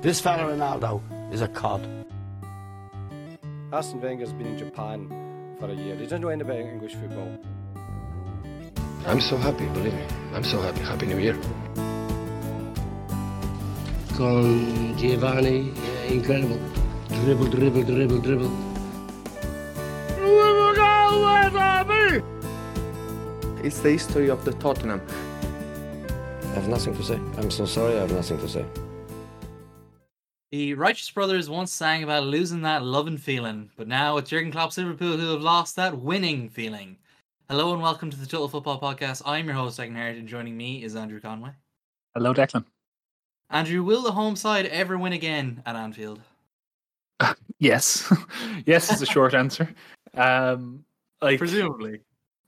This 0.00 0.20
fella 0.20 0.44
Ronaldo 0.44 1.02
is 1.32 1.40
a 1.40 1.48
cod. 1.48 1.84
Arsene 3.72 4.00
Wenger's 4.00 4.32
been 4.32 4.46
in 4.46 4.56
Japan 4.56 5.08
for 5.58 5.68
a 5.68 5.74
year. 5.74 5.96
He 5.96 6.04
doesn't 6.04 6.20
know 6.20 6.28
anything 6.28 6.52
about 6.52 6.72
English 6.72 6.94
football. 6.94 7.36
I'm 9.06 9.20
so 9.20 9.36
happy, 9.36 9.66
believe 9.66 9.92
me. 9.92 10.04
I'm 10.34 10.44
so 10.44 10.60
happy. 10.60 10.82
Happy 10.82 11.06
New 11.06 11.18
Year. 11.18 11.36
Con 14.16 14.96
Giovanni, 14.96 15.72
eh, 15.74 16.12
incredible. 16.14 16.60
Dribble, 17.08 17.48
dribble, 17.48 17.82
dribble, 17.82 18.18
dribble. 18.18 18.52
It's 23.64 23.80
the 23.80 23.90
history 23.90 24.30
of 24.30 24.44
the 24.44 24.52
Tottenham. 24.52 25.02
I 26.42 26.54
have 26.54 26.68
nothing 26.68 26.94
to 26.94 27.02
say. 27.02 27.18
I'm 27.36 27.50
so 27.50 27.66
sorry. 27.66 27.96
I 27.96 28.02
have 28.02 28.12
nothing 28.12 28.38
to 28.38 28.48
say. 28.48 28.64
The 30.50 30.72
Righteous 30.72 31.10
Brothers 31.10 31.50
once 31.50 31.70
sang 31.70 32.04
about 32.04 32.24
losing 32.24 32.62
that 32.62 32.82
loving 32.82 33.18
feeling, 33.18 33.70
but 33.76 33.86
now 33.86 34.16
it's 34.16 34.30
Jurgen 34.30 34.50
Klopp's 34.50 34.78
Liverpool 34.78 35.18
who 35.18 35.32
have 35.32 35.42
lost 35.42 35.76
that 35.76 35.98
winning 35.98 36.48
feeling. 36.48 36.96
Hello 37.50 37.74
and 37.74 37.82
welcome 37.82 38.08
to 38.08 38.16
the 38.16 38.24
Total 38.24 38.48
Football 38.48 38.80
Podcast. 38.80 39.20
I'm 39.26 39.44
your 39.44 39.54
host, 39.54 39.78
Declan 39.78 39.94
Hart, 39.94 40.16
and 40.16 40.26
joining 40.26 40.56
me 40.56 40.82
is 40.82 40.96
Andrew 40.96 41.20
Conway. 41.20 41.50
Hello, 42.14 42.32
Declan. 42.32 42.64
Andrew, 43.50 43.82
will 43.82 44.00
the 44.00 44.10
home 44.10 44.36
side 44.36 44.64
ever 44.66 44.96
win 44.96 45.12
again 45.12 45.62
at 45.66 45.76
Anfield? 45.76 46.20
Yes, 47.60 48.10
yes 48.66 48.90
is 48.92 49.00
the 49.00 49.06
short 49.06 49.34
answer. 49.34 49.68
Um, 50.14 50.84
like 51.20 51.38
Presumably. 51.38 52.00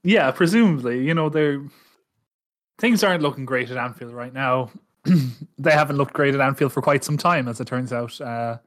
yeah, 0.04 0.30
presumably, 0.30 1.04
you 1.04 1.14
know, 1.14 1.28
they're 1.28 1.60
things 2.78 3.02
aren't 3.02 3.20
looking 3.20 3.44
great 3.44 3.70
at 3.70 3.76
Anfield 3.76 4.14
right 4.14 4.32
now. 4.32 4.70
they 5.58 5.70
haven't 5.70 5.96
looked 5.96 6.12
great 6.12 6.34
at 6.34 6.40
Anfield 6.40 6.72
for 6.72 6.82
quite 6.82 7.04
some 7.04 7.16
time, 7.16 7.48
as 7.48 7.60
it 7.60 7.66
turns 7.66 7.92
out. 7.92 8.20
Uh, 8.20 8.58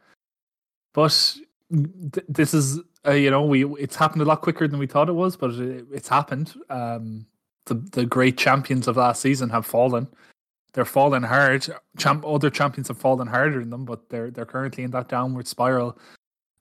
but 0.94 1.38
th- 1.72 2.26
this 2.28 2.54
is, 2.54 2.80
uh, 3.06 3.12
you 3.12 3.30
know, 3.30 3.44
we 3.44 3.66
it's 3.76 3.96
happened 3.96 4.22
a 4.22 4.26
lot 4.26 4.42
quicker 4.42 4.68
than 4.68 4.80
we 4.80 4.88
thought 4.88 5.10
it 5.10 5.14
was, 5.14 5.36
but 5.36 5.52
it, 5.52 5.86
it's 5.92 6.08
happened. 6.08 6.54
Um, 6.70 7.26
the 7.66 7.76
the 7.92 8.06
great 8.06 8.38
champions 8.38 8.88
of 8.88 8.98
last 8.98 9.22
season 9.22 9.50
have 9.50 9.66
fallen. 9.66 10.08
They're 10.74 10.86
falling 10.86 11.24
hard. 11.24 11.68
Champ, 11.98 12.26
other 12.26 12.50
champions 12.50 12.88
have 12.88 12.98
fallen 12.98 13.28
harder 13.28 13.60
than 13.60 13.70
them, 13.70 13.86
but 13.86 14.10
they're 14.10 14.32
they're 14.32 14.46
currently 14.46 14.84
in 14.84 14.92
that 14.92 15.10
downward 15.10 15.48
spiral. 15.48 15.98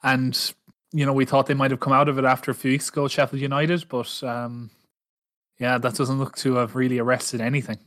And 0.02 0.39
you 0.92 1.06
know, 1.06 1.12
we 1.12 1.24
thought 1.24 1.46
they 1.46 1.55
might 1.55 1.70
have 1.70 1.80
come 1.80 1.92
out 1.92 2.08
of 2.08 2.18
it 2.18 2.24
after 2.24 2.50
a 2.50 2.55
few 2.55 2.72
weeks 2.72 2.91
ago, 2.91 3.08
Sheffield 3.08 3.41
United, 3.41 3.89
but 3.89 4.22
um, 4.22 4.70
yeah, 5.58 5.78
that 5.78 5.94
doesn't 5.94 6.18
look 6.18 6.36
to 6.36 6.56
have 6.56 6.74
really 6.74 6.98
arrested 6.98 7.41
anything. 7.41 7.78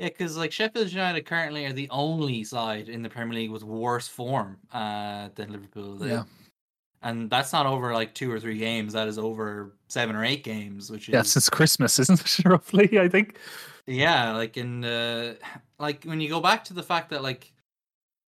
Yeah, 0.00 0.08
because 0.08 0.34
like 0.38 0.50
Sheffield 0.50 0.90
United 0.90 1.26
currently 1.26 1.66
are 1.66 1.74
the 1.74 1.88
only 1.90 2.42
side 2.42 2.88
in 2.88 3.02
the 3.02 3.10
Premier 3.10 3.34
League 3.34 3.50
with 3.50 3.62
worse 3.62 4.08
form 4.08 4.56
uh, 4.72 5.28
than 5.34 5.52
Liverpool. 5.52 5.96
They- 5.96 6.08
Yeah. 6.08 6.24
And 7.02 7.30
that's 7.30 7.52
not 7.52 7.64
over 7.66 7.94
like 7.94 8.14
two 8.14 8.30
or 8.30 8.38
three 8.40 8.58
games. 8.58 8.92
That 8.92 9.08
is 9.08 9.18
over 9.18 9.72
seven 9.88 10.14
or 10.16 10.22
eight 10.24 10.44
games, 10.44 10.90
which 10.90 11.08
is 11.08 11.12
Yeah, 11.14 11.22
since 11.22 11.48
Christmas, 11.48 11.98
isn't 12.02 12.20
it? 12.20 12.44
Roughly, 12.46 12.98
I 12.98 13.08
think. 13.08 13.36
Yeah, 13.86 14.32
like 14.36 14.56
in 14.56 14.84
uh 14.84 15.34
like 15.78 16.04
when 16.04 16.20
you 16.20 16.28
go 16.30 16.40
back 16.40 16.64
to 16.64 16.74
the 16.74 16.82
fact 16.82 17.10
that 17.10 17.22
like 17.22 17.52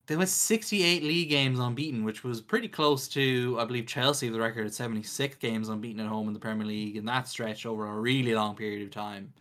they 0.09 0.17
went 0.17 0.29
68 0.31 1.03
league 1.03 1.31
games 1.31 1.59
unbeaten, 1.59 2.03
which 2.05 2.23
was 2.25 2.41
pretty 2.42 2.69
close 2.69 3.09
to 3.09 3.57
I 3.61 3.64
believe 3.64 3.86
Chelsea 3.86 4.29
the 4.31 4.41
record 4.41 4.67
at 4.67 4.75
76 4.75 5.36
games 5.36 5.69
unbeaten 5.70 6.01
at 6.01 6.09
home 6.09 6.29
in 6.29 6.34
the 6.34 6.41
Premier 6.41 6.67
League, 6.67 6.97
in 6.97 7.05
that 7.07 7.29
stretch 7.29 7.64
over 7.67 7.86
a 7.86 7.98
really 7.98 8.34
long 8.34 8.55
period 8.57 8.83
of 8.83 8.91
time. 8.91 9.33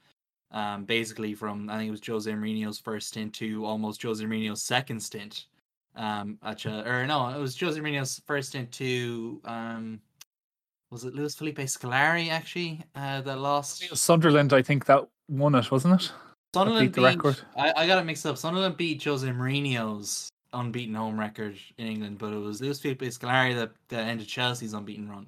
Um, 0.53 0.83
basically 0.83 1.33
from 1.33 1.69
I 1.69 1.77
think 1.77 1.87
it 1.87 1.91
was 1.91 2.05
Jose 2.05 2.29
Mourinho's 2.29 2.77
first 2.77 3.07
stint 3.07 3.33
to 3.35 3.65
almost 3.65 4.03
Jose 4.03 4.23
Mourinho's 4.23 4.61
second 4.61 4.99
stint. 4.99 5.45
Um, 5.95 6.37
at 6.43 6.65
or 6.65 7.07
no, 7.07 7.29
it 7.29 7.39
was 7.39 7.57
Jose 7.59 7.79
Mourinho's 7.79 8.21
first 8.25 8.49
stint 8.49 8.71
to 8.73 9.41
um, 9.45 10.01
was 10.91 11.05
it 11.05 11.15
Luis 11.15 11.35
Felipe 11.35 11.57
Scolari 11.57 12.29
actually 12.29 12.83
uh, 12.95 13.21
that 13.21 13.39
lost? 13.39 13.81
Sunderland, 13.97 14.51
I 14.51 14.61
think 14.61 14.85
that 14.85 15.07
won 15.29 15.55
it, 15.55 15.71
wasn't 15.71 16.01
it? 16.01 16.11
Sunderland 16.53 16.87
beat 16.87 16.95
the 16.95 17.01
beat, 17.01 17.15
record. 17.15 17.39
I, 17.57 17.73
I 17.77 17.87
got 17.87 17.99
it 17.99 18.05
mixed 18.05 18.25
up. 18.25 18.37
Sunderland 18.37 18.75
beat 18.75 19.01
Jose 19.01 19.25
Mourinho's 19.25 20.29
unbeaten 20.51 20.95
home 20.95 21.17
record 21.17 21.57
in 21.77 21.87
England, 21.87 22.17
but 22.17 22.33
it 22.33 22.37
was 22.37 22.61
Luis 22.61 22.81
Felipe 22.81 23.01
Scolari 23.03 23.55
that, 23.55 23.71
that 23.87 24.07
ended 24.07 24.27
Chelsea's 24.27 24.73
unbeaten 24.73 25.09
run. 25.09 25.27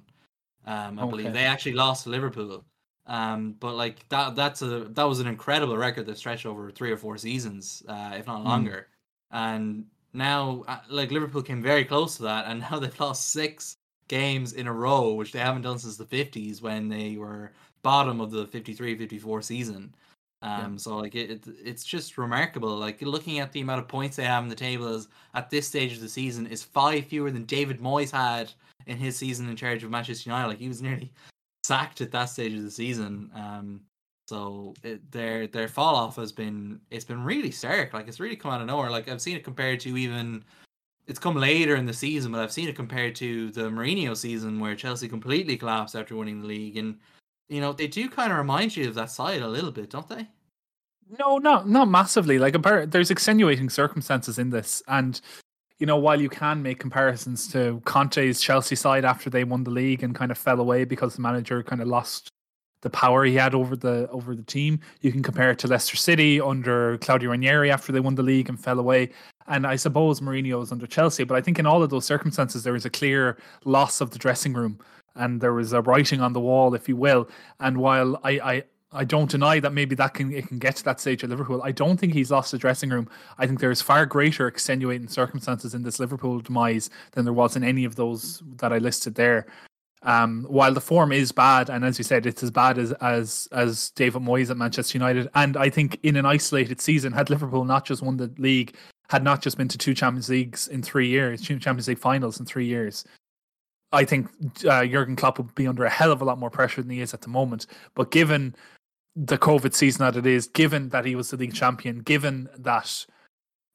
Um, 0.66 0.98
I 0.98 1.06
believe 1.06 1.32
they 1.32 1.44
actually 1.44 1.72
lost 1.72 2.04
to 2.04 2.10
Liverpool. 2.10 2.62
Um, 3.06 3.56
but 3.60 3.74
like 3.74 4.08
that, 4.08 4.34
that's 4.34 4.62
a 4.62 4.84
that 4.90 5.04
was 5.04 5.20
an 5.20 5.26
incredible 5.26 5.76
record 5.76 6.06
that 6.06 6.18
stretched 6.18 6.46
over 6.46 6.70
three 6.70 6.90
or 6.90 6.96
four 6.96 7.18
seasons, 7.18 7.82
uh, 7.88 8.12
if 8.16 8.26
not 8.26 8.40
Mm. 8.40 8.44
longer. 8.44 8.88
And 9.30 9.86
now, 10.12 10.64
uh, 10.68 10.78
like 10.88 11.10
Liverpool 11.10 11.42
came 11.42 11.60
very 11.60 11.84
close 11.84 12.16
to 12.16 12.22
that, 12.22 12.46
and 12.46 12.60
now 12.70 12.78
they've 12.78 13.00
lost 13.00 13.30
six 13.30 13.76
games 14.08 14.52
in 14.52 14.66
a 14.66 14.72
row, 14.72 15.14
which 15.14 15.32
they 15.32 15.38
haven't 15.38 15.62
done 15.62 15.78
since 15.78 15.96
the 15.96 16.04
50s 16.04 16.62
when 16.62 16.88
they 16.88 17.16
were 17.16 17.52
bottom 17.82 18.20
of 18.20 18.30
the 18.30 18.46
53 18.46 18.96
54 18.96 19.42
season. 19.42 19.94
Um, 20.42 20.76
so 20.76 20.98
like 20.98 21.14
it, 21.14 21.30
it, 21.30 21.44
it's 21.64 21.84
just 21.84 22.18
remarkable. 22.18 22.76
Like 22.76 23.00
looking 23.00 23.38
at 23.38 23.50
the 23.52 23.62
amount 23.62 23.80
of 23.80 23.88
points 23.88 24.16
they 24.16 24.24
have 24.24 24.42
in 24.42 24.50
the 24.50 24.54
table 24.54 24.94
is 24.94 25.08
at 25.32 25.48
this 25.48 25.66
stage 25.66 25.94
of 25.94 26.00
the 26.00 26.08
season 26.08 26.46
is 26.46 26.62
five 26.62 27.06
fewer 27.06 27.30
than 27.30 27.44
David 27.44 27.80
Moyes 27.80 28.10
had 28.10 28.52
in 28.86 28.98
his 28.98 29.16
season 29.16 29.48
in 29.48 29.56
charge 29.56 29.82
of 29.84 29.90
Manchester 29.90 30.28
United. 30.28 30.48
Like 30.48 30.58
he 30.58 30.68
was 30.68 30.82
nearly 30.82 31.10
sacked 31.64 32.00
at 32.00 32.12
that 32.12 32.26
stage 32.26 32.54
of 32.54 32.62
the 32.62 32.70
season. 32.70 33.30
Um, 33.34 33.80
so 34.26 34.74
it, 34.82 35.10
their 35.10 35.46
their 35.46 35.68
fall 35.68 35.96
off 35.96 36.16
has 36.16 36.32
been 36.32 36.80
it's 36.90 37.04
been 37.04 37.24
really 37.24 37.50
stark. 37.50 37.92
Like 37.92 38.08
it's 38.08 38.20
really 38.20 38.36
come 38.36 38.52
out 38.52 38.60
of 38.60 38.66
nowhere. 38.66 38.90
Like 38.90 39.08
I've 39.08 39.20
seen 39.20 39.36
it 39.36 39.44
compared 39.44 39.80
to 39.80 39.96
even 39.96 40.44
it's 41.06 41.18
come 41.18 41.36
later 41.36 41.76
in 41.76 41.84
the 41.84 41.92
season, 41.92 42.32
but 42.32 42.40
I've 42.40 42.52
seen 42.52 42.68
it 42.68 42.76
compared 42.76 43.14
to 43.16 43.50
the 43.50 43.62
Mourinho 43.62 44.16
season 44.16 44.60
where 44.60 44.74
Chelsea 44.74 45.08
completely 45.08 45.56
collapsed 45.56 45.94
after 45.94 46.16
winning 46.16 46.40
the 46.40 46.46
league. 46.46 46.76
And 46.76 46.98
you 47.48 47.60
know 47.60 47.72
they 47.72 47.86
do 47.86 48.08
kind 48.08 48.32
of 48.32 48.38
remind 48.38 48.76
you 48.76 48.88
of 48.88 48.94
that 48.94 49.10
side 49.10 49.42
a 49.42 49.48
little 49.48 49.72
bit, 49.72 49.90
don't 49.90 50.08
they? 50.08 50.28
No, 51.18 51.36
not 51.36 51.68
not 51.68 51.88
massively. 51.88 52.38
Like 52.38 52.56
there's 52.90 53.10
extenuating 53.10 53.68
circumstances 53.68 54.38
in 54.38 54.50
this, 54.50 54.82
and 54.88 55.20
you 55.78 55.86
know 55.86 55.96
while 55.96 56.20
you 56.20 56.28
can 56.28 56.62
make 56.62 56.78
comparisons 56.78 57.48
to 57.52 57.80
Conte's 57.84 58.40
Chelsea 58.40 58.76
side 58.76 59.04
after 59.04 59.30
they 59.30 59.44
won 59.44 59.64
the 59.64 59.70
league 59.70 60.02
and 60.02 60.14
kind 60.14 60.30
of 60.30 60.38
fell 60.38 60.60
away 60.60 60.84
because 60.84 61.16
the 61.16 61.22
manager 61.22 61.62
kind 61.62 61.82
of 61.82 61.88
lost 61.88 62.30
the 62.84 62.90
power 62.90 63.24
he 63.24 63.34
had 63.34 63.54
over 63.54 63.74
the 63.74 64.08
over 64.10 64.36
the 64.36 64.42
team, 64.42 64.78
you 65.00 65.10
can 65.10 65.22
compare 65.22 65.50
it 65.50 65.58
to 65.58 65.66
Leicester 65.66 65.96
City 65.96 66.40
under 66.40 66.98
Claudio 66.98 67.30
Ranieri 67.30 67.70
after 67.70 67.90
they 67.90 67.98
won 67.98 68.14
the 68.14 68.22
league 68.22 68.48
and 68.48 68.62
fell 68.62 68.78
away. 68.78 69.10
And 69.48 69.66
I 69.66 69.76
suppose 69.76 70.20
Mourinho 70.20 70.60
was 70.60 70.70
under 70.70 70.86
Chelsea, 70.86 71.24
but 71.24 71.36
I 71.36 71.40
think 71.40 71.58
in 71.58 71.66
all 71.66 71.82
of 71.82 71.90
those 71.90 72.04
circumstances 72.04 72.62
there 72.62 72.74
was 72.74 72.84
a 72.84 72.90
clear 72.90 73.38
loss 73.64 74.00
of 74.00 74.10
the 74.10 74.18
dressing 74.18 74.52
room 74.52 74.78
and 75.16 75.40
there 75.40 75.54
was 75.54 75.72
a 75.72 75.82
writing 75.82 76.20
on 76.20 76.32
the 76.32 76.40
wall, 76.40 76.74
if 76.74 76.88
you 76.88 76.96
will. 76.96 77.28
And 77.60 77.78
while 77.78 78.20
I, 78.22 78.32
I 78.32 78.62
I 78.94 79.04
don't 79.04 79.30
deny 79.30 79.60
that 79.60 79.72
maybe 79.72 79.94
that 79.96 80.14
can 80.14 80.32
it 80.32 80.46
can 80.46 80.58
get 80.58 80.76
to 80.76 80.84
that 80.84 81.00
stage 81.00 81.24
at 81.24 81.30
Liverpool. 81.30 81.62
I 81.62 81.72
don't 81.72 81.98
think 81.98 82.14
he's 82.14 82.30
lost 82.30 82.52
the 82.52 82.58
dressing 82.58 82.90
room. 82.90 83.08
I 83.38 83.46
think 83.46 83.60
there 83.60 83.70
is 83.70 83.82
far 83.82 84.06
greater 84.06 84.46
extenuating 84.46 85.08
circumstances 85.08 85.74
in 85.74 85.82
this 85.82 85.98
Liverpool 85.98 86.40
demise 86.40 86.90
than 87.12 87.24
there 87.24 87.34
was 87.34 87.56
in 87.56 87.64
any 87.64 87.84
of 87.84 87.96
those 87.96 88.42
that 88.56 88.72
I 88.72 88.78
listed 88.78 89.16
there. 89.16 89.46
Um, 90.02 90.44
while 90.48 90.72
the 90.72 90.80
form 90.80 91.12
is 91.12 91.32
bad, 91.32 91.70
and 91.70 91.84
as 91.84 91.98
you 91.98 92.04
said, 92.04 92.26
it's 92.26 92.42
as 92.42 92.50
bad 92.50 92.78
as 92.78 92.92
as 93.00 93.48
as 93.52 93.90
David 93.90 94.22
Moyes 94.22 94.50
at 94.50 94.56
Manchester 94.56 94.96
United. 94.96 95.28
And 95.34 95.56
I 95.56 95.70
think 95.70 95.98
in 96.02 96.16
an 96.16 96.26
isolated 96.26 96.80
season, 96.80 97.12
had 97.12 97.30
Liverpool 97.30 97.64
not 97.64 97.84
just 97.84 98.02
won 98.02 98.16
the 98.16 98.32
league, 98.38 98.76
had 99.08 99.24
not 99.24 99.42
just 99.42 99.56
been 99.56 99.68
to 99.68 99.78
two 99.78 99.94
Champions 99.94 100.28
Leagues 100.28 100.68
in 100.68 100.82
three 100.82 101.08
years, 101.08 101.42
two 101.42 101.58
Champions 101.58 101.88
League 101.88 101.98
finals 101.98 102.38
in 102.38 102.46
three 102.46 102.66
years, 102.66 103.04
I 103.94 104.04
think 104.04 104.28
uh, 104.68 104.84
Jurgen 104.84 105.16
Klopp 105.16 105.38
would 105.38 105.54
be 105.54 105.66
under 105.66 105.84
a 105.84 105.90
hell 105.90 106.12
of 106.12 106.20
a 106.20 106.24
lot 106.24 106.38
more 106.38 106.50
pressure 106.50 106.82
than 106.82 106.90
he 106.90 107.00
is 107.00 107.14
at 107.14 107.22
the 107.22 107.28
moment. 107.28 107.66
But 107.94 108.10
given 108.10 108.54
the 109.16 109.38
COVID 109.38 109.74
season 109.74 110.00
that 110.00 110.16
it 110.16 110.26
is, 110.26 110.46
given 110.48 110.88
that 110.90 111.04
he 111.04 111.14
was 111.14 111.30
the 111.30 111.36
league 111.36 111.54
champion, 111.54 112.00
given 112.00 112.48
that 112.58 113.06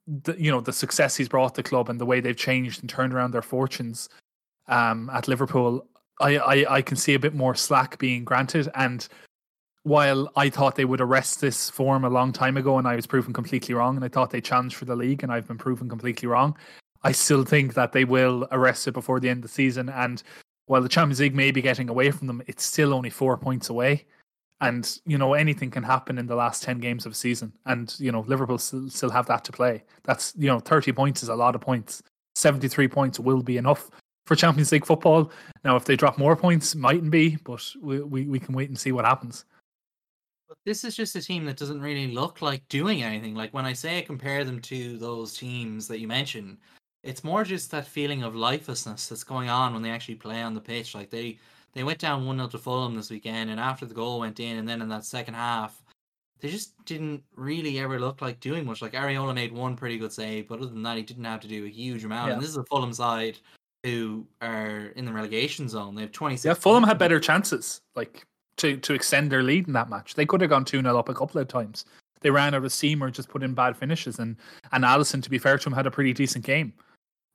the, 0.08 0.36
you 0.42 0.52
know 0.52 0.62
the 0.62 0.74
success 0.74 1.16
he's 1.16 1.30
brought 1.30 1.56
the 1.56 1.63
club 1.63 1.90
and 1.90 2.00
the 2.00 2.06
way 2.06 2.19
they've 2.19 2.36
changed 2.36 2.81
and 2.81 2.90
turned 2.90 3.13
around 3.13 3.31
their 3.31 3.42
fortunes 3.42 4.10
um, 4.68 5.10
at 5.13 5.28
Liverpool, 5.28 5.86
I, 6.19 6.38
I 6.38 6.75
I 6.78 6.81
can 6.81 6.98
see 6.98 7.13
a 7.13 7.19
bit 7.19 7.34
more 7.34 7.56
slack 7.56 7.98
being 8.00 8.24
granted. 8.24 8.69
And 8.75 9.08
while 9.84 10.30
I 10.36 10.50
thought 10.50 10.75
they 10.75 10.86
would 10.86 11.02
arrest 11.02 11.42
this 11.42 11.69
form 11.69 12.04
a 12.04 12.10
long 12.10 12.34
time 12.34 12.58
ago, 12.58 12.78
and 12.78 12.88
I 12.88 12.96
was 12.96 13.08
proven 13.08 13.34
completely 13.34 13.74
wrong, 13.74 13.96
and 13.96 14.04
I 14.04 14.10
thought 14.10 14.31
they 14.31 14.42
challenged 14.42 14.75
for 14.75 14.86
the 14.86 14.96
league, 14.96 15.24
and 15.24 15.31
I've 15.31 15.48
been 15.48 15.58
proven 15.58 15.88
completely 15.88 16.28
wrong. 16.28 16.58
I 17.04 17.13
still 17.13 17.46
think 17.46 17.75
that 17.75 17.94
they 17.94 18.04
will 18.04 18.48
arrest 18.52 18.88
it 18.88 18.92
before 18.92 19.19
the 19.19 19.30
end 19.30 19.38
of 19.38 19.44
the 19.44 19.48
season. 19.54 19.88
And 19.90 20.22
while 20.66 20.81
the 20.81 20.90
Champions 20.90 21.22
League 21.22 21.36
may 21.36 21.52
be 21.52 21.62
getting 21.62 21.88
away 21.88 22.12
from 22.12 22.28
them, 22.28 22.42
it's 22.46 22.63
still 22.63 22.94
only 22.94 23.10
four 23.10 23.38
points 23.38 23.69
away. 23.69 24.06
And 24.62 25.00
you 25.06 25.18
know 25.18 25.36
anything 25.36 25.72
can 25.72 25.84
happen 25.84 26.18
in 26.18 26.28
the 26.28 26.36
last 26.36 26.64
ten 26.64 26.80
games 26.80 27.06
of 27.06 27.14
a 27.14 27.16
season, 27.16 27.54
and 27.66 27.96
you 27.98 28.12
know 28.12 28.26
Liverpool 28.28 28.58
still, 28.58 28.90
still 28.90 29.10
have 29.10 29.26
that 29.28 29.46
to 29.46 29.54
play. 29.54 29.84
That's 30.04 30.34
you 30.38 30.48
know 30.48 30.60
thirty 30.60 30.92
points 30.92 31.24
is 31.24 31.30
a 31.30 31.36
lot 31.36 31.56
of 31.56 31.62
points. 31.62 32.04
Seventy-three 32.36 32.90
points 32.90 33.20
will 33.20 33.42
be 33.42 33.58
enough 33.58 33.90
for 34.26 34.36
Champions 34.36 34.72
League 34.72 34.86
football. 34.86 35.32
Now, 35.64 35.76
if 35.76 35.86
they 35.86 35.96
drop 35.96 36.18
more 36.18 36.36
points, 36.36 36.76
mightn't 36.76 37.10
be, 37.10 37.38
but 37.44 37.66
we 37.82 38.02
we, 38.02 38.28
we 38.28 38.40
can 38.40 38.54
wait 38.54 38.70
and 38.70 38.78
see 38.78 38.92
what 38.92 39.06
happens. 39.06 39.46
But 40.50 40.58
this 40.66 40.84
is 40.84 40.96
just 40.96 41.16
a 41.16 41.22
team 41.22 41.46
that 41.46 41.58
doesn't 41.58 41.82
really 41.82 42.08
look 42.08 42.42
like 42.42 42.68
doing 42.70 43.02
anything. 43.02 43.36
Like 43.36 43.54
when 43.54 43.66
I 43.66 43.74
say 43.74 44.00
I 44.00 44.02
compare 44.02 44.44
them 44.44 44.60
to 44.62 44.98
those 44.98 45.38
teams 45.38 45.88
that 45.88 46.00
you 46.00 46.08
mentioned, 46.08 46.58
it's 47.04 47.24
more 47.24 47.44
just 47.44 47.72
that 47.72 47.88
feeling 47.88 48.24
of 48.24 48.36
lifelessness 48.36 49.08
that's 49.08 49.24
going 49.24 49.50
on 49.50 49.74
when 49.74 49.82
they 49.84 49.92
actually 49.92 50.16
play 50.16 50.42
on 50.42 50.54
the 50.54 50.60
pitch. 50.60 50.96
Like 50.96 51.10
they 51.10 51.38
they 51.74 51.83
went 51.83 52.00
down 52.00 52.25
one 52.25 52.38
0 52.38 52.48
to 52.50 52.57
Fulham 52.57 52.95
this 52.95 53.10
weekend, 53.10 53.50
and 53.50 53.60
after 53.60 53.86
the 53.86 53.94
goal 53.94 54.19
went 54.19 54.39
in, 54.39 54.57
and 54.57 54.68
then 54.68 54.81
in 54.81 54.89
that 54.89 55.06
second 55.06 55.36
half, 55.36 55.81
they 56.39 56.50
just 56.50 56.74
didn't 56.86 57.24
really 57.36 57.80
ever 57.80 58.00
look 58.00 58.21
like 58.21 58.39
doing 58.39 58.66
much. 58.66 58.81
Like 58.81 58.94
Areola 58.94 59.36
made 59.36 59.51
one 59.51 59.75
pretty 59.75 59.98
good 59.98 60.12
save, 60.13 60.48
but 60.48 60.60
other 60.60 60.69
than 60.69 60.83
that, 60.83 60.98
he 60.98 61.04
didn't 61.04 61.25
have 61.25 61.42
to 61.42 61.48
do 61.48 61.66
a 61.66 61.69
huge 61.69 62.04
amount. 62.04 62.27
Yeah. 62.27 62.33
And 62.33 62.42
this 62.42 62.50
is 62.50 62.57
a 62.57 62.63
Fulham 62.63 62.94
side 62.94 63.38
who 63.83 64.25
are 64.42 64.92
in 64.95 65.06
the 65.06 65.13
relegation 65.13 65.69
zone. 65.69 65.95
They 65.95 66.01
have 66.01 66.12
twenty 66.12 66.36
six. 66.36 66.45
Yeah, 66.45 66.54
Fulham 66.54 66.83
had 66.83 66.98
better 66.98 67.19
chances, 67.19 67.81
like 67.95 68.25
to 68.57 68.77
to 68.77 68.94
extend 68.94 69.31
their 69.31 69.44
lead 69.44 69.68
in 69.68 69.74
that 69.74 69.89
match. 69.89 70.15
They 70.15 70.25
could 70.25 70.42
have 70.42 70.50
gone 70.50 70.65
two 70.65 70.81
0 70.81 70.98
up 70.98 71.10
a 71.10 71.13
couple 71.13 71.42
of 71.42 71.48
times. 71.48 71.86
They 72.22 72.30
ran 72.30 72.54
out 72.54 72.65
of 72.65 72.72
steam 72.74 73.01
or 73.01 73.10
just 73.10 73.30
put 73.30 73.44
in 73.44 73.54
bad 73.54 73.75
finishes. 73.75 74.19
And 74.19 74.36
and 74.72 74.83
Alisson, 74.83 75.24
to 75.24 75.30
be 75.30 75.38
fair 75.38 75.57
to 75.57 75.69
him, 75.69 75.74
had 75.74 75.88
a 75.88 75.92
pretty 75.92 76.13
decent 76.13 76.45
game. 76.45 76.74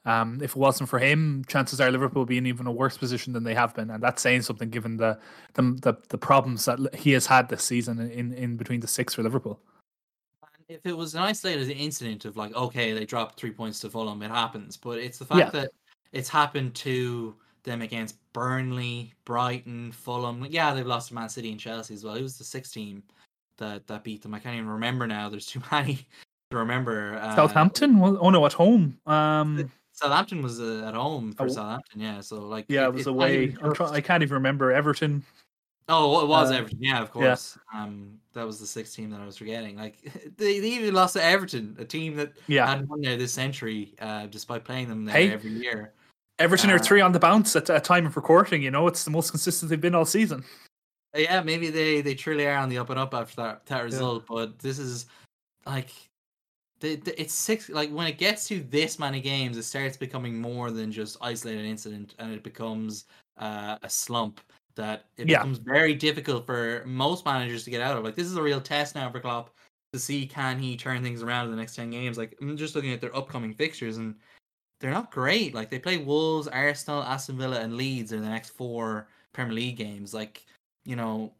Um, 0.06 0.38
if 0.42 0.50
it 0.50 0.56
wasn't 0.56 0.90
for 0.90 0.98
him, 0.98 1.44
chances 1.46 1.80
are 1.80 1.90
Liverpool 1.90 2.22
would 2.22 2.28
be 2.28 2.36
in 2.36 2.46
even 2.46 2.66
a 2.66 2.72
worse 2.72 2.98
position 2.98 3.32
than 3.32 3.42
they 3.44 3.54
have 3.54 3.74
been, 3.74 3.88
and 3.90 4.02
that's 4.02 4.20
saying 4.20 4.42
something 4.42 4.68
given 4.68 4.96
the 4.98 5.18
the 5.54 5.62
the, 5.80 5.94
the 6.10 6.18
problems 6.18 6.66
that 6.66 6.94
he 6.94 7.12
has 7.12 7.26
had 7.26 7.48
this 7.48 7.64
season 7.64 7.98
in 7.98 8.32
in 8.34 8.56
between 8.56 8.80
the 8.80 8.86
six 8.86 9.14
for 9.14 9.22
Liverpool. 9.22 9.58
if 10.68 10.84
it 10.86 10.96
was 10.96 11.14
an 11.14 11.20
isolated 11.20 11.70
incident 11.70 12.24
of 12.24 12.36
like, 12.36 12.54
okay, 12.54 12.92
they 12.92 13.04
dropped 13.04 13.38
three 13.38 13.50
points 13.50 13.80
to 13.80 13.90
Fulham, 13.90 14.22
it 14.22 14.30
happens. 14.30 14.76
But 14.76 14.98
it's 14.98 15.18
the 15.18 15.24
fact 15.26 15.38
Yeah. 15.38 15.50
that 15.50 15.70
it's 16.12 16.28
happened 16.28 16.74
to 16.76 17.34
them 17.64 17.80
against 17.82 18.16
Burnley, 18.34 19.12
Brighton, 19.24 19.92
Fulham. 19.92 20.46
Yeah, 20.50 20.74
they've 20.74 20.86
lost 20.86 21.08
to 21.08 21.14
Man 21.14 21.28
City 21.30 21.50
and 21.50 21.58
Chelsea 21.60 21.94
as 21.94 22.04
well. 22.04 22.14
It 22.14 22.22
was 22.22 22.36
the 22.38 22.44
sixth 22.44 22.74
team 22.74 23.02
that 23.58 23.86
that 23.86 24.04
beat 24.04 24.22
them. 24.22 24.34
I 24.34 24.38
can't 24.38 24.54
even 24.56 24.68
remember 24.68 25.06
now. 25.06 25.28
There's 25.30 25.46
too 25.46 25.62
many 25.72 26.06
to 26.50 26.56
remember. 26.58 27.14
Uh, 27.16 27.34
Southampton? 27.36 27.98
Oh 28.02 28.28
no, 28.30 28.44
at 28.44 28.52
home. 28.52 28.98
Um, 29.06 29.70
Southampton 29.94 30.42
was 30.42 30.60
uh, 30.60 30.84
at 30.86 30.94
home 30.94 31.32
for 31.32 31.44
Oh. 31.44 31.48
Southampton. 31.48 32.00
Yeah, 32.00 32.20
so 32.20 32.40
like 32.40 32.66
yeah, 32.68 32.84
it- 32.84 32.88
it 32.88 32.94
was 32.94 33.06
away. 33.06 33.44
even 33.44 33.58
I'm 33.64 33.74
try- 33.74 33.90
I 33.90 34.00
can't 34.00 34.22
even 34.22 34.34
remember 34.34 34.72
Everton. 34.72 35.22
Oh, 35.88 36.20
it 36.22 36.28
was 36.28 36.50
Uh, 36.50 36.54
Everton. 36.54 36.78
Yeah, 36.82 36.96
of 37.02 37.08
yeah. 37.14 37.26
course. 37.28 37.58
Um, 37.74 38.18
that 38.32 38.44
was 38.46 38.58
the 38.58 38.66
sixth 38.66 38.96
team 38.96 39.10
that 39.10 39.20
I 39.20 39.26
was 39.26 39.36
forgetting. 39.36 39.76
Like 39.76 40.00
they, 40.36 40.58
they 40.58 40.68
even 40.68 40.94
lost 40.94 41.12
to 41.14 41.22
Everton, 41.22 41.76
a 41.78 41.84
team 41.84 42.16
that 42.16 42.32
Yeah, 42.48 42.66
hadn't 42.66 42.88
won 42.88 43.00
there 43.02 43.16
this 43.16 43.32
century, 43.32 43.94
uh, 44.00 44.26
despite 44.26 44.64
playing 44.64 44.88
them 44.88 45.04
there 45.04 45.14
Hey. 45.14 45.30
every 45.32 45.50
year. 45.50 45.92
Everton 46.40 46.70
uh, 46.70 46.74
are 46.74 46.78
three 46.80 47.00
on 47.00 47.12
the 47.12 47.20
bounce 47.20 47.54
at 47.54 47.70
a 47.70 47.78
time 47.78 48.06
of 48.06 48.16
recording. 48.16 48.62
You 48.62 48.72
know, 48.72 48.88
it's 48.88 49.04
the 49.04 49.10
most 49.12 49.30
consistent 49.30 49.70
they've 49.70 49.80
been 49.80 49.94
all 49.94 50.04
season. 50.04 50.42
Uh, 51.14 51.20
Yeah, 51.20 51.40
maybe 51.42 51.70
they 51.70 52.00
they 52.00 52.14
truly 52.16 52.46
are 52.46 52.56
on 52.56 52.68
the 52.68 52.78
up 52.78 52.90
and 52.90 52.98
up 52.98 53.14
after 53.14 53.36
that 53.42 53.66
that 53.66 53.84
result. 53.84 54.24
But 54.26 54.58
this 54.58 54.80
is 54.80 55.06
like, 55.66 55.90
the, 56.84 56.96
the, 56.96 57.20
it's 57.20 57.32
six. 57.32 57.70
Like 57.70 57.90
when 57.90 58.06
it 58.06 58.18
gets 58.18 58.46
to 58.48 58.60
this 58.60 58.98
many 58.98 59.20
games, 59.20 59.56
it 59.56 59.62
starts 59.62 59.96
becoming 59.96 60.38
more 60.38 60.70
than 60.70 60.92
just 60.92 61.16
isolated 61.22 61.64
incident, 61.64 62.14
and 62.18 62.32
it 62.32 62.42
becomes 62.42 63.06
uh, 63.38 63.78
a 63.82 63.88
slump 63.88 64.40
that 64.76 65.06
it 65.16 65.26
Yeah. 65.26 65.38
becomes 65.38 65.58
very 65.58 65.94
difficult 65.94 66.44
for 66.44 66.82
most 66.84 67.24
managers 67.24 67.64
to 67.64 67.70
get 67.70 67.80
out 67.80 67.96
of. 67.96 68.04
Like 68.04 68.16
this 68.16 68.26
is 68.26 68.36
a 68.36 68.42
real 68.42 68.60
test 68.60 68.94
now 68.94 69.10
for 69.10 69.20
Klopp 69.20 69.50
to 69.94 69.98
see 69.98 70.26
can 70.26 70.58
he 70.58 70.76
turn 70.76 71.02
things 71.02 71.22
around 71.22 71.46
in 71.46 71.52
the 71.52 71.56
next 71.56 71.74
ten 71.74 71.90
games. 71.90 72.18
Like 72.18 72.36
I'm 72.40 72.56
just 72.56 72.74
looking 72.74 72.92
at 72.92 73.00
their 73.00 73.16
upcoming 73.16 73.54
fixtures 73.54 73.96
and. 73.96 74.14
They're 74.80 74.90
not 74.90 75.10
great. 75.10 75.54
Like 75.54 75.70
they 75.70 75.78
play 75.78 75.96
Wolves, 75.96 76.48
Arsenal, 76.48 77.02
Aston 77.02 77.38
Villa, 77.38 77.60
and 77.60 77.76
Leeds 77.76 78.12
in 78.12 78.20
the 78.20 78.28
next 78.28 78.50
four 78.50 79.08
Premier 79.32 79.54
League 79.54 79.76
games. 79.78 80.12
Like 80.12 80.44
you 80.84 80.96
know, 80.96 81.32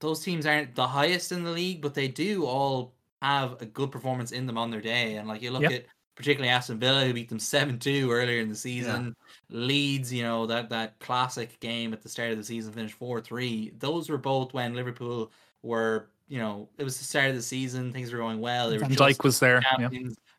those 0.00 0.20
teams 0.22 0.44
aren't 0.44 0.74
the 0.74 0.86
highest 0.86 1.32
in 1.32 1.44
the 1.44 1.50
league, 1.50 1.80
but 1.80 1.94
they 1.94 2.08
do 2.08 2.44
all 2.44 2.97
have 3.22 3.60
a 3.60 3.66
good 3.66 3.90
performance 3.90 4.32
in 4.32 4.46
them 4.46 4.58
on 4.58 4.70
their 4.70 4.80
day. 4.80 5.16
And 5.16 5.28
like 5.28 5.42
you 5.42 5.50
look 5.50 5.62
Yeah. 5.62 5.70
at 5.70 5.86
particularly 6.14 6.50
Aston 6.50 6.80
Villa, 6.80 7.04
who 7.04 7.12
beat 7.14 7.28
them 7.28 7.38
seven 7.38 7.78
two 7.78 8.10
earlier 8.10 8.40
in 8.40 8.48
the 8.48 8.56
season. 8.56 9.14
Leeds, 9.50 10.12
you 10.12 10.22
know 10.22 10.46
that 10.46 10.68
that 10.70 10.98
classic 10.98 11.58
game 11.60 11.92
at 11.92 12.02
the 12.02 12.08
start 12.08 12.32
of 12.32 12.38
the 12.38 12.44
season 12.44 12.72
finished 12.72 12.94
four 12.94 13.20
three. 13.20 13.72
Those 13.78 14.08
were 14.10 14.18
both 14.18 14.52
when 14.52 14.74
Liverpool 14.74 15.32
were, 15.62 16.10
you 16.26 16.38
know, 16.38 16.68
it 16.76 16.84
was 16.84 16.98
the 16.98 17.04
start 17.04 17.30
of 17.30 17.36
the 17.36 17.42
season. 17.42 17.92
Things 17.92 18.12
were 18.12 18.18
going 18.18 18.40
well. 18.40 18.68
They 18.68 18.78
Van 18.78 18.90
Dijk 18.90 19.22
was 19.22 19.38
there. 19.38 19.62
Yeah. 19.78 19.88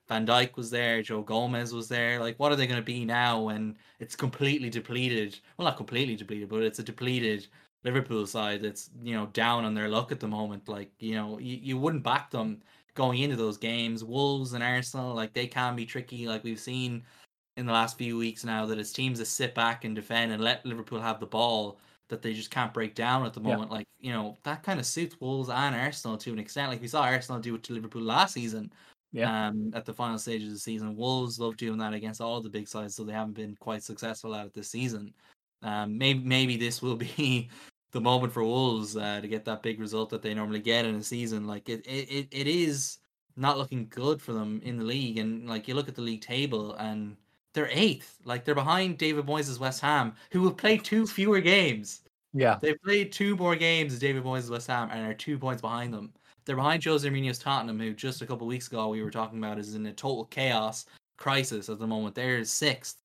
Van 0.09 0.25
Dijk 0.25 0.57
was 0.57 0.69
there. 0.71 1.01
Joe 1.01 1.21
Gomez 1.21 1.71
was 1.71 1.87
there. 1.87 2.19
Like, 2.19 2.37
what 2.39 2.51
are 2.51 2.55
they 2.55 2.65
going 2.67 2.79
to 2.79 2.85
be 2.85 3.05
now 3.05 3.43
when 3.43 3.77
it's 3.99 4.15
completely 4.15 4.69
depleted? 4.69 5.39
Well, 5.55 5.65
not 5.65 5.77
completely 5.77 6.15
depleted, 6.15 6.49
but 6.49 6.63
it's 6.63 6.79
a 6.79 6.83
depleted 6.83 7.47
Liverpool 7.83 8.27
side 8.27 8.61
that's 8.61 8.89
you 9.01 9.13
know 9.13 9.27
down 9.27 9.65
on 9.65 9.73
their 9.73 9.89
luck 9.89 10.11
at 10.11 10.19
the 10.19 10.27
moment. 10.27 10.67
Like, 10.67 10.91
you 10.99 11.15
know, 11.15 11.39
you, 11.39 11.57
you 11.61 11.77
wouldn't 11.77 12.03
back 12.03 12.29
them 12.31 12.61
going 12.95 13.19
into 13.19 13.35
those 13.35 13.57
games. 13.57 14.03
Wolves 14.03 14.53
and 14.53 14.63
Arsenal, 14.63 15.13
like 15.13 15.33
they 15.33 15.47
can 15.47 15.75
be 15.75 15.85
tricky. 15.85 16.27
Like 16.27 16.43
we've 16.43 16.59
seen 16.59 17.03
in 17.57 17.65
the 17.65 17.73
last 17.73 17.97
few 17.97 18.17
weeks 18.17 18.43
now 18.43 18.65
that 18.65 18.79
it's 18.79 18.91
teams 18.93 19.19
that 19.19 19.25
sit 19.25 19.53
back 19.55 19.85
and 19.85 19.95
defend 19.95 20.31
and 20.31 20.43
let 20.43 20.65
Liverpool 20.65 20.99
have 20.99 21.19
the 21.19 21.25
ball 21.25 21.79
that 22.09 22.21
they 22.21 22.33
just 22.33 22.51
can't 22.51 22.73
break 22.73 22.95
down 22.95 23.25
at 23.25 23.33
the 23.33 23.41
Yeah. 23.41 23.51
moment. 23.51 23.71
Like, 23.71 23.85
you 23.99 24.11
know, 24.11 24.35
that 24.43 24.63
kind 24.63 24.79
of 24.79 24.85
suits 24.85 25.15
Wolves 25.19 25.49
and 25.49 25.75
Arsenal 25.75 26.17
to 26.17 26.33
an 26.33 26.39
extent. 26.39 26.69
Like 26.71 26.81
we 26.81 26.87
saw 26.87 27.03
Arsenal 27.03 27.39
do 27.39 27.55
it 27.55 27.63
to 27.63 27.73
Liverpool 27.73 28.01
last 28.01 28.33
season 28.33 28.71
Yeah. 29.11 29.47
um, 29.47 29.71
at 29.73 29.85
the 29.85 29.93
final 29.93 30.17
stages 30.17 30.47
of 30.47 30.53
the 30.55 30.59
season. 30.59 30.95
Wolves 30.95 31.39
love 31.39 31.55
doing 31.57 31.77
that 31.77 31.93
against 31.93 32.19
all 32.21 32.41
the 32.41 32.49
big 32.49 32.67
sides, 32.67 32.95
so 32.95 33.03
they 33.03 33.13
haven't 33.13 33.35
been 33.35 33.55
quite 33.59 33.83
successful 33.83 34.33
at 34.35 34.47
it 34.47 34.53
this 34.53 34.69
season. 34.69 35.13
Um, 35.61 35.97
maybe 35.97 36.23
maybe 36.23 36.55
this 36.57 36.81
will 36.81 36.95
be 36.95 37.49
the 37.91 38.01
moment 38.01 38.33
for 38.33 38.43
Wolves 38.43 38.95
uh, 38.95 39.19
to 39.21 39.27
get 39.27 39.45
that 39.45 39.63
big 39.63 39.79
result 39.79 40.09
that 40.09 40.21
they 40.21 40.33
normally 40.33 40.59
get 40.59 40.85
in 40.85 40.95
a 40.95 41.03
season. 41.03 41.47
Like 41.47 41.69
it, 41.69 41.85
it, 41.85 42.27
it, 42.31 42.47
is 42.47 42.97
not 43.35 43.57
looking 43.57 43.87
good 43.89 44.21
for 44.21 44.33
them 44.33 44.61
in 44.63 44.77
the 44.77 44.83
league, 44.83 45.17
and 45.17 45.47
like 45.49 45.67
you 45.67 45.73
look 45.73 45.87
at 45.87 45.95
the 45.95 46.01
league 46.01 46.21
table 46.21 46.75
and 46.75 47.15
they're 47.53 47.69
eighth. 47.71 48.17
Like 48.25 48.45
they're 48.45 48.55
behind 48.55 48.97
David 48.97 49.25
Moyes' 49.25 49.59
West 49.59 49.81
Ham, 49.81 50.13
who 50.31 50.45
have 50.45 50.57
played 50.57 50.83
two 50.83 51.07
fewer 51.07 51.39
games. 51.39 52.01
Yeah. 52.33 52.59
They've 52.61 52.81
played 52.81 53.11
two 53.11 53.35
more 53.35 53.55
games 53.55 53.93
as 53.93 53.99
David 53.99 54.23
Moyes' 54.23 54.49
West 54.49 54.67
Ham 54.67 54.89
and 54.91 55.05
are 55.05 55.15
two 55.15 55.39
points 55.39 55.61
behind 55.61 55.93
them. 55.93 56.13
They're 56.45 56.55
behind 56.55 56.83
Jose 56.83 57.07
Mourinho's 57.07 57.39
Tottenham, 57.39 57.79
who 57.79 57.93
just 57.93 58.21
a 58.21 58.25
couple 58.25 58.45
of 58.45 58.49
weeks 58.49 58.67
ago 58.67 58.87
we 58.87 59.03
were 59.03 59.11
talking 59.11 59.39
about 59.39 59.59
is 59.59 59.75
in 59.75 59.85
a 59.85 59.93
total 59.93 60.25
chaos 60.25 60.85
crisis 61.17 61.69
at 61.69 61.79
the 61.79 61.87
moment. 61.87 62.15
They're 62.15 62.43
sixth, 62.43 62.97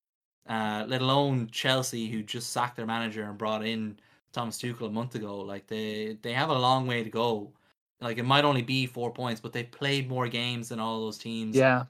uh, 0.48 0.84
let 0.86 1.02
alone 1.02 1.48
Chelsea, 1.50 2.08
who 2.08 2.22
just 2.22 2.52
sacked 2.52 2.76
their 2.76 2.86
manager 2.86 3.24
and 3.24 3.36
brought 3.36 3.64
in 3.64 3.98
Thomas 4.34 4.58
Tuchel 4.58 4.88
a 4.88 4.90
month 4.90 5.14
ago. 5.16 5.40
Like 5.40 5.66
they 5.68 6.18
they 6.22 6.32
have 6.34 6.50
a 6.50 6.58
long 6.58 6.86
way 6.86 7.02
to 7.04 7.10
go. 7.10 7.52
Like 8.00 8.18
it 8.18 8.24
might 8.24 8.44
only 8.44 8.62
be 8.62 8.86
four 8.86 9.12
points, 9.12 9.40
but 9.40 9.52
they 9.54 9.64
played 9.64 10.08
more 10.08 10.28
games 10.28 10.68
than 10.70 10.80
all 10.80 11.00
those 11.00 11.18
teams 11.18 11.56
Yeah. 11.56 11.86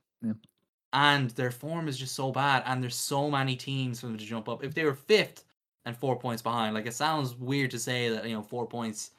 and 0.93 1.31
their 1.31 1.51
form 1.51 1.89
is 1.89 1.99
just 1.99 2.15
so 2.15 2.31
bad, 2.33 2.63
and 2.67 2.83
there's 2.83 2.95
so 2.97 3.31
many 3.31 3.57
teams 3.57 4.01
for 4.01 4.07
them 4.07 4.19
to 4.19 4.25
jump 4.25 4.49
up. 4.49 4.63
If 4.65 4.75
they 4.75 4.85
were 4.85 4.95
fifth 4.95 5.45
and 5.85 5.97
four 5.97 6.19
points 6.19 6.43
behind, 6.43 6.75
like 6.75 6.87
it 6.87 6.95
sounds 6.95 7.35
weird 7.35 7.71
to 7.73 7.79
say 7.79 8.09
that 8.11 8.27
you 8.29 8.35
know 8.35 8.43
four 8.43 8.67
points 8.67 9.13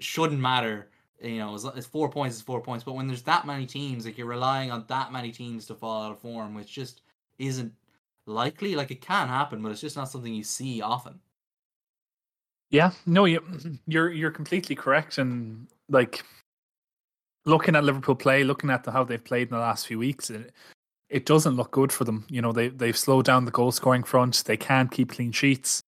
shouldn't 0.00 0.40
matter. 0.40 0.90
You 1.22 1.38
know, 1.38 1.54
as 1.54 1.86
four 1.86 2.08
points 2.10 2.36
is 2.36 2.42
four 2.42 2.62
points, 2.62 2.84
but 2.84 2.94
when 2.94 3.06
there's 3.06 3.22
that 3.24 3.46
many 3.46 3.66
teams, 3.66 4.06
like 4.06 4.16
you're 4.18 4.26
relying 4.26 4.70
on 4.70 4.84
that 4.88 5.12
many 5.12 5.30
teams 5.32 5.66
to 5.66 5.74
fall 5.74 6.04
out 6.04 6.12
of 6.12 6.18
form, 6.20 6.54
which 6.54 6.72
just 6.72 7.02
isn't 7.38 7.72
likely. 8.26 8.74
Like 8.74 8.90
it 8.90 9.00
can 9.02 9.28
happen, 9.28 9.62
but 9.62 9.72
it's 9.72 9.80
just 9.82 9.96
not 9.96 10.08
something 10.10 10.32
you 10.34 10.44
see 10.44 10.80
often. 10.82 11.20
Yeah, 12.70 12.92
no, 13.04 13.24
you, 13.24 13.42
you're 13.86 14.10
you're 14.10 14.30
completely 14.30 14.76
correct, 14.76 15.18
and 15.18 15.66
like 15.88 16.24
looking 17.44 17.74
at 17.74 17.84
Liverpool 17.84 18.14
play, 18.14 18.44
looking 18.44 18.70
at 18.70 18.84
the, 18.84 18.92
how 18.92 19.04
they've 19.04 19.24
played 19.24 19.48
in 19.48 19.54
the 19.54 19.60
last 19.60 19.86
few 19.86 19.98
weeks, 19.98 20.30
it, 20.30 20.52
it 21.08 21.26
doesn't 21.26 21.56
look 21.56 21.72
good 21.72 21.92
for 21.92 22.04
them. 22.04 22.24
You 22.28 22.40
know, 22.40 22.52
they 22.52 22.68
they've 22.68 22.96
slowed 22.96 23.24
down 23.24 23.44
the 23.44 23.50
goal 23.50 23.72
scoring 23.72 24.04
front. 24.04 24.44
They 24.46 24.56
can't 24.56 24.90
keep 24.90 25.10
clean 25.10 25.32
sheets. 25.32 25.82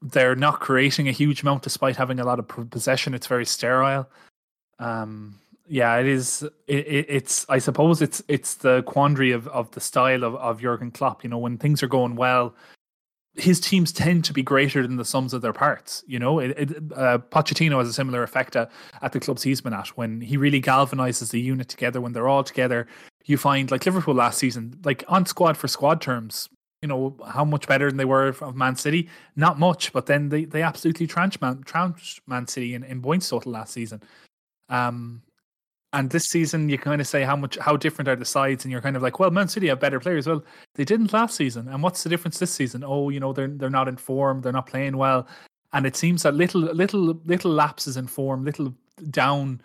They're 0.00 0.36
not 0.36 0.60
creating 0.60 1.08
a 1.08 1.12
huge 1.12 1.42
amount 1.42 1.62
despite 1.62 1.96
having 1.96 2.20
a 2.20 2.24
lot 2.24 2.38
of 2.38 2.48
possession. 2.70 3.14
It's 3.14 3.26
very 3.26 3.46
sterile. 3.46 4.08
Um, 4.78 5.38
yeah, 5.68 5.96
it 5.96 6.06
is. 6.06 6.42
It, 6.66 6.86
it, 6.86 7.06
it's. 7.08 7.46
I 7.48 7.58
suppose 7.58 8.02
it's 8.02 8.22
it's 8.26 8.56
the 8.56 8.82
quandary 8.82 9.30
of, 9.30 9.46
of 9.48 9.70
the 9.70 9.80
style 9.80 10.24
of, 10.24 10.34
of 10.34 10.60
Jurgen 10.60 10.90
Klopp. 10.90 11.22
You 11.22 11.30
know, 11.30 11.38
when 11.38 11.58
things 11.58 11.82
are 11.82 11.88
going 11.88 12.16
well, 12.16 12.54
his 13.34 13.60
teams 13.60 13.92
tend 13.92 14.24
to 14.26 14.32
be 14.32 14.42
greater 14.42 14.82
than 14.82 14.96
the 14.96 15.04
sums 15.04 15.32
of 15.32 15.40
their 15.40 15.52
parts. 15.52 16.04
You 16.06 16.18
know, 16.18 16.38
it, 16.38 16.50
it, 16.50 16.70
uh, 16.94 17.18
Pochettino 17.18 17.78
has 17.78 17.88
a 17.88 17.92
similar 17.92 18.22
effect 18.22 18.56
at, 18.56 18.70
at 19.00 19.12
the 19.12 19.20
clubs 19.20 19.42
he's 19.42 19.60
been 19.60 19.72
at 19.72 19.88
when 19.88 20.20
he 20.20 20.36
really 20.36 20.60
galvanizes 20.60 21.30
the 21.30 21.40
unit 21.40 21.68
together. 21.68 22.00
When 22.00 22.12
they're 22.12 22.28
all 22.28 22.44
together, 22.44 22.86
you 23.24 23.38
find 23.38 23.70
like 23.70 23.86
Liverpool 23.86 24.14
last 24.14 24.38
season, 24.38 24.78
like 24.84 25.04
on 25.08 25.24
squad 25.24 25.56
for 25.56 25.68
squad 25.68 26.00
terms, 26.00 26.50
you 26.82 26.88
know 26.88 27.16
how 27.26 27.44
much 27.44 27.66
better 27.66 27.88
than 27.88 27.96
they 27.96 28.04
were 28.04 28.28
of 28.28 28.56
Man 28.56 28.76
City. 28.76 29.08
Not 29.36 29.58
much, 29.58 29.92
but 29.92 30.06
then 30.06 30.28
they 30.28 30.44
they 30.44 30.62
absolutely 30.62 31.06
trounced 31.06 31.40
Man, 31.40 31.62
trounced 31.62 32.20
Man 32.26 32.46
City 32.46 32.74
in, 32.74 32.82
in 32.82 33.00
points 33.00 33.28
total 33.28 33.52
last 33.52 33.72
season. 33.72 34.02
Um, 34.68 35.22
and 35.92 36.08
this 36.10 36.28
season, 36.28 36.68
you 36.68 36.78
kind 36.78 37.00
of 37.00 37.06
say 37.06 37.22
how 37.22 37.36
much 37.36 37.58
how 37.58 37.76
different 37.76 38.08
are 38.08 38.16
the 38.16 38.24
sides, 38.24 38.64
and 38.64 38.72
you're 38.72 38.80
kind 38.80 38.96
of 38.96 39.02
like, 39.02 39.18
well, 39.18 39.30
Man 39.30 39.48
City 39.48 39.68
have 39.68 39.80
better 39.80 40.00
players. 40.00 40.26
Well, 40.26 40.44
they 40.74 40.84
didn't 40.84 41.12
last 41.12 41.36
season, 41.36 41.68
and 41.68 41.82
what's 41.82 42.02
the 42.02 42.08
difference 42.08 42.38
this 42.38 42.52
season? 42.52 42.82
Oh, 42.84 43.10
you 43.10 43.20
know, 43.20 43.32
they're 43.32 43.48
they're 43.48 43.70
not 43.70 43.88
in 43.88 43.96
form, 43.96 44.40
they're 44.40 44.52
not 44.52 44.66
playing 44.66 44.96
well, 44.96 45.26
and 45.72 45.86
it 45.86 45.96
seems 45.96 46.22
that 46.22 46.34
little 46.34 46.60
little 46.60 47.20
little 47.24 47.50
lapses 47.50 47.96
in 47.96 48.06
form, 48.06 48.44
little 48.44 48.74
down 49.10 49.60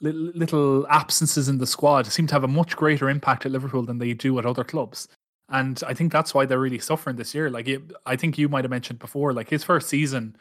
li- 0.00 0.12
little 0.12 0.86
absences 0.88 1.48
in 1.48 1.58
the 1.58 1.66
squad 1.66 2.06
seem 2.06 2.26
to 2.26 2.34
have 2.34 2.44
a 2.44 2.48
much 2.48 2.76
greater 2.76 3.08
impact 3.08 3.46
at 3.46 3.52
Liverpool 3.52 3.82
than 3.82 3.98
they 3.98 4.14
do 4.14 4.38
at 4.38 4.46
other 4.46 4.64
clubs. 4.64 5.08
And 5.48 5.80
I 5.86 5.94
think 5.94 6.12
that's 6.12 6.34
why 6.34 6.44
they're 6.44 6.58
really 6.58 6.78
suffering 6.78 7.16
this 7.16 7.34
year. 7.34 7.50
Like, 7.50 7.68
it, 7.68 7.82
I 8.04 8.16
think 8.16 8.36
you 8.36 8.48
might 8.48 8.64
have 8.64 8.70
mentioned 8.70 8.98
before, 8.98 9.32
like 9.32 9.48
his 9.48 9.62
first 9.62 9.88
season, 9.88 10.36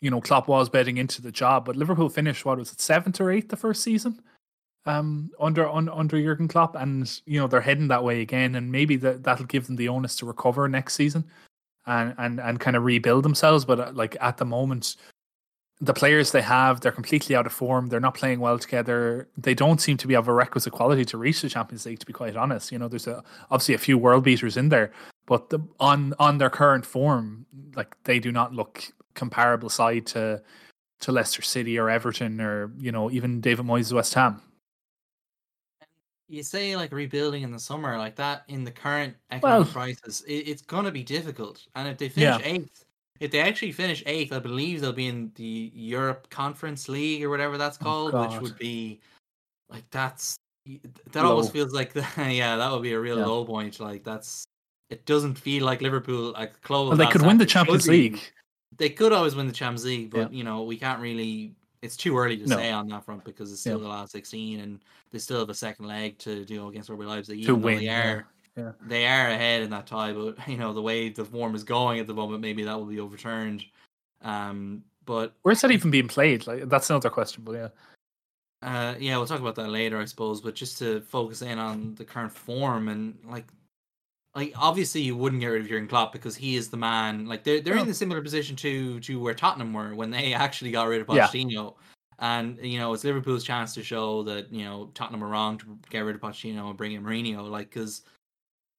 you 0.00 0.10
know, 0.10 0.20
Klopp 0.20 0.46
was 0.48 0.68
betting 0.68 0.96
into 0.98 1.20
the 1.20 1.32
job, 1.32 1.64
but 1.64 1.76
Liverpool 1.76 2.08
finished 2.08 2.44
what 2.44 2.58
was 2.58 2.72
it, 2.72 2.80
seventh 2.80 3.20
or 3.20 3.30
eighth 3.30 3.48
the 3.48 3.56
first 3.56 3.82
season, 3.82 4.20
um, 4.86 5.30
under 5.40 5.68
un, 5.68 5.88
under 5.88 6.20
Jurgen 6.20 6.48
Klopp, 6.48 6.76
and 6.76 7.20
you 7.26 7.40
know 7.40 7.46
they're 7.46 7.60
heading 7.60 7.88
that 7.88 8.04
way 8.04 8.20
again, 8.20 8.54
and 8.54 8.70
maybe 8.70 8.96
that 8.96 9.22
that'll 9.22 9.46
give 9.46 9.66
them 9.66 9.76
the 9.76 9.88
onus 9.88 10.16
to 10.16 10.26
recover 10.26 10.68
next 10.68 10.94
season, 10.94 11.24
and 11.86 12.14
and 12.18 12.40
and 12.40 12.60
kind 12.60 12.76
of 12.76 12.84
rebuild 12.84 13.24
themselves. 13.24 13.64
But 13.64 13.80
uh, 13.80 13.92
like 13.94 14.16
at 14.20 14.36
the 14.36 14.44
moment, 14.44 14.96
the 15.80 15.94
players 15.94 16.32
they 16.32 16.42
have, 16.42 16.80
they're 16.80 16.92
completely 16.92 17.34
out 17.34 17.46
of 17.46 17.52
form. 17.52 17.88
They're 17.88 18.00
not 18.00 18.14
playing 18.14 18.40
well 18.40 18.58
together. 18.58 19.28
They 19.38 19.54
don't 19.54 19.80
seem 19.80 19.96
to 19.98 20.06
be 20.06 20.14
of 20.14 20.28
a 20.28 20.32
requisite 20.32 20.72
quality 20.72 21.04
to 21.06 21.18
reach 21.18 21.40
the 21.40 21.48
Champions 21.48 21.86
League. 21.86 22.00
To 22.00 22.06
be 22.06 22.12
quite 22.12 22.36
honest, 22.36 22.70
you 22.70 22.78
know, 22.78 22.88
there's 22.88 23.06
a, 23.06 23.24
obviously 23.50 23.74
a 23.74 23.78
few 23.78 23.96
world 23.96 24.24
beaters 24.24 24.56
in 24.56 24.68
there, 24.68 24.92
but 25.26 25.48
the, 25.48 25.60
on 25.80 26.14
on 26.18 26.38
their 26.38 26.50
current 26.50 26.84
form, 26.84 27.46
like 27.74 27.96
they 28.04 28.18
do 28.18 28.30
not 28.30 28.52
look 28.52 28.92
comparable 29.14 29.70
side 29.70 30.04
to 30.04 30.42
to 31.00 31.12
Leicester 31.12 31.42
City 31.42 31.78
or 31.78 31.88
Everton 31.88 32.40
or 32.40 32.70
you 32.78 32.92
know 32.92 33.10
even 33.10 33.40
David 33.40 33.64
Moyes' 33.64 33.92
West 33.92 34.12
Ham. 34.12 34.42
You 36.28 36.42
say 36.42 36.74
like 36.76 36.92
rebuilding 36.92 37.42
in 37.42 37.52
the 37.52 37.58
summer, 37.58 37.98
like 37.98 38.16
that 38.16 38.44
in 38.48 38.64
the 38.64 38.70
current 38.70 39.14
economic 39.30 39.66
Well- 39.66 39.72
crisis, 39.72 40.22
it, 40.22 40.48
it's 40.48 40.62
gonna 40.62 40.90
be 40.90 41.02
difficult. 41.02 41.66
And 41.74 41.88
if 41.88 41.98
they 41.98 42.08
finish 42.08 42.40
Yeah. 42.44 42.52
eighth, 42.52 42.84
if 43.20 43.30
they 43.30 43.40
actually 43.40 43.72
finish 43.72 44.02
eighth, 44.06 44.32
I 44.32 44.38
believe 44.38 44.80
they'll 44.80 44.92
be 44.92 45.06
in 45.06 45.30
the 45.34 45.70
Europe 45.74 46.28
Conference 46.30 46.88
League 46.88 47.22
or 47.22 47.30
whatever 47.30 47.58
that's 47.58 47.78
Oh, 47.80 47.84
called, 47.84 48.14
which 48.32 48.40
would 48.40 48.58
be 48.58 49.00
like 49.68 49.88
that's 49.90 50.36
that 51.12 51.24
almost 51.26 51.52
feels 51.52 51.72
like 51.74 51.92
the, 51.94 52.06
yeah, 52.16 52.56
that 52.56 52.72
would 52.72 52.82
be 52.82 52.92
a 52.92 53.00
real 53.00 53.18
Yeah. 53.18 53.26
low 53.26 53.44
point. 53.44 53.78
Like 53.80 54.02
that's 54.02 54.44
it 54.90 55.04
doesn't 55.06 55.34
feel 55.36 55.64
like 55.64 55.82
Liverpool 55.82 56.32
like 56.32 56.60
club. 56.62 56.88
Well, 56.88 56.96
they 56.96 57.06
could 57.06 57.22
win 57.22 57.38
the 57.38 57.46
Champions 57.46 57.86
League. 57.88 58.20
They 58.76 58.88
could 58.90 59.12
always 59.12 59.34
win 59.36 59.46
the 59.46 59.52
Champions 59.52 59.84
League, 59.84 60.10
but 60.10 60.32
Yeah. 60.32 60.38
you 60.38 60.44
know 60.44 60.62
we 60.62 60.76
can't 60.78 61.00
really. 61.00 61.54
It's 61.84 61.96
too 61.96 62.16
early 62.16 62.36
to 62.38 62.46
No. 62.46 62.56
say 62.56 62.70
on 62.70 62.88
that 62.88 63.04
front 63.04 63.24
because 63.24 63.52
it's 63.52 63.60
still 63.60 63.78
Yeah. 63.78 63.84
the 63.84 63.88
last 63.88 64.12
sixteen, 64.12 64.60
and 64.60 64.80
they 65.10 65.18
still 65.18 65.38
have 65.40 65.50
a 65.50 65.54
second 65.54 65.86
leg 65.86 66.18
to 66.18 66.44
do 66.44 66.66
against 66.68 66.90
RB 66.90 67.04
Leipzig. 67.06 67.36
To 67.38 67.42
even 67.42 67.62
win, 67.62 67.78
they 67.78 67.88
are 67.88 68.26
yeah. 68.56 68.72
they 68.86 69.06
are 69.06 69.28
ahead 69.28 69.62
in 69.62 69.70
that 69.70 69.86
tie, 69.86 70.12
but 70.12 70.36
you 70.48 70.56
know 70.56 70.72
the 70.72 70.82
way 70.82 71.10
the 71.10 71.24
form 71.24 71.54
is 71.54 71.62
going 71.64 72.00
at 72.00 72.06
the 72.06 72.14
moment, 72.14 72.40
maybe 72.40 72.64
that 72.64 72.76
will 72.76 72.86
be 72.86 73.00
overturned. 73.00 73.64
Um, 74.22 74.82
but 75.04 75.34
Where's 75.42 75.60
that 75.60 75.70
even 75.70 75.90
being 75.90 76.08
played? 76.08 76.46
Like 76.46 76.68
that's 76.68 76.88
another 76.88 77.10
question. 77.10 77.44
But 77.44 77.52
yeah, 77.52 77.68
uh, 78.62 78.94
yeah, 78.98 79.16
we'll 79.18 79.26
talk 79.26 79.40
about 79.40 79.54
that 79.56 79.68
later, 79.68 80.00
I 80.00 80.06
suppose. 80.06 80.40
But 80.40 80.54
just 80.54 80.78
to 80.78 81.02
focus 81.02 81.42
in 81.42 81.58
on 81.58 81.94
the 81.96 82.04
current 82.04 82.32
form 82.32 82.88
and 82.88 83.18
like, 83.28 83.44
like 84.34 84.52
obviously 84.56 85.00
you 85.00 85.16
wouldn't 85.16 85.40
get 85.40 85.46
rid 85.48 85.62
of 85.62 85.68
Jurgen 85.68 85.88
Klopp 85.88 86.12
because 86.12 86.34
he 86.36 86.56
is 86.56 86.68
the 86.68 86.76
man. 86.76 87.26
Like 87.26 87.44
they're 87.44 87.60
they're 87.60 87.76
in 87.76 87.84
No. 87.86 87.90
a 87.90 87.94
similar 87.94 88.20
position 88.22 88.56
to 88.56 89.00
to 89.00 89.20
where 89.20 89.34
Tottenham 89.34 89.72
were 89.72 89.94
when 89.94 90.10
they 90.10 90.32
actually 90.44 90.70
got 90.70 90.88
rid 90.88 91.00
of 91.00 91.08
Yeah. 91.14 91.26
Pochettino. 91.28 91.74
And 92.20 92.58
you 92.64 92.78
know 92.78 92.92
it's 92.94 93.04
Liverpool's 93.04 93.44
chance 93.44 93.74
to 93.74 93.82
show 93.82 94.22
that 94.24 94.52
you 94.52 94.64
know 94.64 94.90
Tottenham 94.94 95.22
are 95.24 95.28
wrong 95.28 95.58
to 95.58 95.78
get 95.90 96.00
rid 96.00 96.16
of 96.16 96.20
Pochettino 96.22 96.68
and 96.68 96.76
bring 96.76 96.92
in 96.92 97.02
Mourinho. 97.02 97.48
Like 97.50 97.70
because 97.70 98.02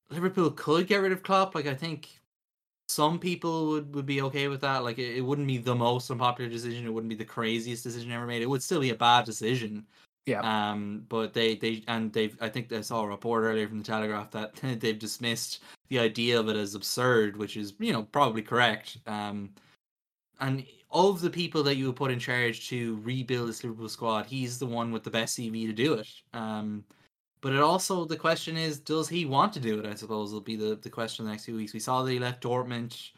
Liverpool 0.09 0.51
could 0.51 0.87
get 0.87 0.97
rid 0.97 1.11
of 1.11 1.23
Klopp. 1.23 1.55
Like 1.55 1.67
I 1.67 1.73
think 1.75 2.09
some 2.87 3.17
people 3.19 3.67
would, 3.69 3.95
would 3.95 4.05
be 4.05 4.21
okay 4.21 4.47
with 4.47 4.61
that. 4.61 4.83
Like 4.83 4.99
it, 4.99 5.17
it 5.17 5.21
wouldn't 5.21 5.47
be 5.47 5.57
the 5.57 5.73
most 5.75 6.11
unpopular 6.11 6.49
decision. 6.49 6.85
It 6.85 6.91
wouldn't 6.93 7.09
be 7.09 7.15
the 7.15 7.25
craziest 7.25 7.83
decision 7.83 8.11
ever 8.11 8.27
made. 8.27 8.41
It 8.41 8.49
would 8.49 8.61
still 8.63 8.79
be 8.81 8.91
a 8.91 8.95
bad 8.95 9.25
decision. 9.25 9.85
Yeah. 10.25 10.41
Um. 10.41 11.05
But 11.07 11.33
they 11.33 11.55
they 11.55 11.83
and 11.87 12.11
they've. 12.11 12.35
I 12.41 12.49
think 12.49 12.71
I 12.71 12.81
saw 12.81 13.03
a 13.03 13.07
report 13.07 13.43
earlier 13.43 13.67
from 13.67 13.79
the 13.79 13.83
Telegraph 13.83 14.31
that 14.31 14.55
they've 14.79 14.97
dismissed 14.97 15.63
the 15.89 15.99
idea 15.99 16.39
of 16.39 16.49
it 16.49 16.55
as 16.55 16.75
absurd, 16.75 17.37
which 17.37 17.57
is 17.57 17.73
you 17.79 17.93
know 17.93 18.03
probably 18.03 18.41
correct. 18.41 18.97
Um. 19.07 19.51
And 20.41 20.65
of 20.91 21.21
the 21.21 21.29
people 21.29 21.63
that 21.63 21.75
you 21.75 21.87
would 21.87 21.95
put 21.95 22.11
in 22.11 22.19
charge 22.19 22.67
to 22.69 22.99
rebuild 23.03 23.47
this 23.47 23.63
Liverpool 23.63 23.87
squad, 23.87 24.25
he's 24.25 24.59
the 24.59 24.65
one 24.65 24.91
with 24.91 25.03
the 25.03 25.09
best 25.09 25.37
CV 25.37 25.67
to 25.67 25.73
do 25.73 25.93
it. 25.93 26.07
Um. 26.33 26.83
But 27.41 27.53
it 27.53 27.61
also 27.61 28.05
the 28.05 28.17
question 28.17 28.57
is, 28.57 28.79
does 28.79 29.07
he 29.07 29.25
want 29.25 29.53
to 29.53 29.59
do 29.59 29.77
it? 29.79 29.85
I 29.85 29.93
suppose 29.93 30.33
will 30.33 30.41
be 30.41 30.55
the, 30.55 30.79
the 30.81 30.89
question 30.89 31.25
the 31.25 31.31
next 31.31 31.45
few 31.45 31.55
weeks. 31.55 31.73
We 31.73 31.79
saw 31.79 32.01
that 32.01 32.11
he 32.11 32.17
left 32.17 32.41
Dortmund. 32.41 33.11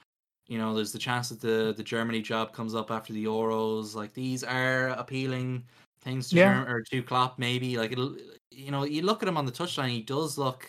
You 0.48 0.58
know, 0.58 0.74
there's 0.74 0.92
the 0.92 1.00
chance 1.00 1.30
that 1.30 1.40
the 1.40 1.74
the 1.76 1.84
Germany 1.84 2.22
job 2.22 2.52
comes 2.52 2.76
up 2.76 2.92
after 2.92 3.14
the 3.14 3.24
Euros. 3.24 3.96
Like 3.96 4.14
these 4.14 4.44
are 4.44 4.90
appealing 4.90 5.64
things 6.08 6.30
to 6.30 6.36
Yeah. 6.38 6.54
Germ- 6.64 6.72
or 6.72 6.82
to 6.82 7.04
Klopp. 7.04 7.38
Maybe 7.38 7.78
like 7.78 7.92
it'll. 7.92 8.16
You 8.52 8.72
know, 8.72 8.84
you 8.86 9.04
look 9.04 9.22
at 9.22 9.30
him 9.30 9.38
on 9.38 9.46
the 9.46 9.52
touchline. 9.52 9.90
He 9.90 10.02
does 10.02 10.38
look. 10.38 10.68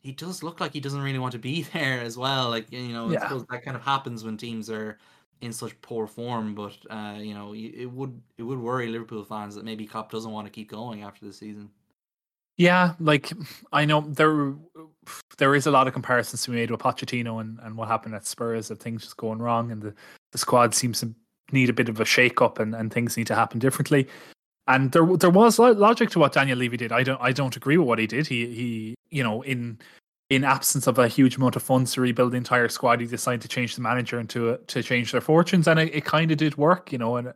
He 0.00 0.12
does 0.12 0.42
look 0.42 0.60
like 0.60 0.72
he 0.72 0.80
doesn't 0.80 1.02
really 1.02 1.18
want 1.18 1.32
to 1.32 1.38
be 1.38 1.62
there 1.74 2.00
as 2.00 2.16
well. 2.16 2.48
Like 2.50 2.70
you 2.72 2.92
know, 2.92 3.10
Yeah. 3.10 3.28
that 3.50 3.62
kind 3.64 3.76
of 3.76 3.82
happens 3.82 4.24
when 4.24 4.36
teams 4.36 4.70
are 4.70 4.98
in 5.42 5.52
such 5.52 5.78
poor 5.82 6.06
form. 6.06 6.54
But 6.54 6.76
uh, 6.90 7.16
you 7.18 7.34
know, 7.34 7.52
it 7.54 7.86
would 7.86 8.20
it 8.38 8.44
would 8.44 8.58
worry 8.58 8.88
Liverpool 8.88 9.24
fans 9.24 9.54
that 9.56 9.64
maybe 9.64 9.86
Klopp 9.86 10.10
doesn't 10.10 10.30
want 10.32 10.46
to 10.46 10.50
keep 10.50 10.70
going 10.70 11.02
after 11.02 11.26
the 11.26 11.32
season. 11.32 11.68
yeah. 12.56 12.94
Like 13.00 13.32
I 13.72 13.84
know 13.84 14.00
there 14.02 14.54
there 15.38 15.54
is 15.54 15.66
a 15.66 15.70
lot 15.70 15.86
of 15.88 15.92
comparisons 15.92 16.42
to 16.44 16.50
be 16.50 16.56
made 16.56 16.70
with 16.70 16.80
Pochettino 16.80 17.40
and, 17.40 17.58
and 17.62 17.76
what 17.76 17.88
happened 17.88 18.14
at 18.14 18.26
Spurs 18.26 18.70
of 18.70 18.78
things 18.78 19.02
just 19.02 19.16
going 19.16 19.40
wrong 19.40 19.72
and 19.72 19.82
the, 19.82 19.92
the 20.30 20.38
squad 20.38 20.74
seems 20.74 21.00
to 21.00 21.12
need 21.50 21.68
a 21.68 21.72
bit 21.72 21.88
of 21.88 21.98
a 22.00 22.04
shake 22.04 22.40
up 22.40 22.58
and, 22.60 22.74
and 22.74 22.92
things 22.92 23.16
need 23.16 23.26
to 23.26 23.34
happen 23.34 23.58
differently. 23.58 24.06
And 24.66 24.92
there 24.92 25.04
there 25.16 25.30
was 25.30 25.58
logic 25.58 26.10
to 26.10 26.18
what 26.18 26.32
Daniel 26.32 26.58
Levy 26.58 26.76
did. 26.76 26.92
I 26.92 27.02
don't 27.02 27.20
I 27.20 27.32
don't 27.32 27.56
agree 27.56 27.76
with 27.76 27.88
what 27.88 27.98
he 27.98 28.06
did. 28.06 28.26
He 28.26 28.46
he 28.46 28.94
you 29.10 29.22
know 29.22 29.42
in 29.42 29.78
in 30.30 30.44
absence 30.44 30.86
of 30.86 30.98
a 30.98 31.08
huge 31.08 31.36
amount 31.36 31.56
of 31.56 31.62
funds 31.62 31.92
to 31.92 32.00
rebuild 32.00 32.32
the 32.32 32.38
entire 32.38 32.68
squad, 32.68 33.00
he 33.00 33.06
decided 33.06 33.42
to 33.42 33.48
change 33.48 33.74
the 33.74 33.82
manager 33.82 34.18
and 34.18 34.30
to 34.30 34.58
to 34.66 34.82
change 34.82 35.12
their 35.12 35.20
fortunes, 35.20 35.68
and 35.68 35.78
it, 35.78 35.94
it 35.94 36.04
kind 36.04 36.30
of 36.30 36.38
did 36.38 36.56
work, 36.56 36.92
you 36.92 36.98
know. 36.98 37.16
And 37.16 37.34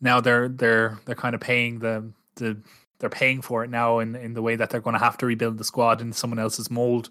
now 0.00 0.20
they're 0.20 0.48
they're 0.48 0.98
they're 1.04 1.14
kind 1.14 1.34
of 1.34 1.40
paying 1.40 1.78
the 1.80 2.12
the 2.36 2.56
they're 3.00 3.10
paying 3.10 3.42
for 3.42 3.64
it 3.64 3.70
now 3.70 3.98
in 3.98 4.14
in 4.14 4.34
the 4.34 4.42
way 4.42 4.56
that 4.56 4.70
they're 4.70 4.80
going 4.80 4.94
to 4.94 5.04
have 5.04 5.18
to 5.18 5.26
rebuild 5.26 5.58
the 5.58 5.64
squad 5.64 6.00
in 6.00 6.12
someone 6.12 6.38
else's 6.38 6.70
mold, 6.70 7.10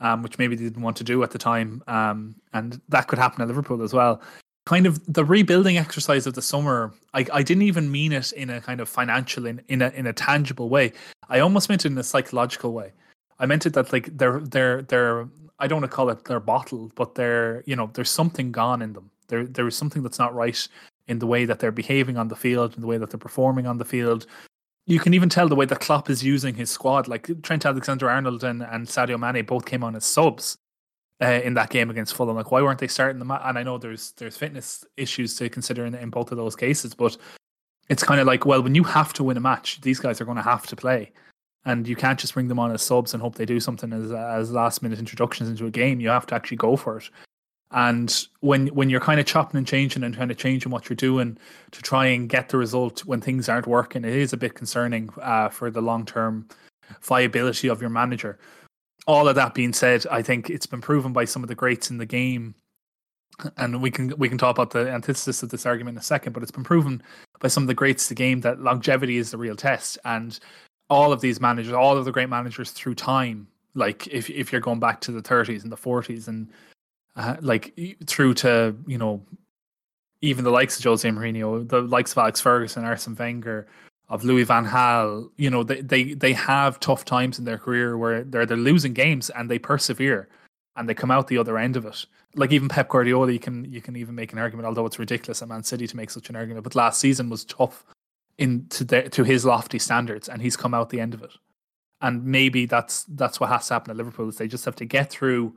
um, 0.00 0.22
which 0.22 0.38
maybe 0.38 0.56
they 0.56 0.64
didn't 0.64 0.82
want 0.82 0.96
to 0.96 1.04
do 1.04 1.22
at 1.22 1.30
the 1.30 1.38
time, 1.38 1.82
um, 1.86 2.34
and 2.52 2.80
that 2.88 3.08
could 3.08 3.18
happen 3.18 3.42
at 3.42 3.48
Liverpool 3.48 3.82
as 3.82 3.92
well. 3.92 4.20
Kind 4.66 4.86
of 4.86 5.00
the 5.12 5.24
rebuilding 5.24 5.78
exercise 5.78 6.26
of 6.26 6.34
the 6.34 6.42
summer. 6.42 6.92
I, 7.14 7.24
I 7.32 7.42
didn't 7.42 7.62
even 7.62 7.90
mean 7.90 8.12
it 8.12 8.32
in 8.32 8.50
a 8.50 8.60
kind 8.60 8.80
of 8.80 8.88
financial 8.88 9.46
in 9.46 9.62
in 9.68 9.80
a 9.80 9.90
in 9.90 10.06
a 10.06 10.12
tangible 10.12 10.68
way. 10.68 10.92
I 11.28 11.38
almost 11.38 11.68
meant 11.68 11.84
it 11.86 11.92
in 11.92 11.98
a 11.98 12.02
psychological 12.02 12.72
way. 12.72 12.92
I 13.38 13.46
meant 13.46 13.64
it 13.64 13.74
that 13.74 13.92
like 13.92 14.16
they're 14.18 14.40
they're 14.40 14.82
they're 14.82 15.28
I 15.60 15.68
don't 15.68 15.80
want 15.80 15.90
to 15.90 15.96
call 15.96 16.10
it 16.10 16.24
their 16.24 16.40
bottle, 16.40 16.90
but 16.96 17.14
they're 17.14 17.62
you 17.64 17.76
know 17.76 17.90
there's 17.94 18.10
something 18.10 18.50
gone 18.50 18.82
in 18.82 18.92
them. 18.92 19.10
There 19.28 19.46
there 19.46 19.68
is 19.68 19.76
something 19.76 20.02
that's 20.02 20.18
not 20.18 20.34
right 20.34 20.68
in 21.06 21.20
the 21.20 21.26
way 21.28 21.44
that 21.44 21.60
they're 21.60 21.70
behaving 21.70 22.16
on 22.16 22.28
the 22.28 22.36
field, 22.36 22.74
in 22.74 22.80
the 22.80 22.88
way 22.88 22.98
that 22.98 23.10
they're 23.10 23.18
performing 23.18 23.66
on 23.66 23.78
the 23.78 23.84
field. 23.84 24.26
You 24.86 24.98
can 24.98 25.14
even 25.14 25.28
tell 25.28 25.48
the 25.48 25.54
way 25.54 25.66
that 25.66 25.80
Klopp 25.80 26.10
is 26.10 26.24
using 26.24 26.54
his 26.54 26.70
squad. 26.70 27.08
Like 27.08 27.28
Trent 27.42 27.66
Alexander-Arnold 27.66 28.44
and, 28.44 28.62
and 28.62 28.86
Sadio 28.86 29.18
Mane 29.18 29.44
both 29.44 29.64
came 29.64 29.82
on 29.82 29.96
as 29.96 30.04
subs 30.04 30.56
uh, 31.22 31.40
in 31.44 31.54
that 31.54 31.70
game 31.70 31.90
against 31.90 32.14
Fulham. 32.14 32.36
Like 32.36 32.50
why 32.50 32.62
weren't 32.62 32.78
they 32.78 32.88
starting 32.88 33.18
them? 33.18 33.30
And 33.30 33.58
I 33.58 33.62
know 33.62 33.78
there's 33.78 34.12
there's 34.12 34.36
fitness 34.36 34.84
issues 34.96 35.36
to 35.36 35.48
consider 35.48 35.84
in, 35.86 35.94
in 35.94 36.10
both 36.10 36.30
of 36.30 36.38
those 36.38 36.56
cases, 36.56 36.94
but 36.94 37.16
it's 37.88 38.02
kind 38.02 38.20
of 38.20 38.26
like 38.26 38.46
well 38.46 38.62
when 38.62 38.74
you 38.74 38.84
have 38.84 39.12
to 39.14 39.24
win 39.24 39.36
a 39.36 39.40
match, 39.40 39.80
these 39.80 40.00
guys 40.00 40.20
are 40.20 40.24
going 40.24 40.36
to 40.36 40.42
have 40.42 40.66
to 40.66 40.76
play 40.76 41.12
and 41.66 41.86
you 41.86 41.96
can't 41.96 42.18
just 42.18 42.32
bring 42.32 42.48
them 42.48 42.60
on 42.60 42.72
as 42.72 42.80
subs 42.80 43.12
and 43.12 43.20
hope 43.20 43.34
they 43.34 43.44
do 43.44 43.60
something 43.60 43.92
as 43.92 44.12
as 44.12 44.52
last 44.52 44.82
minute 44.82 44.98
introductions 44.98 45.50
into 45.50 45.66
a 45.66 45.70
game. 45.70 46.00
You 46.00 46.08
have 46.08 46.26
to 46.26 46.34
actually 46.34 46.56
go 46.56 46.76
for 46.76 46.98
it. 46.98 47.10
And 47.72 48.26
when 48.40 48.68
when 48.68 48.88
you're 48.88 49.00
kind 49.00 49.20
of 49.20 49.26
chopping 49.26 49.58
and 49.58 49.66
changing 49.66 50.04
and 50.04 50.16
kind 50.16 50.30
of 50.30 50.38
changing 50.38 50.70
what 50.70 50.88
you're 50.88 50.96
doing 50.96 51.36
to 51.72 51.82
try 51.82 52.06
and 52.06 52.28
get 52.28 52.48
the 52.48 52.56
result 52.56 53.04
when 53.04 53.20
things 53.20 53.48
aren't 53.48 53.66
working, 53.66 54.04
it 54.04 54.14
is 54.14 54.32
a 54.32 54.36
bit 54.36 54.54
concerning 54.54 55.10
uh, 55.20 55.48
for 55.48 55.70
the 55.70 55.82
long 55.82 56.06
term 56.06 56.48
viability 57.02 57.68
of 57.68 57.80
your 57.80 57.90
manager. 57.90 58.38
All 59.06 59.28
of 59.28 59.36
that 59.36 59.54
being 59.54 59.72
said, 59.72 60.04
I 60.10 60.22
think 60.22 60.50
it's 60.50 60.66
been 60.66 60.80
proven 60.80 61.12
by 61.12 61.24
some 61.24 61.42
of 61.42 61.48
the 61.48 61.54
greats 61.54 61.90
in 61.90 61.98
the 61.98 62.06
game, 62.06 62.54
and 63.56 63.80
we 63.80 63.90
can 63.90 64.12
we 64.18 64.28
can 64.28 64.38
talk 64.38 64.56
about 64.56 64.70
the 64.70 64.90
antithesis 64.90 65.42
of 65.42 65.50
this 65.50 65.66
argument 65.66 65.94
in 65.94 66.00
a 66.00 66.02
second. 66.02 66.32
But 66.32 66.42
it's 66.42 66.52
been 66.52 66.64
proven 66.64 67.02
by 67.40 67.48
some 67.48 67.62
of 67.62 67.68
the 67.68 67.74
greats 67.74 68.04
of 68.04 68.08
the 68.10 68.14
game 68.16 68.40
that 68.40 68.60
longevity 68.60 69.18
is 69.18 69.30
the 69.30 69.38
real 69.38 69.56
test, 69.56 69.98
and 70.04 70.38
all 70.90 71.12
of 71.12 71.20
these 71.20 71.40
managers, 71.40 71.72
all 71.72 71.96
of 71.96 72.04
the 72.04 72.12
great 72.12 72.28
managers 72.28 72.70
through 72.72 72.94
time, 72.94 73.46
like 73.74 74.06
if 74.08 74.28
if 74.30 74.50
you're 74.50 74.60
going 74.60 74.80
back 74.80 75.00
to 75.02 75.12
the 75.12 75.22
30s 75.22 75.62
and 75.62 75.70
the 75.70 75.76
40s 75.76 76.28
and 76.28 76.48
uh, 77.14 77.36
like 77.40 77.78
through 78.06 78.34
to 78.34 78.74
you 78.86 78.98
know 78.98 79.22
even 80.22 80.44
the 80.44 80.50
likes 80.50 80.78
of 80.78 80.84
Jose 80.84 81.08
Mourinho, 81.08 81.68
the 81.68 81.82
likes 81.82 82.12
of 82.12 82.18
Alex 82.18 82.40
Ferguson, 82.40 82.84
Arsene 82.84 83.14
Wenger, 83.14 83.66
of 84.08 84.24
Louis 84.24 84.44
Van 84.44 84.66
Gaal, 84.66 85.30
you 85.36 85.50
know 85.50 85.62
they 85.62 85.80
they 85.80 86.14
they 86.14 86.32
have 86.32 86.80
tough 86.80 87.04
times 87.04 87.38
in 87.38 87.44
their 87.44 87.58
career 87.58 87.98
where 87.98 88.22
they're 88.22 88.46
they're 88.46 88.56
losing 88.56 88.92
games 88.92 89.30
and 89.30 89.50
they 89.50 89.58
persevere 89.58 90.28
and 90.76 90.88
they 90.88 90.94
come 90.94 91.10
out 91.10 91.26
the 91.26 91.38
other 91.38 91.58
end 91.58 91.76
of 91.76 91.84
it. 91.84 92.06
Like 92.34 92.52
even 92.52 92.68
Pep 92.68 92.88
Guardiola, 92.88 93.32
you 93.32 93.38
can 93.38 93.64
you 93.64 93.80
can 93.80 93.96
even 93.96 94.14
make 94.14 94.32
an 94.32 94.38
argument, 94.38 94.66
although 94.66 94.86
it's 94.86 94.98
ridiculous 94.98 95.42
at 95.42 95.48
Man 95.48 95.62
City 95.62 95.86
to 95.86 95.96
make 95.96 96.10
such 96.10 96.28
an 96.28 96.36
argument. 96.36 96.64
But 96.64 96.74
last 96.74 97.00
season 97.00 97.30
was 97.30 97.44
tough 97.44 97.84
in 98.38 98.66
to 98.68 98.84
the, 98.84 99.08
to 99.08 99.24
his 99.24 99.44
lofty 99.44 99.78
standards, 99.78 100.28
and 100.28 100.42
he's 100.42 100.56
come 100.56 100.74
out 100.74 100.90
the 100.90 101.00
end 101.00 101.14
of 101.14 101.22
it. 101.22 101.32
And 102.02 102.24
maybe 102.24 102.66
that's 102.66 103.04
that's 103.04 103.40
what 103.40 103.48
has 103.48 103.66
to 103.68 103.74
happen 103.74 103.90
at 103.90 103.96
Liverpool 103.96 104.28
is 104.28 104.36
they 104.36 104.48
just 104.48 104.66
have 104.66 104.76
to 104.76 104.84
get 104.84 105.10
through 105.10 105.56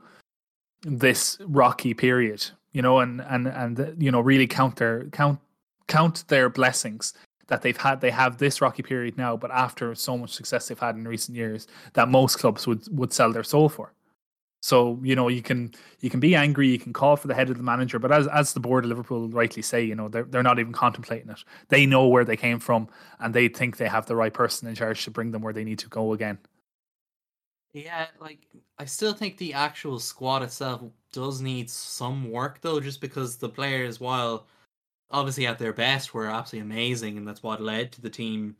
this 0.82 1.36
rocky 1.42 1.92
period, 1.92 2.46
you 2.72 2.80
know, 2.80 3.00
and 3.00 3.20
and 3.20 3.46
and 3.46 4.02
you 4.02 4.10
know 4.10 4.20
really 4.20 4.46
count 4.46 4.76
their 4.76 5.04
count 5.10 5.38
count 5.86 6.24
their 6.28 6.48
blessings 6.48 7.12
that 7.50 7.62
they've 7.62 7.76
had. 7.76 8.00
They 8.00 8.10
have 8.10 8.38
this 8.38 8.60
rocky 8.62 8.82
period 8.82 9.18
now, 9.18 9.36
but 9.36 9.50
after 9.50 9.94
so 9.94 10.16
much 10.16 10.32
success 10.32 10.68
they've 10.68 10.78
had 10.78 10.96
in 10.96 11.06
recent 11.06 11.36
years, 11.36 11.66
that 11.92 12.08
most 12.08 12.38
clubs 12.38 12.66
would 12.66 12.82
would 12.96 13.12
sell 13.12 13.32
their 13.32 13.44
soul 13.44 13.68
for. 13.68 13.92
So 14.62 14.98
you 15.02 15.16
know 15.16 15.28
you 15.28 15.42
can 15.42 15.72
you 16.00 16.10
can 16.10 16.20
be 16.20 16.34
angry, 16.34 16.68
you 16.68 16.78
can 16.78 16.92
call 16.92 17.16
for 17.16 17.28
the 17.28 17.34
head 17.34 17.50
of 17.50 17.56
the 17.56 17.62
manager, 17.62 17.98
but 17.98 18.12
as 18.12 18.26
as 18.28 18.52
the 18.52 18.60
board 18.60 18.84
of 18.84 18.88
Liverpool 18.88 19.28
rightly 19.28 19.62
say, 19.62 19.82
you 19.82 19.94
know 19.94 20.08
they're 20.08 20.24
they're 20.24 20.42
not 20.42 20.58
even 20.58 20.72
contemplating 20.72 21.28
it. 21.30 21.44
They 21.68 21.86
know 21.86 22.06
where 22.08 22.24
they 22.24 22.36
came 22.36 22.60
from, 22.60 22.88
and 23.18 23.34
they 23.34 23.48
think 23.48 23.76
they 23.76 23.88
have 23.88 24.06
the 24.06 24.16
right 24.16 24.32
person 24.32 24.68
in 24.68 24.74
charge 24.74 25.04
to 25.04 25.10
bring 25.10 25.32
them 25.32 25.42
where 25.42 25.52
they 25.52 25.64
need 25.64 25.78
to 25.80 25.88
go 25.88 26.12
again. 26.12 26.38
Yeah, 27.72 28.06
like 28.20 28.40
I 28.78 28.84
still 28.84 29.12
think 29.12 29.36
the 29.36 29.54
actual 29.54 29.98
squad 29.98 30.42
itself 30.42 30.82
does 31.12 31.40
need 31.40 31.70
some 31.70 32.30
work 32.30 32.60
though, 32.60 32.80
just 32.80 33.00
because 33.00 33.36
the 33.36 33.48
players, 33.48 34.00
while 34.00 34.46
obviously 35.10 35.46
at 35.46 35.58
their 35.58 35.72
best, 35.72 36.14
were 36.14 36.26
absolutely 36.28 36.70
amazing, 36.70 37.16
and 37.18 37.26
that's 37.26 37.42
what 37.42 37.60
led 37.60 37.92
to 37.92 38.00
the 38.00 38.10
team 38.10 38.56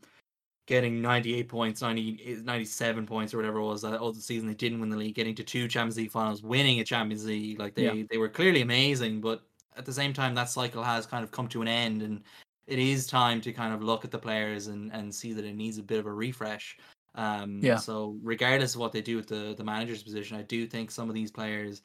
getting 0.67 1.01
98 1.01 1.49
points, 1.49 1.81
90, 1.81 2.41
97 2.43 3.05
points 3.05 3.33
or 3.33 3.37
whatever 3.37 3.59
it 3.59 3.65
was 3.65 3.81
that 3.81 3.99
all 3.99 4.13
the 4.13 4.21
season 4.21 4.47
they 4.47 4.53
didn't 4.53 4.79
win 4.79 4.89
the 4.89 4.97
league, 4.97 5.15
getting 5.15 5.35
to 5.35 5.43
two 5.43 5.67
Champions 5.67 5.97
League 5.97 6.11
finals, 6.11 6.43
winning 6.43 6.79
a 6.79 6.83
Champions 6.83 7.25
League. 7.25 7.59
Like 7.59 7.75
they, 7.75 7.91
Yeah. 7.91 8.03
they 8.09 8.17
were 8.17 8.29
clearly 8.29 8.61
amazing, 8.61 9.21
but 9.21 9.41
at 9.75 9.85
the 9.85 9.93
same 9.93 10.13
time 10.13 10.35
that 10.35 10.49
cycle 10.49 10.83
has 10.83 11.05
kind 11.05 11.23
of 11.23 11.31
come 11.31 11.47
to 11.49 11.61
an 11.61 11.67
end 11.67 12.01
and 12.03 12.21
it 12.67 12.79
is 12.79 13.07
time 13.07 13.41
to 13.41 13.51
kind 13.51 13.73
of 13.73 13.81
look 13.83 14.05
at 14.05 14.11
the 14.11 14.19
players 14.19 14.67
and, 14.67 14.93
and 14.93 15.13
see 15.13 15.33
that 15.33 15.45
it 15.45 15.55
needs 15.55 15.77
a 15.77 15.83
bit 15.83 15.99
of 15.99 16.05
a 16.05 16.13
refresh. 16.13 16.77
Um 17.15 17.59
Yeah. 17.61 17.77
so 17.77 18.17
regardless 18.21 18.75
of 18.75 18.81
what 18.81 18.91
they 18.93 19.01
do 19.01 19.17
with 19.17 19.27
the, 19.27 19.55
the 19.57 19.63
manager's 19.63 20.03
position, 20.03 20.37
I 20.37 20.43
do 20.43 20.67
think 20.67 20.91
some 20.91 21.09
of 21.09 21.15
these 21.15 21.31
players 21.31 21.81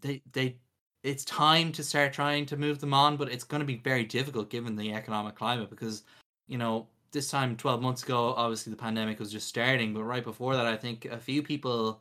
they 0.00 0.22
they 0.32 0.58
it's 1.06 1.24
time 1.24 1.70
to 1.70 1.84
start 1.84 2.12
trying 2.12 2.44
to 2.46 2.56
move 2.56 2.80
them 2.80 2.92
on, 2.92 3.16
but 3.16 3.30
it's 3.30 3.44
going 3.44 3.60
to 3.60 3.66
be 3.66 3.76
very 3.76 4.02
difficult 4.04 4.50
given 4.50 4.74
the 4.74 4.92
economic 4.92 5.36
climate 5.36 5.70
because 5.70 6.02
you 6.48 6.58
know 6.58 6.86
this 7.12 7.30
time 7.30 7.56
12 7.56 7.80
months 7.80 8.02
ago 8.02 8.34
obviously 8.36 8.70
the 8.70 8.76
pandemic 8.76 9.18
was 9.18 9.32
just 9.32 9.48
starting 9.48 9.94
but 9.94 10.02
right 10.02 10.22
before 10.24 10.54
that 10.54 10.66
i 10.66 10.76
think 10.76 11.06
a 11.06 11.18
few 11.18 11.42
people 11.42 12.00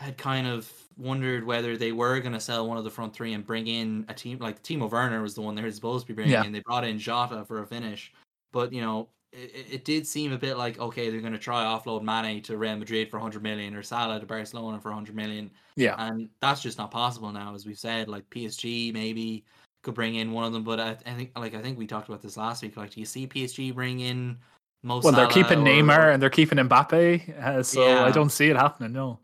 had 0.00 0.16
kind 0.16 0.46
of 0.46 0.72
wondered 0.96 1.44
whether 1.44 1.76
they 1.76 1.92
were 1.92 2.18
going 2.20 2.32
to 2.32 2.40
sell 2.40 2.66
one 2.66 2.78
of 2.78 2.84
the 2.84 2.90
front 2.90 3.12
three 3.12 3.34
and 3.34 3.46
bring 3.46 3.66
in 3.66 4.04
a 4.08 4.14
team 4.14 4.38
like 4.38 4.62
Timo 4.62 4.90
Werner 4.90 5.20
was 5.20 5.34
the 5.34 5.42
one 5.42 5.54
they 5.54 5.62
were 5.62 5.70
supposed 5.70 6.06
to 6.06 6.12
be 6.12 6.14
bringing 6.14 6.32
Yeah. 6.32 6.44
in 6.44 6.52
they 6.52 6.60
brought 6.60 6.84
in 6.84 6.98
Jota 6.98 7.44
for 7.44 7.62
a 7.62 7.66
finish 7.66 8.12
but 8.52 8.72
you 8.72 8.80
know 8.80 9.08
it, 9.32 9.66
it- 9.70 9.84
did 9.84 10.06
seem 10.06 10.32
a 10.32 10.38
bit 10.38 10.56
like 10.56 10.78
okay 10.78 11.10
they're 11.10 11.20
going 11.20 11.32
to 11.32 11.38
try 11.38 11.64
offload 11.64 12.02
Mane 12.02 12.42
to 12.42 12.56
Real 12.56 12.76
Madrid 12.76 13.10
for 13.10 13.18
100 13.18 13.42
million 13.42 13.74
or 13.74 13.82
Salah 13.82 14.18
to 14.20 14.26
Barcelona 14.26 14.80
for 14.80 14.88
100 14.90 15.14
million 15.14 15.50
Yeah, 15.76 15.94
and 15.98 16.28
that's 16.40 16.60
just 16.62 16.78
not 16.78 16.90
possible 16.90 17.30
now 17.32 17.54
as 17.54 17.66
we've 17.66 17.78
said 17.78 18.08
like 18.08 18.28
PSG 18.30 18.92
maybe 18.92 19.44
could 19.82 19.94
bring 19.94 20.16
in 20.16 20.32
one 20.32 20.44
of 20.44 20.52
them 20.52 20.64
but 20.64 20.80
I, 20.80 20.90
I 21.06 21.14
think 21.14 21.30
like 21.38 21.54
I 21.54 21.62
think 21.62 21.78
we 21.78 21.86
talked 21.86 22.08
about 22.08 22.22
this 22.22 22.36
last 22.36 22.62
week 22.62 22.76
like 22.76 22.90
do 22.90 23.00
you 23.00 23.06
see 23.06 23.26
PSG 23.26 23.74
bring 23.74 24.00
in 24.00 24.36
Mo 24.82 25.00
well, 25.02 25.12
they're 25.12 25.26
keeping 25.26 25.60
or- 25.60 25.64
Neymar 25.64 26.12
and 26.14 26.22
they're 26.22 26.30
keeping 26.30 26.58
Mbappe, 26.58 27.42
uh, 27.44 27.62
so 27.64 28.04
I 28.04 28.10
don't 28.12 28.30
see 28.30 28.48
it 28.48 28.56
happening. 28.56 28.92
No. 28.92 29.18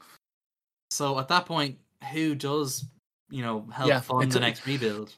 so 0.91 1.19
at 1.21 1.29
that 1.29 1.47
point 1.47 1.79
who 2.13 2.35
does 2.35 2.85
you 3.31 3.43
know 3.43 3.67
help 3.73 3.89
Yeah, 3.89 4.01
fund 4.01 4.31
the 4.33 4.41
next 4.41 4.67
rebuild 4.67 5.15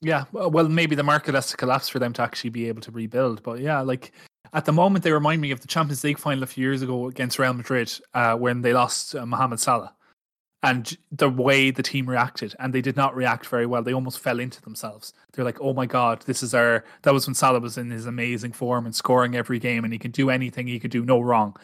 Yeah, 0.00 0.24
well, 0.32 0.68
maybe 0.68 0.94
the 0.94 1.02
market 1.02 1.34
has 1.34 1.50
to 1.50 1.56
collapse 1.56 1.88
for 1.88 1.98
them 1.98 2.12
to 2.14 2.22
actually 2.22 2.50
be 2.50 2.68
able 2.68 2.80
to 2.82 2.90
rebuild. 2.92 3.42
But 3.42 3.60
yeah, 3.60 3.80
like 3.80 4.12
at 4.52 4.64
the 4.64 4.72
moment, 4.72 5.02
they 5.02 5.12
remind 5.12 5.40
me 5.40 5.50
of 5.50 5.60
the 5.60 5.66
Champions 5.66 6.04
League 6.04 6.18
final 6.18 6.44
a 6.44 6.46
few 6.46 6.64
years 6.64 6.82
ago 6.82 7.08
against 7.08 7.38
Real 7.38 7.52
Madrid 7.52 7.92
uh, 8.14 8.36
when 8.36 8.62
they 8.62 8.72
lost 8.72 9.16
uh, 9.16 9.26
Mohamed 9.26 9.58
Salah, 9.58 9.92
and 10.62 10.96
the 11.10 11.28
way 11.28 11.72
the 11.72 11.82
team 11.82 12.08
reacted, 12.08 12.54
and 12.60 12.72
they 12.72 12.80
did 12.80 12.96
not 12.96 13.16
react 13.16 13.46
very 13.46 13.66
well. 13.66 13.82
They 13.82 13.92
almost 13.92 14.20
fell 14.20 14.38
into 14.38 14.62
themselves. 14.62 15.14
They're 15.32 15.44
like, 15.44 15.60
"Oh 15.60 15.74
my 15.74 15.86
God, 15.86 16.22
this 16.26 16.44
is 16.44 16.54
our." 16.54 16.84
That 17.02 17.12
was 17.12 17.26
when 17.26 17.34
Salah 17.34 17.60
was 17.60 17.76
in 17.76 17.90
his 17.90 18.06
amazing 18.06 18.52
form 18.52 18.86
and 18.86 18.94
scoring 18.94 19.34
every 19.34 19.58
game, 19.58 19.82
and 19.82 19.92
he 19.92 19.98
could 19.98 20.12
do 20.12 20.30
anything. 20.30 20.68
He 20.68 20.78
could 20.78 20.92
do 20.92 21.04
no 21.04 21.20
wrong. 21.20 21.56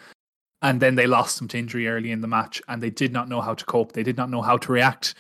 And 0.61 0.81
then 0.81 0.97
they 0.97 1.07
lost 1.07 1.40
him 1.40 1.47
to 1.49 1.59
injury 1.59 1.87
early 1.87 2.11
in 2.11 2.20
the 2.20 2.27
match, 2.27 2.61
and 2.66 2.83
they 2.83 2.90
did 2.90 3.12
not 3.12 3.29
know 3.29 3.40
how 3.42 3.55
to 3.55 3.64
cope. 3.64 3.92
They 3.92 4.03
did 4.03 4.16
not 4.16 4.31
know 4.31 4.42
how 4.42 4.57
to 4.57 4.73
react 4.73 5.14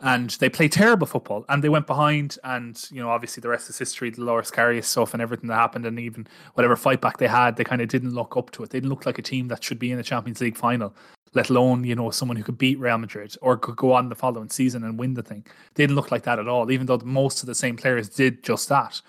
and 0.00 0.30
they 0.38 0.48
played 0.48 0.70
terrible 0.70 1.06
football 1.06 1.44
and 1.48 1.62
they 1.62 1.68
went 1.68 1.86
behind 1.86 2.38
and 2.44 2.86
you 2.90 3.00
know 3.00 3.10
obviously 3.10 3.40
the 3.40 3.48
rest 3.48 3.68
is 3.68 3.78
history 3.78 4.10
the 4.10 4.22
Loris 4.22 4.50
Karius 4.50 4.84
stuff 4.84 5.12
and 5.12 5.20
everything 5.20 5.48
that 5.48 5.56
happened 5.56 5.86
and 5.86 5.98
even 5.98 6.26
whatever 6.54 6.76
fight 6.76 7.00
back 7.00 7.18
they 7.18 7.26
had 7.26 7.56
they 7.56 7.64
kind 7.64 7.82
of 7.82 7.88
didn't 7.88 8.14
look 8.14 8.36
up 8.36 8.50
to 8.52 8.62
it. 8.62 8.70
They 8.70 8.78
didn't 8.78 8.90
look 8.90 9.06
like 9.06 9.18
a 9.18 9.22
team 9.22 9.48
that 9.48 9.62
should 9.64 9.78
be 9.78 9.90
in 9.90 9.96
the 9.96 10.04
Champions 10.04 10.40
League 10.40 10.56
final 10.56 10.94
let 11.34 11.50
alone 11.50 11.84
you 11.84 11.94
know 11.94 12.10
someone 12.10 12.36
who 12.36 12.44
could 12.44 12.58
beat 12.58 12.78
Real 12.78 12.98
Madrid 12.98 13.34
or 13.42 13.56
could 13.56 13.76
go 13.76 13.92
on 13.92 14.08
the 14.08 14.14
following 14.14 14.50
season 14.50 14.84
and 14.84 14.98
win 14.98 15.14
the 15.14 15.22
thing. 15.22 15.44
They 15.74 15.82
didn't 15.82 15.96
look 15.96 16.12
like 16.12 16.22
that 16.22 16.38
at 16.38 16.48
all 16.48 16.70
even 16.70 16.86
though 16.86 17.00
most 17.04 17.42
of 17.42 17.46
the 17.46 17.54
same 17.54 17.76
players 17.76 18.08
did 18.08 18.44
just 18.44 18.68
that. 18.68 19.00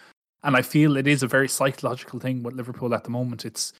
And 0.43 0.56
I 0.56 0.62
feel 0.62 0.97
it 0.97 1.08
is 1.08 1.21
a 1.21 1.28
very 1.28 1.49
psychological 1.49 2.19
thing 2.19 2.41
with 2.41 2.56
Liverpool 2.56 2.95
at 2.95 3.04
the 3.04 3.10
moment. 3.12 3.45
It's 3.45 3.73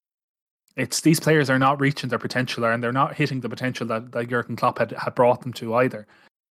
it's 0.76 1.02
these 1.02 1.20
players 1.20 1.50
are 1.50 1.60
not 1.60 1.82
reaching 1.82 2.10
their 2.10 2.20
potential 2.20 2.64
and 2.66 2.84
they're 2.84 2.92
not 2.92 3.16
hitting 3.16 3.42
the 3.42 3.50
potential 3.50 3.88
that, 3.88 4.12
that 4.12 4.30
Jurgen 4.30 4.56
Klopp 4.56 4.78
had, 4.78 4.92
had 4.92 5.16
brought 5.16 5.42
them 5.42 5.52
to 5.54 5.74
either 5.76 6.08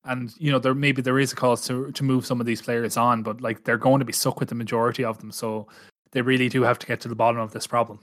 and 0.05 0.33
you 0.37 0.51
know 0.51 0.59
there 0.59 0.73
maybe 0.73 1.01
there 1.01 1.19
is 1.19 1.33
a 1.33 1.35
cause 1.35 1.65
to 1.67 1.91
to 1.91 2.03
move 2.03 2.25
some 2.25 2.39
of 2.39 2.45
these 2.45 2.61
players 2.61 2.97
on, 2.97 3.23
but 3.23 3.41
like 3.41 3.63
they're 3.63 3.77
going 3.77 3.99
to 3.99 4.05
be 4.05 4.13
stuck 4.13 4.39
with 4.39 4.49
the 4.49 4.55
majority 4.55 5.03
of 5.03 5.19
them, 5.19 5.31
so 5.31 5.67
they 6.11 6.21
really 6.21 6.49
do 6.49 6.61
have 6.63 6.79
to 6.79 6.87
get 6.87 7.01
to 7.01 7.07
the 7.07 7.15
bottom 7.15 7.39
of 7.39 7.51
this 7.51 7.67
problem. 7.67 7.99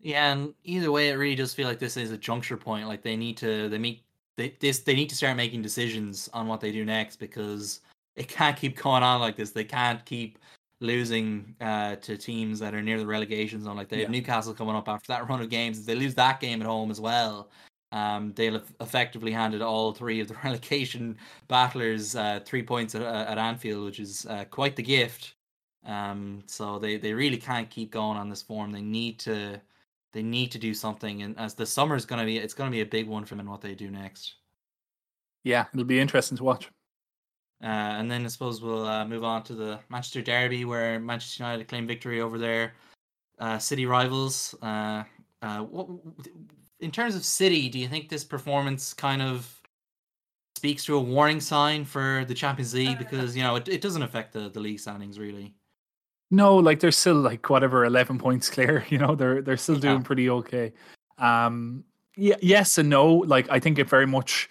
Yeah, 0.00 0.32
and 0.32 0.52
either 0.64 0.92
way, 0.92 1.08
it 1.08 1.14
really 1.14 1.34
does 1.34 1.54
feel 1.54 1.66
like 1.66 1.78
this 1.78 1.96
is 1.96 2.10
a 2.10 2.18
juncture 2.18 2.58
point. 2.58 2.86
Like 2.86 3.02
they 3.02 3.16
need 3.16 3.38
to, 3.38 3.70
they 3.70 3.78
meet, 3.78 4.04
they 4.36 4.54
this, 4.60 4.80
they 4.80 4.94
need 4.94 5.08
to 5.08 5.16
start 5.16 5.34
making 5.34 5.62
decisions 5.62 6.28
on 6.34 6.46
what 6.46 6.60
they 6.60 6.70
do 6.70 6.84
next 6.84 7.16
because 7.16 7.80
it 8.14 8.28
can't 8.28 8.54
keep 8.56 8.76
going 8.76 9.02
on 9.02 9.22
like 9.22 9.36
this. 9.36 9.50
They 9.50 9.64
can't 9.64 10.04
keep 10.04 10.38
losing 10.80 11.54
uh, 11.62 11.96
to 11.96 12.18
teams 12.18 12.58
that 12.58 12.74
are 12.74 12.82
near 12.82 12.98
the 12.98 13.06
relegation 13.06 13.62
zone. 13.62 13.76
Like 13.76 13.88
they 13.88 14.00
have 14.00 14.10
Newcastle 14.10 14.52
coming 14.52 14.76
up 14.76 14.88
after 14.90 15.08
that 15.08 15.26
run 15.28 15.40
of 15.40 15.48
games. 15.48 15.78
If 15.78 15.86
they 15.86 15.94
lose 15.94 16.14
that 16.16 16.38
game 16.38 16.60
at 16.60 16.66
home 16.66 16.90
as 16.90 17.00
well, 17.00 17.48
um, 17.94 18.32
they'll 18.34 18.54
have 18.54 18.72
effectively 18.80 19.30
handed 19.30 19.62
all 19.62 19.92
three 19.92 20.18
of 20.18 20.26
the 20.26 20.34
relegation 20.44 21.16
battlers 21.46 22.16
uh, 22.16 22.40
three 22.44 22.62
points 22.62 22.94
at, 22.96 23.02
at 23.02 23.38
Anfield, 23.38 23.84
which 23.84 24.00
is 24.00 24.26
uh, 24.26 24.44
quite 24.50 24.74
the 24.74 24.82
gift. 24.82 25.34
Um, 25.86 26.42
so 26.46 26.78
they, 26.78 26.96
they 26.96 27.12
really 27.12 27.36
can't 27.36 27.70
keep 27.70 27.92
going 27.92 28.18
on 28.18 28.28
this 28.28 28.42
form. 28.42 28.72
They 28.72 28.82
need 28.82 29.18
to 29.20 29.60
they 30.12 30.22
need 30.22 30.50
to 30.52 30.58
do 30.58 30.74
something. 30.74 31.22
And 31.22 31.38
as 31.38 31.54
the 31.54 31.66
summer 31.66 31.94
is 31.94 32.04
gonna 32.04 32.24
be, 32.24 32.38
it's 32.38 32.54
gonna 32.54 32.70
be 32.70 32.80
a 32.80 32.86
big 32.86 33.06
one 33.06 33.24
for 33.24 33.34
them 33.34 33.46
in 33.46 33.50
what 33.50 33.60
they 33.60 33.74
do 33.74 33.90
next. 33.90 34.34
Yeah, 35.44 35.66
it'll 35.72 35.84
be 35.84 36.00
interesting 36.00 36.36
to 36.38 36.44
watch. 36.44 36.70
Uh, 37.62 37.66
and 37.98 38.10
then 38.10 38.24
I 38.24 38.28
suppose 38.28 38.60
we'll 38.60 38.86
uh, 38.86 39.04
move 39.04 39.24
on 39.24 39.42
to 39.44 39.54
the 39.54 39.78
Manchester 39.88 40.22
Derby, 40.22 40.64
where 40.64 40.98
Manchester 40.98 41.44
United 41.44 41.68
claim 41.68 41.86
victory 41.86 42.20
over 42.20 42.38
their 42.38 42.74
uh, 43.38 43.58
city 43.58 43.86
rivals. 43.86 44.54
Uh, 44.62 45.04
uh, 45.42 45.60
what, 45.60 45.88
in 46.84 46.90
terms 46.90 47.16
of 47.16 47.24
City, 47.24 47.68
do 47.70 47.78
you 47.78 47.88
think 47.88 48.08
this 48.10 48.24
performance 48.24 48.92
kind 48.92 49.22
of 49.22 49.50
speaks 50.54 50.84
to 50.84 50.96
a 50.96 51.00
warning 51.00 51.40
sign 51.40 51.84
for 51.84 52.24
the 52.28 52.34
Champions 52.34 52.74
League? 52.74 52.98
Because 52.98 53.34
you 53.34 53.42
know 53.42 53.56
it, 53.56 53.66
it 53.68 53.80
doesn't 53.80 54.02
affect 54.02 54.34
the, 54.34 54.50
the 54.50 54.60
league 54.60 54.78
standings 54.78 55.18
really. 55.18 55.54
No, 56.30 56.56
like 56.56 56.80
they're 56.80 56.92
still 56.92 57.16
like 57.16 57.48
whatever 57.48 57.86
eleven 57.86 58.18
points 58.18 58.50
clear. 58.54 58.84
You 58.90 58.98
know, 58.98 59.14
they're 59.14 59.40
they're 59.40 59.56
still 59.56 59.76
Yeah. 59.76 59.80
doing 59.92 60.02
pretty 60.02 60.28
okay. 60.28 60.72
Um, 61.18 61.84
yeah, 62.16 62.36
yes 62.42 62.76
and 62.78 62.90
no. 62.90 63.14
Like 63.14 63.48
I 63.50 63.58
think 63.58 63.78
it 63.78 63.88
very 63.88 64.06
much. 64.06 64.50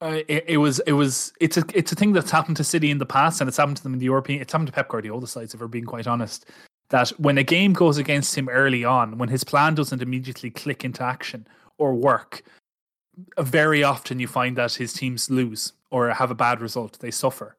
Uh, 0.00 0.20
it, 0.26 0.44
it 0.48 0.56
was 0.56 0.80
it 0.80 0.92
was 0.92 1.32
it's 1.40 1.56
a 1.56 1.64
it's 1.74 1.92
a 1.92 1.94
thing 1.94 2.12
that's 2.12 2.30
happened 2.32 2.56
to 2.56 2.64
City 2.64 2.90
in 2.90 2.98
the 2.98 3.06
past 3.06 3.40
and 3.40 3.46
it's 3.46 3.56
happened 3.56 3.76
to 3.76 3.84
them 3.84 3.92
in 3.92 4.00
the 4.00 4.06
European. 4.06 4.40
It's 4.42 4.52
happened 4.52 4.66
to 4.66 4.72
Pep 4.72 4.88
Guardiola 4.88 5.20
The 5.20 5.28
sides 5.28 5.54
if 5.54 5.60
we're 5.60 5.68
being 5.68 5.84
quite 5.84 6.08
honest. 6.08 6.46
That 6.92 7.08
when 7.18 7.38
a 7.38 7.42
game 7.42 7.72
goes 7.72 7.96
against 7.96 8.36
him 8.36 8.48
early 8.50 8.84
on, 8.84 9.16
when 9.16 9.30
his 9.30 9.44
plan 9.44 9.74
doesn't 9.74 10.02
immediately 10.02 10.50
click 10.50 10.84
into 10.84 11.02
action 11.02 11.46
or 11.78 11.94
work, 11.94 12.42
very 13.40 13.82
often 13.82 14.20
you 14.20 14.28
find 14.28 14.56
that 14.56 14.74
his 14.74 14.92
teams 14.92 15.30
lose 15.30 15.72
or 15.90 16.10
have 16.10 16.30
a 16.30 16.34
bad 16.34 16.60
result. 16.60 16.98
They 17.00 17.10
suffer. 17.10 17.56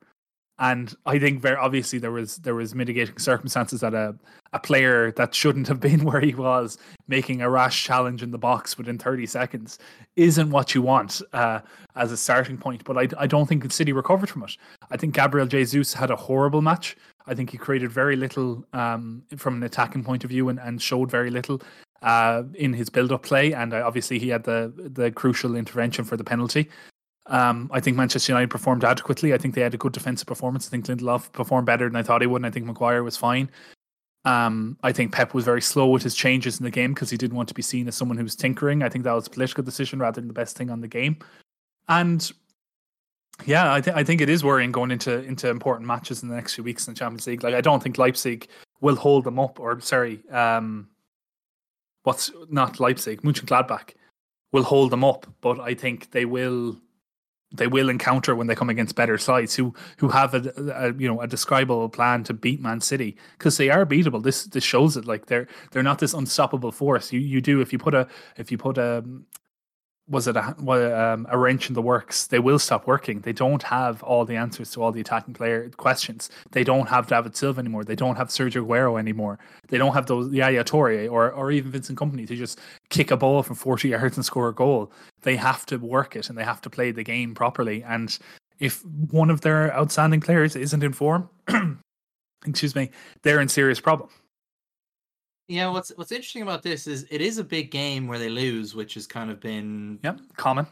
And 0.60 0.96
I 1.08 1.18
think 1.18 1.42
very 1.42 1.58
obviously 1.58 1.98
there 1.98 2.12
was 2.12 2.38
there 2.38 2.54
was 2.54 2.76
mitigating 2.76 3.18
circumstances 3.18 3.82
that 3.82 3.96
a 3.96 4.16
a 4.54 4.60
player 4.60 5.12
that 5.14 5.34
shouldn't 5.34 5.68
have 5.68 5.80
been 5.80 6.04
where 6.06 6.22
he 6.22 6.36
was 6.36 6.78
making 7.08 7.42
a 7.42 7.50
rash 7.50 7.84
challenge 7.84 8.22
in 8.22 8.30
the 8.30 8.38
box 8.38 8.78
within 8.78 9.00
30 9.00 9.26
seconds 9.26 9.80
isn't 10.16 10.52
what 10.52 10.76
you 10.76 10.84
want 10.84 11.24
uh, 11.34 11.60
as 11.96 12.12
a 12.12 12.18
starting 12.18 12.58
point. 12.58 12.84
But 12.84 12.98
I, 12.98 13.24
I 13.24 13.28
don't 13.28 13.48
think 13.50 13.70
City 13.72 13.94
recovered 13.94 14.30
from 14.30 14.44
it. 14.44 14.56
I 14.92 14.98
think 14.98 15.16
Gabriel 15.16 15.48
Jesus 15.48 15.94
had 15.94 16.12
a 16.12 16.16
horrible 16.16 16.62
match. 16.62 16.96
I 17.28 17.36
think 17.36 17.50
he 17.50 17.58
created 17.58 17.92
very 17.92 18.16
little 18.16 18.66
um, 18.74 19.24
from 19.38 19.56
an 19.56 19.64
attacking 19.64 20.04
point 20.04 20.24
of 20.24 20.30
view 20.30 20.50
and, 20.50 20.60
and 20.60 20.82
showed 20.82 21.10
very 21.10 21.30
little 21.30 21.62
uh, 22.02 22.44
in 22.56 22.74
his 22.74 22.90
build-up 22.90 23.24
play. 23.24 23.54
And 23.54 23.74
uh, 23.74 23.84
obviously 23.86 24.20
he 24.20 24.30
had 24.30 24.44
the 24.44 24.74
the 24.76 25.12
crucial 25.12 25.56
intervention 25.56 26.06
for 26.06 26.18
the 26.18 26.24
penalty. 26.24 26.70
Um, 27.28 27.70
I 27.74 27.80
think 27.80 27.96
Manchester 27.96 28.34
United 28.34 28.50
performed 28.50 28.84
adequately. 28.84 29.34
I 29.34 29.38
think 29.38 29.56
they 29.56 29.62
had 29.62 29.74
a 29.74 29.78
good 29.78 29.94
defensive 29.94 30.28
performance. 30.28 30.68
I 30.68 30.72
think 30.72 30.86
Lindelof 30.86 31.32
performed 31.32 31.66
better 31.66 31.88
than 31.88 31.96
I 31.96 32.04
thought 32.04 32.22
he 32.22 32.28
would, 32.28 32.40
and 32.40 32.46
I 32.46 32.50
think 32.50 32.66
Maguire 32.66 33.04
was 33.04 33.16
fine. 33.16 33.50
Um, 34.26 34.78
I 34.84 34.92
think 34.92 35.12
Pep 35.14 35.34
was 35.34 35.46
very 35.46 35.62
slow 35.62 35.88
with 35.88 36.04
his 36.04 36.16
changes 36.16 36.60
in 36.60 36.64
the 36.64 36.72
game 36.72 36.94
because 36.94 37.10
he 37.10 37.18
didn't 37.18 37.36
want 37.36 37.50
to 37.50 37.56
be 37.56 37.62
seen 37.62 37.88
as 37.88 37.96
someone 37.96 38.18
who 38.18 38.24
was 38.24 38.36
tinkering. 38.36 38.84
I 38.84 38.90
think 38.90 39.04
that 39.06 39.14
was 39.14 39.28
a 39.28 39.30
political 39.30 39.64
decision 39.64 40.00
rather 40.00 40.20
than 40.20 40.28
the 40.28 40.34
best 40.34 40.58
thing 40.58 40.70
on 40.70 40.82
the 40.82 40.88
game. 40.88 41.18
And 41.88 42.32
yeah, 43.46 43.74
I, 43.74 43.82
th- 43.82 43.96
I 43.96 44.04
think 44.04 44.22
it 44.22 44.30
is 44.30 44.44
worrying 44.44 44.72
going 44.72 44.92
into 44.92 45.24
into 45.24 45.50
important 45.50 45.88
matches 45.88 46.24
in 46.24 46.30
the 46.30 46.36
next 46.36 46.56
few 46.56 46.64
weeks 46.64 46.88
in 46.88 46.94
the 46.94 46.98
Champions 46.98 47.28
League. 47.28 47.44
Like 47.44 47.56
I 47.56 47.62
don't 47.62 47.82
think 47.82 47.98
Leipzig 47.98 48.48
will 48.82 48.96
hold 48.96 49.24
them 49.24 49.40
up, 49.40 49.60
or 49.60 49.80
sorry, 49.82 50.22
um, 50.30 50.88
what's 52.04 52.32
not 52.50 52.80
Leipzig, 52.80 53.22
Mönchengladbach 53.22 53.96
will 54.52 54.64
hold 54.64 54.92
them 54.92 55.04
up, 55.04 55.28
but 55.42 55.60
I 55.60 55.74
think 55.74 56.12
they 56.12 56.26
will 56.26 56.78
they 57.54 57.68
will 57.68 57.90
encounter 57.90 58.36
when 58.36 58.48
they 58.48 58.56
come 58.56 58.70
against 58.70 58.96
better 58.96 59.18
sides 59.18 59.56
who 59.56 59.74
who 59.98 60.10
have 60.10 60.34
a, 60.34 60.52
a 60.76 60.94
you 60.94 61.08
know 61.08 61.22
a 61.22 61.28
describable 61.28 61.90
plan 61.90 62.24
to 62.26 62.34
beat 62.34 62.62
Man 62.62 62.82
City 62.82 63.18
because 63.38 63.58
they 63.58 63.70
are 63.70 63.86
beatable. 63.86 64.24
This 64.24 64.46
this 64.46 64.64
shows 64.64 64.96
it. 64.96 65.06
Like 65.06 65.26
they're 65.26 65.48
they're 65.72 65.84
not 65.84 66.00
this 66.00 66.14
unstoppable 66.14 66.72
force. 66.72 67.12
You 67.12 67.20
you 67.20 67.42
do 67.42 67.62
if 67.62 67.74
you 67.74 67.80
put 67.80 67.94
a 67.94 68.08
if 68.38 68.52
you 68.52 68.58
put 68.58 68.78
a 68.78 69.04
was 70.10 70.28
it 70.28 70.36
a, 70.36 70.56
um, 70.68 71.26
a 71.30 71.38
wrench 71.38 71.70
in 71.70 71.76
the 71.76 71.82
works? 71.82 72.28
They 72.28 72.40
will 72.40 72.60
stop 72.60 72.88
working. 72.88 73.22
They 73.22 73.32
don't 73.32 73.64
have 73.64 74.04
all 74.04 74.26
the 74.26 74.36
answers 74.36 74.72
to 74.72 74.84
all 74.84 74.92
the 74.92 75.00
attacking 75.00 75.34
player 75.34 75.70
questions. 75.78 76.30
They 76.52 76.64
don't 76.64 76.90
have 76.90 77.08
David 77.08 77.38
Silva 77.38 77.60
anymore. 77.60 77.86
They 77.86 77.96
don't 77.96 78.18
have 78.18 78.28
Sergio 78.28 78.66
Aguero 78.66 79.00
anymore. 79.00 79.40
They 79.70 79.78
don't 79.78 79.94
have 79.94 80.08
those 80.08 80.32
Yaya 80.34 80.64
Toure 80.64 81.10
or 81.10 81.32
or 81.32 81.52
even 81.52 81.72
Vincent 81.72 81.98
Kompany 81.98 82.28
to 82.28 82.36
just 82.36 82.60
kick 82.90 83.12
a 83.12 83.18
ball 83.18 83.44
from 83.44 83.56
forty 83.56 83.90
yards 83.90 84.18
and 84.18 84.26
score 84.26 84.50
a 84.50 84.54
goal. 84.54 84.92
They 85.22 85.38
have 85.38 85.66
to 85.68 85.78
work 85.78 86.16
it 86.16 86.30
and 86.30 86.38
they 86.38 86.44
have 86.44 86.62
to 86.62 86.70
play 86.70 86.92
the 86.92 87.04
game 87.04 87.34
properly. 87.34 87.84
And 87.84 88.18
if 88.60 88.84
one 88.86 89.30
of 89.30 89.42
their 89.42 89.74
outstanding 89.76 90.22
players 90.22 90.56
isn't 90.56 90.84
in 90.84 90.94
form, 90.94 91.30
excuse 92.46 92.76
me, 92.76 92.92
they're 93.24 93.40
in 93.40 93.48
serious 93.48 93.80
problem. 93.80 94.10
Yeah, 95.54 95.70
what's 95.70 95.92
what's 95.96 96.12
interesting 96.12 96.42
about 96.42 96.64
this 96.64 96.88
is 96.88 97.06
it 97.12 97.22
is 97.22 97.38
a 97.38 97.44
big 97.44 97.70
game 97.70 98.08
where 98.08 98.18
they 98.18 98.30
lose, 98.30 98.74
which 98.74 98.96
has 98.96 99.06
kind 99.06 99.30
of 99.30 99.40
been 99.40 100.00
Yep, 100.04 100.20
common. 100.36 100.66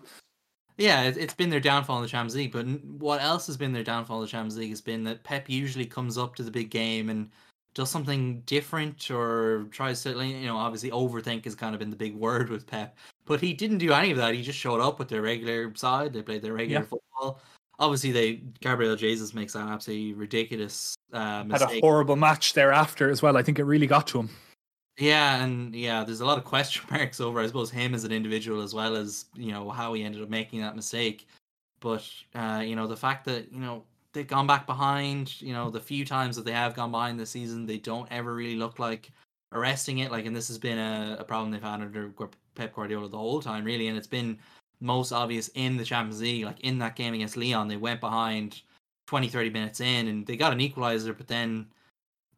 yeah, 0.77 1.03
it, 1.03 1.17
it's 1.17 1.35
been 1.35 1.49
their 1.51 1.59
downfall 1.59 1.97
in 1.97 2.01
the 2.01 2.07
Champions 2.09 2.35
League. 2.35 2.51
But 2.51 2.65
what 2.85 3.21
else 3.21 3.45
has 3.47 3.57
been 3.57 3.73
their 3.73 3.83
downfall 3.83 4.17
in 4.17 4.23
the 4.23 4.27
Champions 4.31 4.57
League 4.57 4.71
has 4.71 4.81
been 4.81 5.03
that 5.03 5.23
Pep 5.23 5.49
usually 5.49 5.85
comes 5.85 6.17
up 6.17 6.35
to 6.35 6.43
the 6.43 6.49
big 6.49 6.71
game 6.71 7.09
and 7.09 7.29
does 7.75 7.89
something 7.91 8.41
different 8.47 9.11
or 9.11 9.65
tries 9.71 10.01
to, 10.03 10.09
you 10.25 10.47
know, 10.47 10.57
obviously 10.57 10.89
overthink 10.91 11.45
has 11.45 11.55
kind 11.55 11.75
of 11.75 11.79
been 11.79 11.89
the 11.91 11.95
big 11.95 12.15
word 12.27 12.49
with 12.49 12.65
Pep. 12.65 12.97
But 13.25 13.39
he 13.39 13.53
didn't 13.53 13.77
do 13.77 13.93
any 13.93 14.09
of 14.09 14.17
that. 14.17 14.33
He 14.33 14.41
just 14.41 14.57
showed 14.59 14.81
up 14.81 14.97
with 14.97 15.09
their 15.09 15.21
regular 15.21 15.71
side. 15.75 16.11
They 16.13 16.23
played 16.23 16.41
their 16.41 16.53
regular 16.53 16.81
Yeah. 16.81 16.87
football. 16.87 17.39
Obviously, 17.77 18.11
they 18.11 18.41
Gabriel 18.59 18.95
Jesus 18.95 19.33
makes 19.33 19.53
that 19.53 19.67
absolutely 19.67 20.13
ridiculous 20.13 20.95
uh, 21.13 21.43
Had 21.49 21.61
a 21.61 21.79
horrible 21.79 22.15
match 22.15 22.53
thereafter 22.53 23.09
as 23.09 23.21
well. 23.21 23.37
I 23.37 23.43
think 23.43 23.57
it 23.59 23.63
really 23.63 23.87
got 23.87 24.07
to 24.07 24.19
him. 24.19 24.29
Yeah, 25.01 25.43
and 25.43 25.73
yeah, 25.73 26.03
there's 26.03 26.21
a 26.21 26.25
lot 26.25 26.37
of 26.37 26.43
question 26.43 26.85
marks 26.91 27.19
over, 27.19 27.39
I 27.39 27.47
suppose, 27.47 27.71
him 27.71 27.95
as 27.95 28.03
an 28.03 28.11
individual 28.11 28.61
as 28.61 28.75
well 28.75 28.95
as 28.95 29.25
you 29.35 29.51
know 29.51 29.71
how 29.71 29.93
he 29.93 30.03
ended 30.03 30.21
up 30.21 30.29
making 30.29 30.61
that 30.61 30.75
mistake. 30.75 31.27
But 31.79 32.07
uh, 32.35 32.61
you 32.63 32.75
know, 32.75 32.85
the 32.85 32.95
fact 32.95 33.25
that 33.25 33.51
you 33.51 33.61
know 33.61 33.83
they've 34.13 34.27
gone 34.27 34.45
back 34.45 34.67
behind, 34.67 35.41
you 35.41 35.53
know, 35.53 35.71
the 35.71 35.79
few 35.79 36.05
times 36.05 36.35
that 36.35 36.45
they 36.45 36.51
have 36.51 36.75
gone 36.75 36.91
behind 36.91 37.19
this 37.19 37.31
season, 37.31 37.65
they 37.65 37.79
don't 37.79 38.07
ever 38.11 38.35
really 38.35 38.55
look 38.55 38.77
like 38.77 39.09
arresting 39.53 39.99
it. 39.99 40.11
Like, 40.11 40.27
and 40.27 40.35
this 40.35 40.47
has 40.49 40.59
been 40.59 40.77
a, 40.77 41.17
a 41.19 41.23
problem 41.23 41.49
they've 41.49 41.63
had 41.63 41.81
under 41.81 42.13
Pep 42.53 42.75
Guardiola 42.75 43.09
the 43.09 43.17
whole 43.17 43.41
time, 43.41 43.63
really, 43.63 43.87
and 43.87 43.97
it's 43.97 44.05
been 44.05 44.37
most 44.81 45.11
obvious 45.11 45.49
in 45.55 45.77
the 45.77 45.83
Champions 45.83 46.21
League. 46.21 46.45
Like 46.45 46.59
in 46.59 46.77
that 46.77 46.95
game 46.95 47.15
against 47.15 47.37
Lyon, 47.37 47.67
they 47.67 47.77
went 47.77 48.01
behind 48.01 48.61
20, 49.07 49.29
30 49.29 49.49
minutes 49.49 49.79
in, 49.79 50.09
and 50.09 50.27
they 50.27 50.37
got 50.37 50.53
an 50.53 50.61
equalizer, 50.61 51.13
but 51.13 51.27
then 51.27 51.65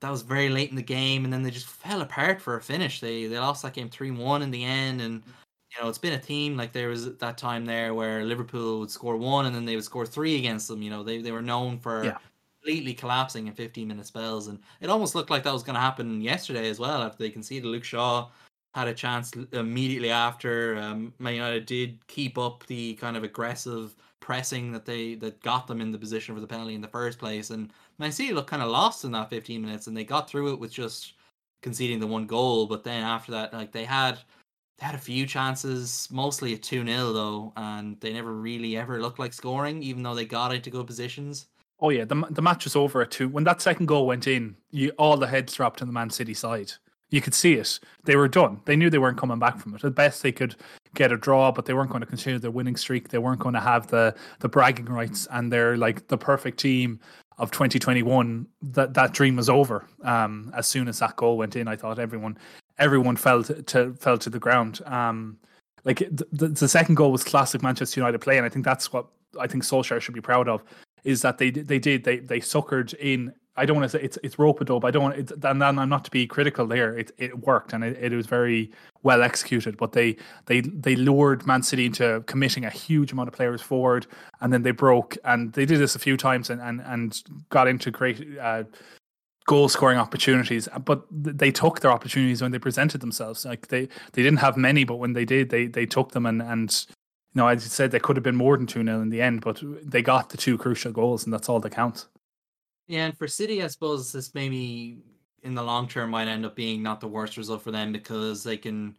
that 0.03 0.11
was 0.11 0.21
very 0.21 0.49
late 0.49 0.69
in 0.69 0.75
the 0.75 0.83
game, 0.83 1.23
and 1.23 1.33
then 1.33 1.43
they 1.43 1.51
just 1.51 1.67
fell 1.67 2.01
apart 2.01 2.41
for 2.41 2.57
a 2.57 2.61
finish. 2.61 2.99
They 2.99 3.27
they 3.27 3.39
lost 3.39 3.63
that 3.63 3.73
game 3.73 3.89
three 3.89 4.11
one 4.11 4.41
in 4.43 4.51
the 4.51 4.63
end, 4.63 5.01
and 5.01 5.23
you 5.71 5.81
know 5.81 5.89
it's 5.89 5.97
been 5.97 6.13
a 6.13 6.19
team 6.21 6.57
Like 6.57 6.73
there 6.73 6.89
was 6.89 7.17
that 7.17 7.37
time 7.37 7.65
there 7.65 7.93
where 7.93 8.25
Liverpool 8.25 8.79
would 8.81 8.91
score 8.91 9.17
one, 9.17 9.45
and 9.45 9.55
then 9.55 9.65
they 9.65 9.75
would 9.75 9.85
score 9.85 10.05
three 10.05 10.37
against 10.37 10.67
them. 10.67 10.81
You 10.81 10.89
know 10.91 11.03
they 11.03 11.21
they 11.21 11.31
were 11.31 11.41
known 11.41 11.79
for 11.79 12.15
Yeah. 12.15 12.17
completely 12.61 12.93
collapsing 12.93 13.47
in 13.47 13.53
15 13.53 13.87
minute 13.87 14.05
spells, 14.05 14.47
and 14.49 14.59
it 14.81 14.89
almost 14.89 15.15
looked 15.15 15.29
like 15.29 15.43
that 15.43 15.53
was 15.53 15.63
going 15.63 15.75
to 15.75 15.79
happen 15.81 16.21
yesterday 16.21 16.69
as 16.69 16.79
well. 16.79 17.01
After 17.01 17.17
they 17.23 17.29
conceded, 17.31 17.65
Luke 17.65 17.83
Shaw 17.85 18.29
had 18.73 18.87
a 18.87 18.93
chance 18.93 19.31
immediately 19.53 20.09
after. 20.09 20.77
Um, 20.77 21.13
Man 21.19 21.35
United 21.35 21.65
did 21.65 22.05
keep 22.07 22.37
up 22.37 22.65
the 22.67 22.95
kind 22.95 23.15
of 23.15 23.23
aggressive 23.23 23.95
pressing 24.19 24.71
that 24.71 24.85
they 24.85 25.15
that 25.15 25.41
got 25.41 25.67
them 25.67 25.81
in 25.81 25.91
the 25.91 25.97
position 25.99 26.33
for 26.35 26.41
the 26.41 26.47
penalty 26.47 26.73
in 26.75 26.81
the 26.81 26.87
first 26.87 27.19
place, 27.19 27.49
and 27.51 27.71
Man 28.03 28.11
City 28.11 28.33
looked 28.33 28.49
kind 28.49 28.61
of 28.61 28.69
lost 28.69 29.05
in 29.05 29.13
that 29.13 29.29
15 29.29 29.61
minutes, 29.61 29.87
and 29.87 29.95
they 29.95 30.03
got 30.03 30.29
through 30.29 30.51
it 30.51 30.59
with 30.59 30.73
just 30.73 31.13
conceding 31.61 32.01
the 32.01 32.07
one 32.07 32.27
goal. 32.27 32.65
But 32.65 32.83
then 32.83 33.01
after 33.01 33.31
that, 33.31 33.53
like 33.53 33.71
they 33.71 33.85
had 33.85 34.19
they 34.77 34.85
had 34.85 34.93
a 34.93 34.97
few 34.99 35.25
chances, 35.25 36.09
mostly 36.11 36.53
a 36.53 36.57
2 36.57 36.85
0 36.85 37.13
though, 37.13 37.53
and 37.55 37.97
they 38.01 38.11
never 38.11 38.33
really 38.33 38.75
ever 38.75 39.01
looked 39.01 39.19
like 39.19 39.31
scoring, 39.31 39.81
even 39.81 40.03
though 40.03 40.15
they 40.15 40.25
got 40.25 40.53
into 40.53 40.69
good 40.69 40.85
positions. 40.85 41.47
Oh 41.79 41.91
yeah, 41.91 42.03
the 42.03 42.27
the 42.29 42.41
match 42.41 42.65
was 42.65 42.75
over 42.75 43.01
at 43.01 43.11
two. 43.11 43.29
When 43.29 43.45
that 43.45 43.61
second 43.61 43.85
goal 43.85 44.05
went 44.05 44.27
in, 44.27 44.57
you 44.71 44.89
all 44.97 45.15
the 45.15 45.27
heads 45.27 45.53
dropped 45.53 45.81
on 45.81 45.87
the 45.87 45.93
Man 45.93 46.09
City 46.09 46.33
side. 46.33 46.73
You 47.09 47.21
could 47.21 47.35
see 47.35 47.53
it. 47.53 47.79
They 48.03 48.15
were 48.15 48.27
done. 48.27 48.59
They 48.65 48.75
knew 48.75 48.89
they 48.89 48.97
weren't 48.97 49.19
coming 49.19 49.37
back 49.37 49.59
from 49.59 49.75
it. 49.75 49.83
At 49.83 49.93
best, 49.93 50.23
they 50.23 50.31
could 50.31 50.55
get 50.95 51.11
a 51.11 51.17
draw, 51.17 51.51
but 51.51 51.65
they 51.65 51.73
weren't 51.73 51.91
going 51.91 52.01
to 52.01 52.07
continue 52.07 52.39
their 52.39 52.49
winning 52.49 52.75
streak. 52.75 53.09
They 53.09 53.19
weren't 53.19 53.39
going 53.39 53.53
to 53.53 53.61
have 53.61 53.87
the 53.87 54.15
the 54.39 54.49
bragging 54.49 54.85
rights, 54.87 55.27
and 55.31 55.53
they're 55.53 55.77
like 55.77 56.07
the 56.07 56.17
perfect 56.17 56.59
team 56.59 56.99
of 57.37 57.51
2021. 57.51 58.47
That 58.61 58.93
that 58.93 59.13
dream 59.13 59.35
was 59.35 59.49
over. 59.49 59.85
Um, 60.03 60.51
as 60.55 60.67
soon 60.67 60.87
as 60.87 60.99
that 60.99 61.15
goal 61.15 61.37
went 61.37 61.55
in, 61.55 61.67
I 61.67 61.75
thought 61.75 61.99
everyone 61.99 62.37
everyone 62.79 63.15
fell 63.15 63.43
to, 63.43 63.61
to 63.63 63.93
fell 63.95 64.17
to 64.17 64.29
the 64.29 64.39
ground. 64.39 64.81
Um, 64.85 65.37
like 65.85 65.99
the, 65.99 66.47
the, 66.47 66.67
second 66.67 66.95
goal 66.95 67.11
was 67.11 67.23
classic 67.23 67.61
Manchester 67.61 67.99
United 67.99 68.19
play, 68.19 68.37
and 68.37 68.45
I 68.45 68.49
think 68.49 68.63
that's 68.63 68.93
what 68.93 69.07
I 69.39 69.47
think 69.47 69.63
Solskjaer 69.63 69.99
should 70.01 70.13
be 70.13 70.21
proud 70.21 70.47
of 70.47 70.63
is 71.03 71.21
that 71.21 71.37
they 71.37 71.49
they 71.49 71.79
did 71.79 72.03
they 72.03 72.19
they 72.19 72.39
suckered 72.39 72.93
in. 72.95 73.33
I 73.55 73.65
don't 73.65 73.77
want 73.77 73.91
to 73.91 73.97
say 73.97 74.03
it's 74.03 74.17
it's 74.23 74.39
rope 74.39 74.61
a 74.61 74.65
dope. 74.65 74.83
I 74.83 74.91
don't 74.91 75.03
want 75.03 75.15
it, 75.15 75.31
and 75.31 75.61
then 75.61 75.79
I'm 75.79 75.89
not 75.89 76.05
to 76.05 76.11
be 76.11 76.25
critical 76.25 76.65
there. 76.65 76.97
It 76.97 77.11
it 77.17 77.39
worked 77.39 77.73
and 77.73 77.83
it, 77.83 77.97
it 78.01 78.15
was 78.15 78.25
very 78.25 78.71
well 79.03 79.21
executed. 79.21 79.77
But 79.77 79.91
they 79.91 80.17
they 80.45 80.61
they 80.61 80.95
lured 80.95 81.45
Man 81.45 81.61
City 81.61 81.85
into 81.85 82.23
committing 82.25 82.65
a 82.65 82.69
huge 82.69 83.11
amount 83.11 83.27
of 83.27 83.35
players 83.35 83.61
forward, 83.61 84.07
and 84.41 84.51
then 84.51 84.63
they 84.63 84.71
broke. 84.71 85.17
And 85.23 85.53
they 85.53 85.65
did 85.65 85.79
this 85.79 85.95
a 85.95 85.99
few 85.99 86.17
times 86.17 86.49
and 86.49 86.61
and 86.61 86.81
and 86.81 87.21
got 87.49 87.67
into 87.67 87.91
great. 87.91 88.37
Uh, 88.39 88.63
goal 89.45 89.67
scoring 89.67 89.97
opportunities 89.97 90.69
but 90.85 91.05
they 91.11 91.51
took 91.51 91.81
their 91.81 91.91
opportunities 91.91 92.41
when 92.41 92.53
they 92.53 92.57
presented 92.57 93.01
themselves 93.01 93.43
like 93.43 93.67
they 93.67 93.89
they 94.13 94.23
didn't 94.23 94.37
have 94.37 94.55
many 94.55 94.85
but 94.85 94.95
when 94.95 95.11
they 95.11 95.25
did 95.25 95.49
they 95.49 95.67
they 95.67 95.85
took 95.85 96.13
them 96.13 96.25
and 96.25 96.41
and 96.41 96.85
you 97.33 97.39
know, 97.41 97.47
as 97.47 97.63
you 97.63 97.69
said, 97.69 97.91
they 97.91 97.99
could 97.99 98.15
have 98.15 98.23
been 98.23 98.35
more 98.35 98.57
than 98.57 98.67
2 98.67 98.83
0 98.83 99.01
in 99.01 99.09
the 99.09 99.21
end, 99.21 99.41
but 99.41 99.61
they 99.61 100.03
got 100.03 100.29
the 100.29 100.37
two 100.37 100.57
crucial 100.57 100.91
goals, 100.91 101.23
and 101.23 101.33
that's 101.33 101.49
all 101.49 101.59
that 101.59 101.71
counts. 101.71 102.07
Yeah, 102.87 103.05
and 103.05 103.17
for 103.17 103.27
City, 103.27 103.63
I 103.63 103.67
suppose 103.67 104.11
this 104.11 104.33
maybe 104.33 104.99
in 105.43 105.55
the 105.55 105.63
long 105.63 105.87
term 105.87 106.09
might 106.09 106.27
end 106.27 106.45
up 106.45 106.55
being 106.55 106.81
not 106.81 106.99
the 106.99 107.07
worst 107.07 107.37
result 107.37 107.61
for 107.61 107.71
them 107.71 107.91
because 107.91 108.43
they 108.43 108.57
can 108.57 108.97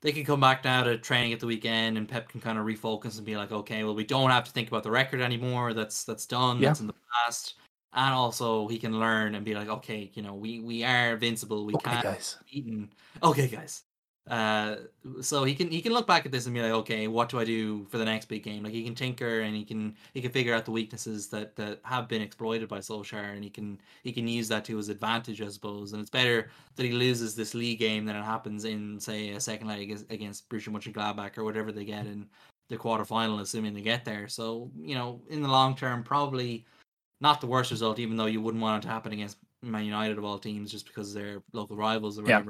they 0.00 0.12
can 0.12 0.24
come 0.24 0.40
back 0.40 0.64
now 0.64 0.84
to 0.84 0.96
training 0.98 1.32
at 1.32 1.40
the 1.40 1.46
weekend 1.46 1.98
and 1.98 2.08
Pep 2.08 2.28
can 2.28 2.40
kind 2.40 2.58
of 2.58 2.64
refocus 2.66 3.16
and 3.16 3.26
be 3.26 3.36
like, 3.36 3.50
okay, 3.50 3.84
well 3.84 3.94
we 3.94 4.04
don't 4.04 4.30
have 4.30 4.44
to 4.44 4.52
think 4.52 4.68
about 4.68 4.82
the 4.82 4.90
record 4.90 5.20
anymore. 5.20 5.74
That's 5.74 6.04
that's 6.04 6.26
done. 6.26 6.60
Yeah. 6.60 6.68
That's 6.68 6.80
in 6.80 6.86
the 6.86 6.94
past. 7.24 7.54
And 7.94 8.14
also 8.14 8.68
he 8.68 8.78
can 8.78 9.00
learn 9.00 9.34
and 9.34 9.44
be 9.44 9.54
like, 9.54 9.68
okay, 9.68 10.10
you 10.14 10.22
know, 10.22 10.34
we 10.34 10.60
we 10.60 10.84
are 10.84 11.14
invincible. 11.14 11.64
We 11.66 11.74
Okay, 11.74 11.90
can't 11.90 12.02
guys. 12.04 12.36
be 12.50 12.62
beaten. 12.62 12.92
Okay, 13.22 13.48
guys. 13.48 13.84
Uh, 14.30 14.76
so 15.20 15.44
he 15.44 15.54
can 15.54 15.70
he 15.70 15.80
can 15.80 15.92
look 15.92 16.06
back 16.06 16.26
at 16.26 16.32
this 16.32 16.46
and 16.46 16.54
be 16.54 16.60
like, 16.60 16.72
okay, 16.72 17.06
what 17.08 17.28
do 17.28 17.38
I 17.38 17.44
do 17.44 17.84
for 17.86 17.98
the 17.98 18.04
next 18.04 18.26
big 18.26 18.42
game? 18.42 18.62
Like 18.62 18.72
he 18.72 18.84
can 18.84 18.94
tinker 18.94 19.40
and 19.40 19.54
he 19.54 19.64
can 19.64 19.96
he 20.14 20.20
can 20.20 20.30
figure 20.30 20.54
out 20.54 20.64
the 20.64 20.70
weaknesses 20.70 21.28
that 21.28 21.56
that 21.56 21.80
have 21.84 22.08
been 22.08 22.22
exploited 22.22 22.68
by 22.68 22.78
Solskjaer, 22.78 23.34
and 23.34 23.42
he 23.42 23.50
can 23.50 23.80
he 24.02 24.12
can 24.12 24.28
use 24.28 24.48
that 24.48 24.64
to 24.66 24.76
his 24.76 24.88
advantage, 24.88 25.40
I 25.40 25.48
suppose. 25.48 25.92
And 25.92 26.00
it's 26.00 26.10
better 26.10 26.50
that 26.76 26.82
he 26.84 26.92
loses 26.92 27.34
this 27.34 27.54
league 27.54 27.78
game 27.78 28.04
than 28.04 28.16
it 28.16 28.24
happens 28.24 28.64
in 28.64 29.00
say 29.00 29.30
a 29.30 29.40
second 29.40 29.68
leg 29.68 29.80
against, 29.80 30.10
against 30.10 30.48
Borussia 30.48 30.70
Mönchengladbach 30.70 31.38
or 31.38 31.44
whatever 31.44 31.72
they 31.72 31.84
get 31.84 32.06
in 32.06 32.26
the 32.68 32.76
quarterfinal, 32.76 33.40
assuming 33.40 33.72
they 33.72 33.80
get 33.80 34.04
there. 34.04 34.28
So 34.28 34.70
you 34.78 34.94
know, 34.94 35.22
in 35.28 35.42
the 35.42 35.48
long 35.48 35.74
term, 35.74 36.02
probably 36.02 36.66
not 37.20 37.40
the 37.40 37.46
worst 37.46 37.70
result, 37.70 37.98
even 37.98 38.16
though 38.16 38.26
you 38.26 38.40
wouldn't 38.40 38.62
want 38.62 38.84
it 38.84 38.86
to 38.86 38.92
happen 38.92 39.12
against 39.12 39.38
Man 39.62 39.84
United 39.84 40.18
of 40.18 40.24
all 40.24 40.38
teams, 40.38 40.70
just 40.70 40.86
because 40.86 41.12
they're 41.12 41.42
local 41.52 41.76
rivals 41.76 42.18
or 42.18 42.28
Yeah. 42.28 42.42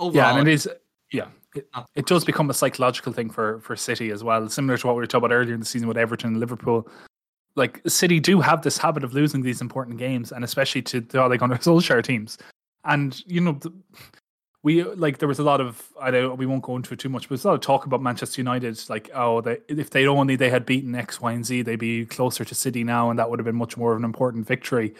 Overall, 0.00 0.14
Yeah, 0.14 0.38
and 0.38 0.48
it 0.48 0.52
is. 0.52 0.68
Yeah, 1.12 1.26
it, 1.54 1.68
it 1.94 2.06
does 2.06 2.24
become 2.24 2.50
a 2.50 2.54
psychological 2.54 3.12
thing 3.12 3.30
for 3.30 3.60
for 3.60 3.76
City 3.76 4.10
as 4.10 4.24
well, 4.24 4.48
similar 4.48 4.78
to 4.78 4.86
what 4.86 4.96
we 4.96 5.00
were 5.00 5.06
talking 5.06 5.26
about 5.26 5.34
earlier 5.34 5.54
in 5.54 5.60
the 5.60 5.66
season 5.66 5.88
with 5.88 5.98
Everton 5.98 6.30
and 6.30 6.40
Liverpool. 6.40 6.88
Like 7.56 7.80
City 7.86 8.20
do 8.20 8.40
have 8.40 8.62
this 8.62 8.78
habit 8.78 9.04
of 9.04 9.12
losing 9.12 9.42
these 9.42 9.60
important 9.60 9.98
games, 9.98 10.32
and 10.32 10.44
especially 10.44 10.82
to 10.82 11.00
the 11.00 11.22
Ole 11.22 11.36
Gunnar 11.36 11.58
Solskjaer 11.58 12.02
teams. 12.02 12.38
And 12.84 13.22
you 13.26 13.40
know, 13.40 13.52
the, 13.52 13.72
we 14.62 14.84
like 14.84 15.18
there 15.18 15.28
was 15.28 15.38
a 15.38 15.42
lot 15.42 15.60
of 15.60 15.88
I 16.00 16.10
don't 16.10 16.36
we 16.36 16.46
won't 16.46 16.62
go 16.62 16.76
into 16.76 16.94
it 16.94 17.00
too 17.00 17.08
much, 17.08 17.24
but 17.24 17.30
there's 17.30 17.44
a 17.44 17.48
lot 17.48 17.54
of 17.54 17.60
talk 17.60 17.86
about 17.86 18.02
Manchester 18.02 18.40
United. 18.40 18.88
Like, 18.88 19.10
oh, 19.14 19.40
they, 19.40 19.58
if 19.68 19.90
they 19.90 20.06
only 20.06 20.36
they 20.36 20.50
had 20.50 20.66
beaten 20.66 20.94
X, 20.94 21.20
Y, 21.20 21.32
and 21.32 21.44
Z, 21.44 21.62
they'd 21.62 21.76
be 21.76 22.06
closer 22.06 22.44
to 22.44 22.54
City 22.54 22.84
now, 22.84 23.10
and 23.10 23.18
that 23.18 23.28
would 23.28 23.38
have 23.38 23.46
been 23.46 23.56
much 23.56 23.76
more 23.76 23.92
of 23.92 23.98
an 23.98 24.04
important 24.04 24.46
victory. 24.46 24.94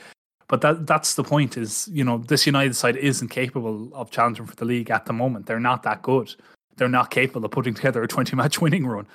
But 0.50 0.62
that 0.62 0.84
that's 0.84 1.14
the 1.14 1.22
point. 1.22 1.56
Is 1.56 1.88
you 1.92 2.02
know 2.02 2.18
this 2.18 2.44
United 2.44 2.74
side 2.74 2.96
isn't 2.96 3.28
capable 3.28 3.88
of 3.94 4.10
challenging 4.10 4.46
for 4.46 4.56
the 4.56 4.64
league 4.64 4.90
at 4.90 5.06
the 5.06 5.12
moment. 5.12 5.46
They're 5.46 5.60
not 5.60 5.84
that 5.84 6.02
good. 6.02 6.34
They're 6.76 6.88
not 6.88 7.12
capable 7.12 7.44
of 7.44 7.52
putting 7.52 7.72
together 7.72 8.02
a 8.02 8.08
twenty 8.08 8.34
match 8.34 8.60
winning 8.64 8.84
run 8.84 9.06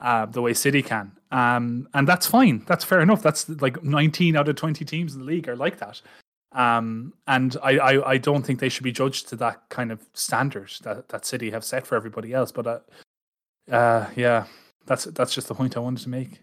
uh, 0.00 0.26
the 0.26 0.42
way 0.42 0.52
City 0.52 0.82
can. 0.82 1.12
Um, 1.30 1.88
and 1.94 2.08
that's 2.08 2.26
fine. 2.26 2.64
That's 2.66 2.82
fair 2.82 3.00
enough. 3.00 3.22
That's 3.22 3.48
like 3.48 3.84
nineteen 3.84 4.34
out 4.34 4.48
of 4.48 4.56
twenty 4.56 4.84
teams 4.84 5.14
in 5.14 5.20
the 5.20 5.26
league 5.26 5.48
are 5.48 5.54
like 5.54 5.78
that. 5.78 6.02
Um, 6.52 7.14
and 7.28 7.56
I, 7.62 7.78
I, 7.78 8.10
I 8.10 8.18
don't 8.18 8.42
think 8.42 8.58
they 8.58 8.68
should 8.68 8.82
be 8.82 8.90
judged 8.90 9.28
to 9.28 9.36
that 9.36 9.68
kind 9.68 9.92
of 9.92 10.04
standard 10.14 10.72
that, 10.82 11.08
that 11.10 11.24
City 11.24 11.52
have 11.52 11.64
set 11.64 11.86
for 11.86 11.94
everybody 11.94 12.34
else. 12.34 12.50
But 12.50 12.66
uh, 12.66 12.80
uh, 13.70 14.10
yeah, 14.16 14.46
that's 14.86 15.04
that's 15.04 15.32
just 15.32 15.46
the 15.46 15.54
point 15.54 15.76
I 15.76 15.80
wanted 15.80 16.02
to 16.02 16.08
make. 16.08 16.40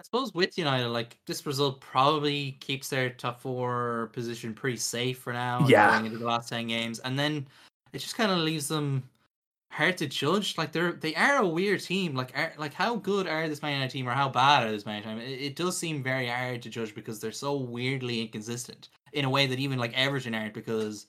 I 0.00 0.02
suppose 0.02 0.32
with 0.32 0.56
United, 0.56 0.88
like 0.88 1.18
this 1.26 1.44
result 1.44 1.82
probably 1.82 2.52
keeps 2.60 2.88
their 2.88 3.10
top 3.10 3.38
four 3.38 4.08
position 4.14 4.54
pretty 4.54 4.78
safe 4.78 5.18
for 5.18 5.30
now. 5.34 5.66
Yeah. 5.68 5.90
Going 5.90 6.06
into 6.06 6.16
the 6.18 6.24
last 6.24 6.48
ten 6.48 6.68
games, 6.68 7.00
and 7.00 7.18
then 7.18 7.46
it 7.92 7.98
just 7.98 8.16
kind 8.16 8.32
of 8.32 8.38
leaves 8.38 8.66
them 8.66 9.02
hard 9.70 9.98
to 9.98 10.06
judge. 10.06 10.56
Like 10.56 10.72
they're 10.72 10.92
they 10.92 11.14
are 11.16 11.42
a 11.42 11.46
weird 11.46 11.80
team. 11.82 12.14
Like 12.14 12.32
are, 12.34 12.54
like 12.56 12.72
how 12.72 12.96
good 12.96 13.26
are 13.26 13.46
this 13.46 13.60
Man 13.60 13.74
United 13.74 13.92
team 13.92 14.08
or 14.08 14.12
how 14.12 14.30
bad 14.30 14.66
are 14.66 14.70
this 14.70 14.86
Man 14.86 15.02
United 15.02 15.20
team? 15.20 15.34
It, 15.34 15.42
it 15.42 15.56
does 15.56 15.76
seem 15.76 16.02
very 16.02 16.28
hard 16.28 16.62
to 16.62 16.70
judge 16.70 16.94
because 16.94 17.20
they're 17.20 17.30
so 17.30 17.56
weirdly 17.56 18.22
inconsistent 18.22 18.88
in 19.12 19.26
a 19.26 19.30
way 19.30 19.46
that 19.46 19.58
even 19.58 19.78
like 19.78 19.92
Everton 19.92 20.34
aren't 20.34 20.54
because 20.54 21.08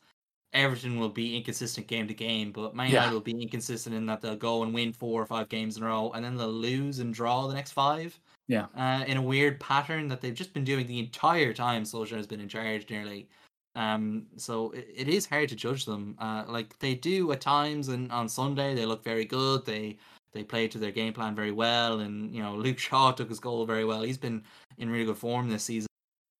Everton 0.52 1.00
will 1.00 1.08
be 1.08 1.38
inconsistent 1.38 1.88
game 1.88 2.10
to 2.10 2.14
game, 2.14 2.52
but 2.52 2.76
Man 2.76 2.90
United 2.90 3.08
Yeah. 3.08 3.14
will 3.14 3.22
be 3.22 3.42
inconsistent 3.42 3.96
in 3.96 4.06
that 4.08 4.20
they'll 4.20 4.36
go 4.36 4.64
and 4.64 4.74
win 4.74 4.92
four 4.92 5.22
or 5.22 5.26
five 5.26 5.48
games 5.48 5.78
in 5.78 5.84
a 5.84 5.86
row 5.86 6.12
and 6.14 6.26
then 6.26 6.36
they'll 6.36 6.52
lose 6.52 7.00
and 7.00 7.14
draw 7.14 7.48
the 7.48 7.54
next 7.54 7.72
five. 7.72 8.20
Yeah. 8.48 8.68
Uh, 8.76 9.04
in 9.06 9.18
a 9.18 9.22
weird 9.22 9.60
pattern 9.60 10.08
that 10.10 10.22
they've 10.22 10.34
just 10.34 10.54
been 10.54 10.64
doing 10.64 10.88
the 10.88 11.00
entire 11.00 11.54
time 11.54 11.84
Solskjaer 11.84 12.18
has 12.18 12.28
been 12.28 12.42
in 12.42 12.50
charge 12.50 12.90
nearly. 12.90 13.30
Um, 13.76 14.28
so 14.36 14.72
it, 14.72 14.90
it 14.96 15.08
is 15.08 15.26
hard 15.26 15.50
to 15.50 15.56
judge 15.56 15.86
them. 15.86 16.16
Uh, 16.20 16.44
like 16.48 16.78
they 16.80 16.96
do 16.96 17.32
at 17.32 17.42
times, 17.42 17.88
and 17.88 18.12
on 18.12 18.28
Sunday 18.28 18.76
they 18.76 18.86
look 18.86 19.04
very 19.04 19.26
good. 19.26 19.66
They 19.66 19.98
they 20.34 20.44
play 20.44 20.68
to 20.68 20.78
their 20.78 20.92
game 20.92 21.14
plan 21.14 21.36
very 21.36 21.52
well, 21.52 22.00
and 22.00 22.34
you 22.36 22.42
know 22.42 22.56
Luke 22.58 22.80
Shaw 22.80 23.12
took 23.12 23.30
his 23.30 23.40
goal 23.40 23.66
very 23.66 23.86
well. 23.86 24.02
He's 24.02 24.18
been 24.18 24.44
in 24.78 24.90
really 24.90 25.06
good 25.06 25.18
form 25.18 25.50
this 25.50 25.64
season, 25.64 25.88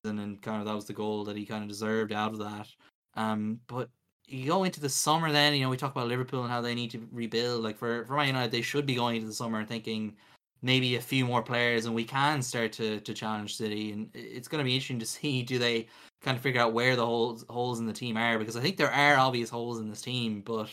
and 0.04 0.42
kind 0.42 0.60
of 0.60 0.66
that 0.66 0.76
was 0.76 0.86
the 0.86 0.94
goal 0.94 1.24
that 1.26 1.38
he 1.38 1.46
kind 1.46 1.64
of 1.64 1.70
deserved 1.70 2.12
out 2.12 2.34
of 2.34 2.40
that. 2.40 2.68
Um, 3.16 3.60
but 3.68 3.90
you 4.28 4.46
go 4.48 4.64
into 4.64 4.80
the 4.80 4.90
summer, 4.90 5.32
then 5.32 5.54
you 5.54 5.62
know 5.62 5.70
we 5.70 5.78
talk 5.78 5.92
about 5.92 6.08
Liverpool 6.08 6.44
and 6.44 6.52
how 6.52 6.62
they 6.62 6.76
need 6.76 6.92
to 6.92 7.08
rebuild. 7.12 7.64
Like 7.64 7.78
for 7.78 8.06
for 8.06 8.16
Man 8.16 8.28
United, 8.28 8.52
they 8.52 8.62
should 8.62 8.86
be 8.86 8.96
going 8.96 9.16
into 9.16 9.28
the 9.28 9.34
summer 9.34 9.64
thinking 9.64 10.16
maybe 10.62 10.96
a 10.96 11.02
few 11.02 11.26
more 11.26 11.42
players, 11.42 11.86
and 11.86 11.96
we 11.96 12.04
can 12.04 12.42
start 12.42 12.72
to 12.74 13.00
to 13.02 13.14
challenge 13.14 13.56
City. 13.56 13.92
And 13.92 14.10
it's 14.14 14.48
going 14.48 14.64
to 14.64 14.66
be 14.66 14.74
interesting 14.74 15.00
to 15.00 15.06
see 15.06 15.44
do 15.44 15.60
they 15.60 15.88
kind 16.22 16.38
of 16.38 16.44
figure 16.44 16.62
out 16.62 16.74
where 16.74 16.96
the 16.96 17.06
holes 17.06 17.46
holes 17.50 17.80
in 17.80 17.88
the 17.88 17.94
team 17.94 18.18
are 18.18 18.38
because 18.38 18.56
I 18.56 18.62
think 18.62 18.78
there 18.78 18.92
are 18.92 19.18
obvious 19.18 19.50
holes 19.50 19.80
in 19.80 19.90
this 19.90 20.02
team, 20.02 20.42
but 20.42 20.70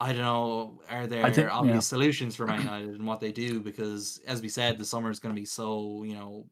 I 0.00 0.12
don't 0.12 0.22
know 0.22 0.80
are 0.90 1.06
there 1.06 1.30
think- 1.30 1.52
obvious 1.52 1.74
yeah. 1.74 1.80
solutions 1.80 2.36
for 2.36 2.46
Man 2.46 2.60
United 2.62 2.90
and 2.90 3.06
what 3.06 3.20
they 3.20 3.32
do 3.32 3.60
because 3.60 4.20
as 4.26 4.42
we 4.42 4.48
said, 4.48 4.78
the 4.78 4.84
summer 4.84 5.10
is 5.10 5.20
going 5.20 5.34
to 5.34 5.40
be 5.40 5.46
so 5.46 6.02
you 6.04 6.14
know 6.14 6.46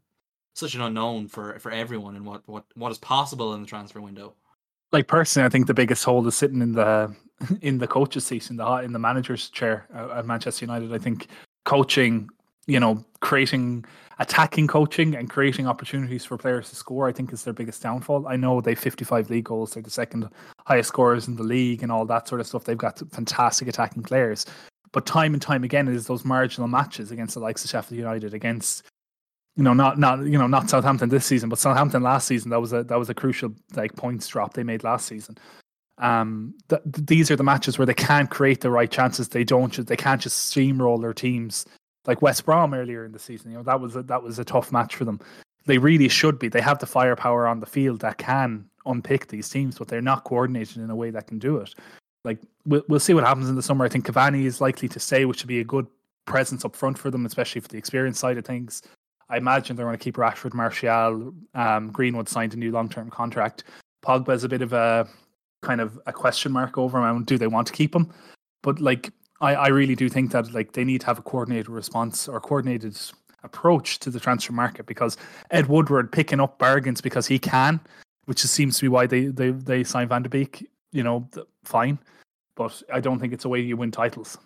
such 0.55 0.75
an 0.75 0.81
unknown 0.81 1.29
for 1.29 1.59
for 1.59 1.71
everyone 1.71 2.17
and 2.17 2.25
what 2.25 2.43
what 2.47 2.65
what 2.75 2.91
is 2.91 2.99
possible 2.99 3.55
in 3.55 3.61
the 3.61 3.69
transfer 3.69 4.01
window. 4.01 4.35
Like 4.93 5.09
personally, 5.09 5.47
I 5.47 5.49
think 5.51 5.67
the 5.67 5.75
biggest 5.75 6.05
hole 6.05 6.27
is 6.27 6.37
sitting 6.37 6.63
in 6.63 6.73
the 6.73 7.15
in 7.61 7.79
the 7.79 7.87
coach's 7.87 8.25
seat, 8.27 8.51
in 8.51 8.57
the 8.57 8.67
in 8.79 8.93
the 8.93 8.99
manager's 8.99 9.51
chair 9.51 9.87
uh, 9.95 10.19
at 10.19 10.27
Manchester 10.27 10.65
United. 10.65 10.93
I 10.93 10.99
think 10.99 11.29
coaching, 11.65 12.29
you 12.67 12.81
know, 12.81 13.05
creating 13.21 13.85
attacking 14.19 14.67
coaching 14.67 15.15
and 15.15 15.29
creating 15.29 15.67
opportunities 15.67 16.25
for 16.25 16.39
players 16.39 16.71
to 16.71 16.77
score, 16.77 17.07
I 17.07 17.13
think 17.13 17.33
is 17.33 17.45
their 17.45 17.53
biggest 17.53 17.83
downfall. 17.83 18.27
I 18.27 18.37
know 18.37 18.61
they 18.61 18.75
55 18.75 19.29
league 19.31 19.45
goals, 19.45 19.73
they're 19.73 19.83
the 19.83 19.91
second 19.91 20.29
highest 20.67 20.89
scorers 20.89 21.29
in 21.29 21.37
the 21.37 21.43
league 21.43 21.83
and 21.83 21.93
all 21.93 22.07
that 22.07 22.27
sort 22.27 22.41
of 22.41 22.47
stuff. 22.47 22.65
They've 22.65 22.79
got 22.79 23.03
fantastic 23.13 23.69
attacking 23.69 24.05
players. 24.05 24.47
But 24.93 25.05
time 25.05 25.35
and 25.35 25.43
time 25.43 25.65
again, 25.65 25.89
it 25.89 25.95
is 25.95 26.07
those 26.07 26.25
marginal 26.25 26.69
matches 26.69 27.11
against 27.11 27.35
the 27.35 27.41
likes 27.41 27.65
of 27.65 27.71
Sheffield 27.71 27.99
United, 27.99 28.33
against 28.33 28.85
you 29.57 29.63
know, 29.63 29.75
not 29.75 29.99
not 29.99 30.21
you 30.21 30.39
know, 30.39 30.47
not 30.47 30.71
Southampton 30.71 31.09
this 31.09 31.27
season, 31.27 31.49
but 31.49 31.59
Southampton 31.59 32.03
last 32.03 32.27
season. 32.27 32.51
That 32.51 32.61
was 32.61 32.73
a 32.73 32.85
that 32.85 32.99
was 32.99 33.11
a 33.11 33.15
crucial 33.15 33.55
like 33.75 33.95
points 33.97 34.29
drop 34.29 34.55
they 34.55 34.63
made 34.63 34.85
last 34.85 35.07
season. 35.07 35.37
Um, 35.99 36.55
th- 36.69 36.83
th- 36.83 37.07
these 37.07 37.31
are 37.31 37.37
the 37.37 37.43
matches 37.43 37.79
where 37.79 37.87
they 37.87 37.95
can't 37.95 38.31
create 38.31 38.61
the 38.61 38.71
right 38.71 38.91
chances. 38.91 39.29
They 39.29 39.45
don't. 39.45 39.75
They 39.87 39.97
can't 39.97 40.21
just 40.21 40.55
steamroll 40.55 41.01
their 41.01 41.15
teams 41.15 41.67
like 42.07 42.23
West 42.23 42.45
Brom 42.45 42.75
earlier 42.75 43.05
in 43.05 43.13
the 43.13 43.19
season. 43.19 43.51
You 43.51 43.59
know 43.59 43.63
that 43.65 43.81
was 43.81 43.97
a, 43.97 44.03
that 44.05 44.23
was 44.23 44.39
a 44.39 44.45
tough 44.45 44.73
match 44.73 44.97
for 44.97 45.05
them. 45.05 45.21
They 45.67 45.79
really 45.79 46.09
should 46.09 46.39
be. 46.39 46.49
They 46.49 46.61
have 46.61 46.79
the 46.79 46.87
firepower 46.87 47.47
on 47.47 47.61
the 47.61 47.67
field 47.67 48.01
that 48.01 48.19
can 48.19 48.69
unpick 48.85 49.29
these 49.29 49.49
teams, 49.49 49.79
but 49.79 49.89
they're 49.89 50.01
not 50.01 50.25
coordinated 50.25 50.77
in 50.79 50.91
a 50.91 50.97
way 50.97 51.11
that 51.11 51.27
can 51.27 51.39
do 51.39 51.57
it. 51.59 51.75
Like 52.25 52.39
we'll 52.65 52.83
we'll 52.89 53.01
see 53.01 53.15
what 53.15 53.25
happens 53.25 53.49
in 53.49 53.57
the 53.57 53.63
summer. 53.63 53.85
I 53.85 53.89
think 53.89 54.07
Cavani 54.07 54.45
is 54.45 54.61
likely 54.61 54.89
to 54.89 55.01
stay, 55.01 55.25
which 55.25 55.43
would 55.43 55.49
be 55.49 55.61
a 55.61 55.65
good 55.65 55.87
presence 56.27 56.65
up 56.65 56.77
front 56.77 56.99
for 56.99 57.11
them, 57.11 57.25
especially 57.25 57.61
for 57.61 57.69
the 57.69 57.79
experience 57.79 58.19
side 58.19 58.37
of 58.37 58.45
things. 58.45 58.83
I 59.29 59.39
imagine 59.39 59.77
they're 59.77 59.87
going 59.87 59.99
to 59.99 60.03
keep 60.03 60.17
Rashford, 60.17 60.55
Martial, 60.55 61.35
um, 61.55 61.91
Greenwood 61.91 62.29
signed 62.29 62.55
a 62.55 62.57
new 62.57 62.71
long 62.71 62.89
term 62.89 63.11
contract. 63.11 63.65
Pogba 64.05 64.35
is 64.35 64.45
a 64.45 64.49
bit 64.49 64.63
of 64.63 64.73
a 64.73 65.09
kind 65.63 65.81
of 65.81 65.99
a 66.07 66.13
question 66.13 66.53
mark 66.53 66.79
over 66.79 67.05
him. 67.07 67.25
Do 67.25 67.39
they 67.39 67.49
want 67.49 67.67
to 67.67 67.73
keep 67.73 67.95
him? 67.95 68.13
But 68.63 68.81
like, 68.81 69.13
I, 69.41 69.55
I 69.55 69.69
really 69.69 69.95
do 69.95 70.09
think 70.09 70.33
that 70.33 70.53
like 70.53 70.73
they 70.73 70.85
need 70.85 71.03
to 71.03 71.07
have 71.07 71.19
a 71.19 71.23
coordinated 71.23 71.69
response 71.69 72.29
or 72.29 72.41
coordinated 72.41 72.99
approach 73.43 73.99
to 74.01 74.11
the 74.11 74.21
transfer 74.21 74.53
market 74.53 74.87
because 74.87 75.17
Ed 75.51 75.67
Woodward 75.67 76.11
picking 76.13 76.41
up 76.41 76.59
bargains 76.59 77.01
because 77.01 77.27
he 77.27 77.39
can, 77.39 77.81
which 78.25 78.41
seems 78.41 78.77
to 78.79 78.83
be 78.83 78.89
why 78.89 79.07
they 79.07 79.27
they 79.27 79.51
they 79.51 79.85
signed 79.85 80.09
Van 80.09 80.23
de 80.23 80.29
Beek. 80.29 80.69
You 80.93 81.03
know, 81.03 81.29
fine, 81.65 81.99
but 82.55 82.83
I 82.93 83.01
don't 83.01 83.19
think 83.19 83.33
it's 83.33 83.45
a 83.45 83.49
way 83.49 83.61
you 83.61 83.77
win 83.77 83.91
titles. 83.91 84.39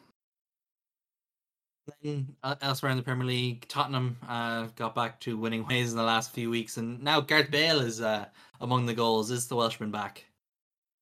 Uh, 2.42 2.54
elsewhere 2.60 2.92
in 2.92 2.96
the 2.96 3.02
Premier 3.02 3.26
League, 3.26 3.66
Tottenham 3.68 4.16
uh, 4.28 4.68
got 4.76 4.94
back 4.94 5.20
to 5.20 5.36
winning 5.36 5.66
ways 5.66 5.90
in 5.90 5.96
the 5.96 6.04
last 6.04 6.32
few 6.32 6.50
weeks, 6.50 6.76
and 6.76 7.02
now 7.02 7.20
Gareth 7.20 7.50
Bale 7.50 7.80
is 7.80 8.00
uh, 8.00 8.26
among 8.60 8.86
the 8.86 8.94
goals. 8.94 9.30
Is 9.30 9.48
the 9.48 9.56
Welshman 9.56 9.90
back? 9.90 10.24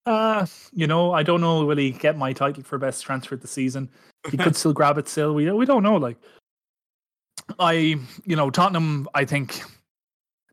Uh, 0.08 0.46
you 0.72 0.86
know, 0.86 1.12
I 1.12 1.22
don't 1.22 1.42
know. 1.42 1.66
Will 1.66 1.76
he 1.76 1.90
get 1.90 2.16
my 2.16 2.32
title 2.32 2.62
for 2.62 2.78
best 2.78 3.04
transfer 3.04 3.34
of 3.34 3.42
the 3.42 3.46
season? 3.46 3.90
He 4.30 4.38
could 4.38 4.56
still 4.56 4.72
grab 4.72 4.96
it. 4.96 5.06
Still, 5.06 5.34
we 5.34 5.50
we 5.50 5.66
don't 5.66 5.82
know. 5.82 5.96
Like, 5.96 6.16
I, 7.58 7.96
you 8.24 8.34
know, 8.34 8.48
Tottenham. 8.48 9.06
I 9.14 9.26
think 9.26 9.60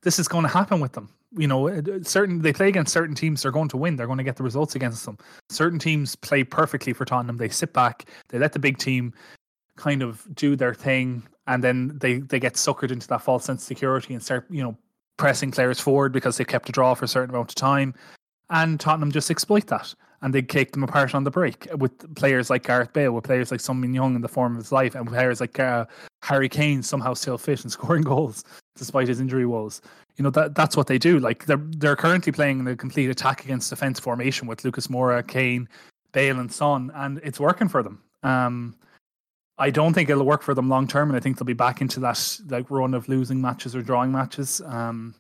this 0.03 0.19
is 0.19 0.27
going 0.27 0.43
to 0.43 0.49
happen 0.49 0.81
with 0.81 0.91
them. 0.91 1.09
You 1.37 1.47
know, 1.47 1.81
certain 2.03 2.41
they 2.41 2.51
play 2.51 2.67
against 2.67 2.91
certain 2.91 3.15
teams. 3.15 3.43
They're 3.43 3.51
going 3.53 3.69
to 3.69 3.77
win. 3.77 3.95
They're 3.95 4.07
going 4.07 4.17
to 4.17 4.25
get 4.25 4.35
the 4.35 4.43
results 4.43 4.75
against 4.75 5.05
them. 5.05 5.17
Certain 5.49 5.79
teams 5.79 6.17
play 6.17 6.43
perfectly 6.43 6.91
for 6.91 7.05
Tottenham. 7.05 7.37
They 7.37 7.47
sit 7.47 7.71
back. 7.71 8.09
They 8.27 8.39
let 8.39 8.51
the 8.51 8.59
big 8.59 8.77
team 8.77 9.13
kind 9.77 10.03
of 10.03 10.27
do 10.35 10.57
their 10.57 10.73
thing, 10.73 11.23
and 11.47 11.63
then 11.63 11.97
they 11.97 12.15
they 12.19 12.41
get 12.41 12.55
suckered 12.55 12.91
into 12.91 13.07
that 13.07 13.21
false 13.21 13.45
sense 13.45 13.61
of 13.61 13.67
security 13.67 14.13
and 14.13 14.21
start 14.21 14.47
you 14.49 14.61
know 14.61 14.77
pressing 15.15 15.49
players 15.49 15.79
forward 15.79 16.11
because 16.11 16.35
they've 16.35 16.45
kept 16.45 16.67
a 16.67 16.73
draw 16.73 16.93
for 16.93 17.05
a 17.05 17.07
certain 17.07 17.29
amount 17.29 17.49
of 17.49 17.55
time 17.55 17.93
and 18.49 18.79
Tottenham 18.79 19.11
just 19.11 19.31
exploit 19.31 19.67
that. 19.67 19.93
And 20.21 20.33
they 20.33 20.41
kick 20.41 20.71
them 20.71 20.83
apart 20.83 21.13
on 21.13 21.23
the 21.23 21.29
break 21.29 21.67
with 21.77 22.15
players 22.15 22.49
like 22.49 22.63
Gareth 22.65 22.93
Bale, 22.93 23.11
with 23.11 23.25
players 23.25 23.51
like 23.51 23.61
Min 23.75 23.93
Young 23.93 24.15
in 24.15 24.21
the 24.21 24.27
form 24.27 24.53
of 24.53 24.57
his 24.57 24.71
life, 24.71 24.95
and 24.95 25.07
players 25.07 25.39
like 25.39 25.59
uh, 25.59 25.85
Harry 26.23 26.49
Kane 26.49 26.81
somehow 26.81 27.13
still 27.13 27.37
fit 27.37 27.61
and 27.63 27.71
scoring 27.71 28.03
goals 28.03 28.43
despite 28.75 29.07
his 29.07 29.19
injury 29.19 29.45
woes. 29.45 29.81
You 30.17 30.23
know 30.23 30.29
that 30.31 30.55
that's 30.55 30.75
what 30.77 30.87
they 30.87 30.97
do. 30.97 31.19
Like 31.19 31.45
they're 31.45 31.61
they're 31.77 31.95
currently 31.95 32.31
playing 32.31 32.63
the 32.63 32.75
complete 32.75 33.09
attack 33.09 33.43
against 33.43 33.69
defense 33.69 33.99
formation 33.99 34.47
with 34.47 34.63
Lucas 34.63 34.87
Moura, 34.87 35.25
Kane, 35.27 35.67
Bale, 36.11 36.39
and 36.39 36.51
Son, 36.51 36.91
and 36.95 37.19
it's 37.23 37.39
working 37.39 37.67
for 37.67 37.83
them. 37.83 38.01
Um, 38.23 38.75
I 39.57 39.69
don't 39.69 39.93
think 39.93 40.09
it'll 40.09 40.25
work 40.25 40.41
for 40.41 40.53
them 40.53 40.69
long 40.69 40.87
term, 40.87 41.09
and 41.09 41.17
I 41.17 41.19
think 41.19 41.37
they'll 41.37 41.45
be 41.45 41.53
back 41.53 41.81
into 41.81 41.99
that 42.01 42.39
like 42.49 42.71
run 42.71 42.93
of 42.93 43.07
losing 43.07 43.41
matches 43.41 43.75
or 43.75 43.81
drawing 43.81 44.11
matches. 44.11 44.61
Um, 44.65 45.15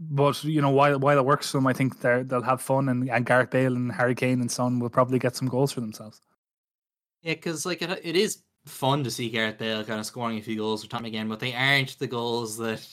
but 0.00 0.42
you 0.44 0.62
know, 0.62 0.70
while 0.70 0.98
while 0.98 1.18
it 1.18 1.24
works 1.24 1.50
for 1.50 1.58
them, 1.58 1.66
I 1.66 1.74
think 1.74 2.00
they 2.00 2.22
they'll 2.22 2.42
have 2.42 2.62
fun, 2.62 2.88
and, 2.88 3.08
and 3.10 3.26
Gareth 3.26 3.50
Bale 3.50 3.76
and 3.76 3.92
Harry 3.92 4.14
Kane 4.14 4.40
and 4.40 4.50
Son 4.50 4.78
will 4.78 4.88
probably 4.88 5.18
get 5.18 5.36
some 5.36 5.48
goals 5.48 5.72
for 5.72 5.80
themselves. 5.80 6.20
Yeah, 7.22 7.34
because 7.34 7.66
like 7.66 7.82
it, 7.82 8.00
it 8.02 8.16
is 8.16 8.42
fun 8.64 9.04
to 9.04 9.10
see 9.10 9.28
Gareth 9.28 9.58
Bale 9.58 9.84
kind 9.84 10.00
of 10.00 10.06
scoring 10.06 10.38
a 10.38 10.42
few 10.42 10.56
goals 10.56 10.82
for 10.82 10.90
Tottenham 10.90 11.08
again, 11.08 11.28
but 11.28 11.38
they 11.38 11.54
aren't 11.54 11.98
the 11.98 12.06
goals 12.06 12.56
that 12.58 12.86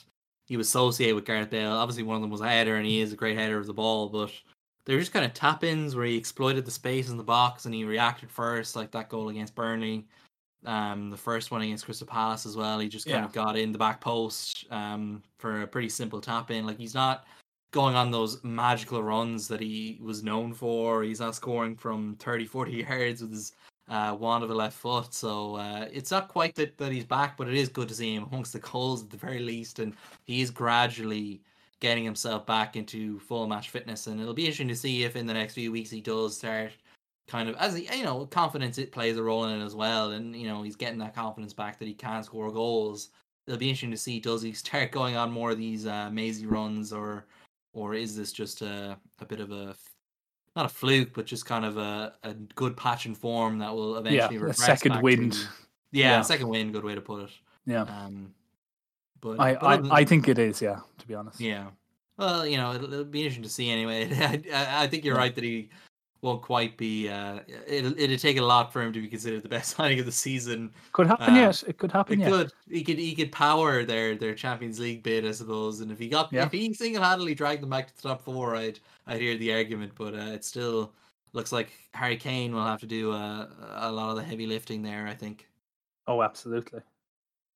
you 0.48 0.60
associate 0.60 1.14
with 1.14 1.26
Gareth 1.26 1.50
Bale. 1.50 1.72
Obviously, 1.72 2.04
one 2.04 2.18
of 2.18 2.22
them 2.22 2.32
was 2.32 2.42
a 2.42 2.50
header, 2.50 2.76
and 2.76 2.86
he 2.86 3.00
is 3.00 3.14
a 3.14 3.18
great 3.18 3.38
header 3.38 3.58
of 3.58 3.68
the 3.68 3.74
ball, 3.74 4.10
but 4.10 4.32
they're 4.86 5.00
just 5.00 5.14
kind 5.14 5.26
of 5.26 5.34
tap 5.34 5.64
ins 5.64 5.96
where 5.96 6.06
he 6.06 6.18
exploited 6.18 6.66
the 6.66 6.72
space 6.72 7.10
in 7.10 7.18
the 7.18 7.24
box 7.24 7.66
and 7.66 7.74
he 7.76 7.84
reacted 7.84 8.32
first, 8.32 8.76
like 8.76 8.92
that 8.92 9.10
goal 9.10 9.28
against 9.28 9.54
Burnley. 9.54 10.08
Um, 10.68 11.10
the 11.10 11.18
first 11.18 11.50
one 11.50 11.62
against 11.62 11.86
Crystal 11.86 12.06
Palace 12.06 12.46
as 12.46 12.58
well. 12.58 12.78
He 12.80 12.90
just 12.90 13.06
kind 13.06 13.20
Yeah. 13.20 13.26
of 13.26 13.32
got 13.32 13.58
in 13.58 13.72
the 13.72 13.78
back 13.78 14.02
post 14.02 14.66
um, 14.70 15.24
for 15.38 15.62
a 15.62 15.68
pretty 15.68 15.88
simple 15.90 16.20
tap 16.20 16.52
in. 16.52 16.68
Like 16.68 16.78
he's 16.78 16.94
not 16.94 17.26
going 17.72 17.96
on 17.96 18.12
those 18.12 18.44
magical 18.44 19.02
runs 19.02 19.48
that 19.48 19.62
he 19.62 19.98
was 20.02 20.24
known 20.24 20.54
for. 20.54 21.04
He's 21.04 21.22
not 21.22 21.36
scoring 21.36 21.76
from 21.78 22.16
30, 22.20 22.46
40 22.46 22.72
yards 22.90 23.22
with 23.22 23.32
his 23.32 23.54
uh, 23.88 24.16
wand 24.20 24.44
of 24.44 24.50
a 24.50 24.54
left 24.54 24.78
foot. 24.78 25.14
So 25.14 25.56
uh, 25.56 25.88
it's 25.92 26.12
not 26.12 26.28
quite 26.28 26.54
that, 26.56 26.78
that 26.78 26.92
he's 26.92 27.06
back, 27.06 27.38
but 27.38 27.48
it 27.48 27.54
is 27.54 27.70
good 27.70 27.88
to 27.88 27.96
see 27.96 28.14
him 28.16 28.28
amongst 28.30 28.52
the 28.52 28.60
goals 28.60 29.04
at 29.04 29.10
the 29.10 29.18
very 29.18 29.40
least. 29.40 29.80
And 29.80 29.96
he 30.26 30.42
is 30.42 30.52
gradually 30.52 31.42
getting 31.80 32.04
himself 32.04 32.46
back 32.46 32.76
into 32.76 33.20
full 33.20 33.48
match 33.48 33.70
fitness. 33.70 34.08
And 34.08 34.20
it'll 34.20 34.34
be 34.34 34.44
interesting 34.44 34.68
to 34.68 34.76
see 34.76 35.04
if 35.06 35.16
in 35.16 35.28
the 35.28 35.34
next 35.34 35.54
few 35.54 35.72
weeks 35.72 35.90
he 35.90 36.02
does 36.02 36.36
start 36.38 36.74
kind 37.28 37.50
of 37.50 37.56
as 37.58 37.76
he, 37.76 37.90
you 37.98 38.04
know 38.04 38.26
confidence 38.28 38.78
it 38.78 38.92
plays 38.92 39.18
a 39.18 39.24
role 39.24 39.46
in 39.46 39.60
it 39.62 39.64
as 39.66 39.76
well. 39.76 40.12
And 40.12 40.36
you 40.36 40.48
know 40.48 40.64
he's 40.64 40.76
getting 40.76 41.00
that 41.00 41.16
confidence 41.16 41.54
back 41.54 41.80
that 41.80 41.88
he 41.88 41.94
can 41.94 42.24
score 42.24 42.52
goals. 42.52 43.10
It'll 43.46 43.58
be 43.60 43.70
interesting 43.70 43.92
to 43.92 43.98
see 43.98 44.20
does 44.20 44.42
he 44.42 44.52
start 44.66 44.92
going 44.92 45.16
on 45.16 45.32
more 45.32 45.52
of 45.52 45.58
these 45.58 45.86
uh, 45.88 46.10
mazy 46.10 46.46
runs 46.46 46.92
or 46.94 47.26
or 47.74 47.94
is 47.94 48.16
this 48.16 48.32
just 48.32 48.62
a, 48.62 48.98
a 49.20 49.26
bit 49.26 49.40
of 49.40 49.52
a 49.52 49.76
not 50.56 50.66
a 50.66 50.70
fluke, 50.70 51.14
but 51.14 51.28
just 51.28 51.46
kind 51.46 51.64
of 51.64 51.78
a, 51.78 52.14
a 52.24 52.34
good 52.34 52.76
patch 52.76 53.06
in 53.06 53.14
form 53.14 53.60
that 53.60 53.72
will 53.76 53.98
eventually 53.98 54.38
yeah, 54.40 54.48
a 54.50 54.54
second 54.54 55.02
wind. 55.04 55.34
to- 55.34 55.40
yeah, 55.92 56.10
Yeah. 56.18 56.22
second 56.22 56.48
wind, 56.48 56.74
good 56.74 56.84
way 56.84 56.96
to 56.96 57.02
put 57.02 57.26
it. 57.26 57.30
Yeah, 57.68 57.82
Um, 57.84 58.34
but 59.22 59.40
I, 59.40 59.54
but 59.54 59.64
other 59.64 59.82
than- 59.84 59.92
I, 59.92 59.96
I 59.98 60.06
think 60.06 60.28
it 60.28 60.40
is. 60.40 60.60
Yeah, 60.60 60.80
to 60.98 61.08
be 61.08 61.14
honest. 61.14 61.40
yeah. 61.40 61.68
Well, 62.18 62.48
you 62.48 62.58
know, 62.58 62.74
it'll, 62.74 62.92
it'll 62.92 63.06
be 63.06 63.20
interesting 63.22 63.44
to 63.44 63.50
see 63.50 63.70
anyway. 63.70 64.10
I, 64.16 64.42
I, 64.52 64.84
I 64.84 64.88
think 64.88 65.06
you're 65.06 65.16
right 65.16 65.36
that 65.36 65.44
he 65.44 65.70
won't 66.22 66.42
quite 66.42 66.78
be. 66.78 67.10
Uh, 67.10 67.40
it'll 67.68 67.98
it'll 68.00 68.18
take 68.18 68.38
a 68.38 68.42
lot 68.42 68.74
for 68.74 68.82
him 68.82 68.92
to 68.94 69.02
be 69.02 69.08
considered 69.08 69.44
the 69.44 69.50
best 69.50 69.76
signing 69.78 70.00
of 70.00 70.06
the 70.06 70.12
season. 70.12 70.72
Could 70.94 71.08
happen 71.08 71.34
Uh, 71.34 71.38
yet. 71.38 71.64
It 71.68 71.78
could 71.78 71.92
happen 71.92 72.20
It 72.22 72.24
yet. 72.26 72.32
could. 72.32 72.52
He 72.70 72.84
could. 72.84 72.98
He 72.98 73.16
could 73.16 73.32
power 73.32 73.84
their 73.86 74.16
their 74.16 74.34
Champions 74.34 74.80
League 74.80 75.04
bid, 75.04 75.26
I 75.26 75.32
suppose. 75.32 75.82
And 75.82 75.92
if 75.92 76.00
he 76.00 76.08
got, 76.10 76.32
Yeah. 76.34 76.46
if 76.46 76.52
he 76.52 76.74
single 76.74 77.04
handedly 77.04 77.36
dragged 77.36 77.62
them 77.62 77.70
back 77.70 77.88
to 77.88 77.96
the 78.02 78.10
top 78.10 78.22
four, 78.24 78.56
I'd 78.56 78.80
I'd 79.06 79.22
hear 79.22 79.38
the 79.38 79.54
argument. 79.54 79.94
But 79.96 80.14
uh, 80.16 80.32
it 80.34 80.44
still 80.44 80.94
looks 81.34 81.52
like 81.52 81.70
Harry 81.94 82.18
Kane 82.18 82.54
will 82.54 82.66
have 82.66 82.80
to 82.80 82.88
do 82.88 83.12
uh, 83.12 83.48
a 83.76 83.92
lot 83.92 84.10
of 84.10 84.16
the 84.16 84.24
heavy 84.24 84.48
lifting 84.48 84.82
there. 84.82 85.08
I 85.08 85.14
think. 85.14 85.48
Oh, 86.08 86.22
absolutely. 86.24 86.80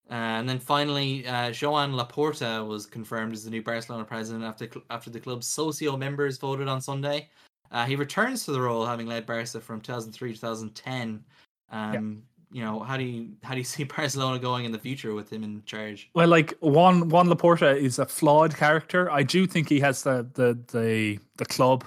Uh, 0.09 0.15
and 0.39 0.49
then 0.49 0.59
finally, 0.59 1.25
uh, 1.25 1.51
Joan 1.51 1.93
Laporta 1.93 2.67
was 2.67 2.85
confirmed 2.85 3.31
as 3.33 3.45
the 3.45 3.49
new 3.49 3.61
Barcelona 3.63 4.03
president 4.03 4.43
after 4.43 4.65
cl- 4.69 4.83
after 4.89 5.09
the 5.09 5.21
club's 5.21 5.47
socio 5.47 5.95
members 5.95 6.37
voted 6.37 6.67
on 6.67 6.81
Sunday. 6.81 7.29
Uh, 7.71 7.85
he 7.85 7.95
returns 7.95 8.45
to 8.45 8.51
the 8.51 8.61
role, 8.61 8.85
having 8.85 9.07
led 9.07 9.25
Barca 9.25 9.61
from 9.61 9.81
2003 9.81 10.33
to 10.33 10.39
2010. 10.39 11.23
Um, 11.71 12.23
You 12.53 12.61
know, 12.65 12.81
how 12.81 12.97
do 12.97 13.03
you 13.03 13.29
how 13.43 13.53
do 13.53 13.59
you 13.59 13.63
see 13.75 13.85
Barcelona 13.85 14.37
going 14.37 14.65
in 14.65 14.73
the 14.73 14.79
future 14.79 15.13
with 15.13 15.31
him 15.31 15.43
in 15.43 15.63
charge? 15.65 16.09
Well, 16.13 16.27
like 16.27 16.53
Juan 16.59 17.07
Juan 17.07 17.27
Laporta 17.29 17.77
is 17.77 17.97
a 17.97 18.05
flawed 18.05 18.55
character. 18.57 19.09
I 19.09 19.23
do 19.23 19.47
think 19.47 19.69
he 19.69 19.79
has 19.79 20.03
the 20.03 20.27
the 20.33 20.59
the 20.73 21.19
the 21.37 21.45
club 21.45 21.85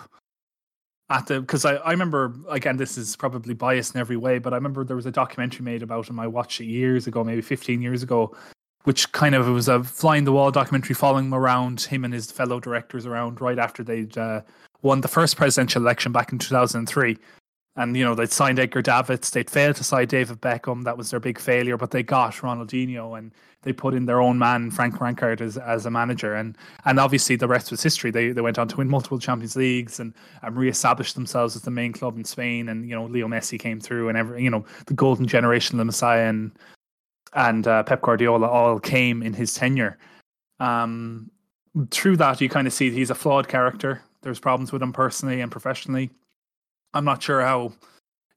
at 1.11 1.27
the 1.27 1.41
because 1.41 1.67
I, 1.67 1.75
I 1.75 1.91
remember 1.91 2.35
again 2.49 2.79
this 2.79 2.97
is 2.97 3.15
probably 3.15 3.53
biased 3.53 3.95
in 3.95 4.01
every 4.01 4.17
way, 4.17 4.39
but 4.39 4.55
I 4.55 4.57
remember 4.57 4.85
there 4.85 4.97
was 4.97 5.05
a 5.05 5.11
documentary 5.11 5.65
made 5.65 5.83
about 5.83 6.09
him. 6.09 6.19
I 6.19 6.27
watched 6.27 6.63
it 6.63 6.65
years 6.65 7.07
ago, 7.07 7.23
maybe 7.23 7.43
fifteen 7.43 7.83
years 7.83 8.03
ago, 8.03 8.35
which 8.85 9.13
kind 9.13 9.35
of 9.35 9.47
it 9.47 9.51
was 9.51 9.69
a 9.69 9.85
flying 9.85 10.25
the 10.25 10.33
wall 10.33 10.51
documentary 10.51 10.95
following 10.95 11.27
him 11.27 11.35
around 11.35 11.83
him 11.83 12.05
and 12.07 12.15
his 12.15 12.31
fellow 12.31 12.59
directors 12.59 13.05
around 13.05 13.43
right 13.43 13.59
after 13.59 13.85
they'd 13.85 14.17
uh, 14.17 14.41
won 14.85 15.01
the 15.01 15.09
first 15.09 15.37
presidential 15.37 15.83
election 15.83 16.13
back 16.13 16.31
in 16.31 16.39
two 16.39 16.51
thousand 16.51 16.81
and 16.81 16.89
three. 16.89 17.19
And 17.77 17.97
you 17.97 18.05
know 18.05 18.15
they'd 18.15 18.31
signed 18.31 18.61
Edgar 18.61 18.83
Davids, 18.83 19.31
they'd 19.31 19.51
failed 19.51 19.75
to 19.77 19.85
sign 19.85 20.07
David 20.07 20.41
Beckham. 20.41 20.85
That 20.85 20.97
was 20.97 21.11
their 21.11 21.19
big 21.19 21.41
failure, 21.41 21.77
but 21.77 21.91
they 21.91 22.05
got 22.05 22.35
Ronaldinho, 22.35 23.19
and 23.19 23.33
they 23.63 23.73
put 23.73 23.95
in 23.95 24.07
their 24.07 24.21
own 24.21 24.39
man, 24.39 24.71
Frank 24.71 24.97
Rijkaard, 24.99 25.41
as 25.41 25.57
as 25.57 25.85
a 25.85 25.91
manager. 25.91 26.35
And 26.35 26.57
and 26.85 27.01
obviously 27.01 27.35
the 27.35 27.49
rest 27.49 27.73
was 27.73 27.83
history. 27.83 28.13
They 28.13 28.31
they 28.31 28.43
went 28.43 28.61
on 28.61 28.69
to 28.69 28.77
win 28.77 28.89
multiple 28.89 29.19
Champions 29.19 29.57
Leagues 29.57 29.99
and 29.99 30.15
and 30.43 30.57
reestablished 30.57 31.17
themselves 31.17 31.57
as 31.57 31.63
the 31.63 31.73
main 31.73 31.93
club 31.93 32.17
in 32.17 32.25
Spain. 32.25 32.69
And 32.69 32.89
you 32.89 32.95
know 32.95 33.07
Leo 33.07 33.27
Messi 33.27 33.59
came 33.59 33.81
through, 33.81 34.09
and 34.09 34.17
every 34.17 34.45
you 34.45 34.51
know 34.51 34.65
the 34.87 34.95
golden 34.95 35.27
generation, 35.27 35.79
the 35.79 35.85
Messiah, 35.85 36.29
and 36.29 36.53
and 37.33 37.67
uh, 37.67 37.83
Pep 37.83 38.03
Guardiola 38.03 38.47
all 38.47 38.79
came 38.79 39.21
in 39.21 39.33
his 39.33 39.53
tenure. 39.53 39.99
Um, 40.61 41.29
through 41.91 42.19
that, 42.19 42.41
you 42.41 42.49
kind 42.49 42.69
of 42.69 42.73
see 42.73 42.91
he's 42.91 43.11
a 43.11 43.17
flawed 43.17 43.49
character. 43.49 44.01
There's 44.25 44.41
problems 44.41 44.73
with 44.73 44.83
him 44.83 44.93
personally 44.93 45.43
and 45.43 45.53
professionally. 45.53 46.11
I'm 46.95 47.05
not 47.05 47.23
sure 47.23 47.43
how, 47.43 47.73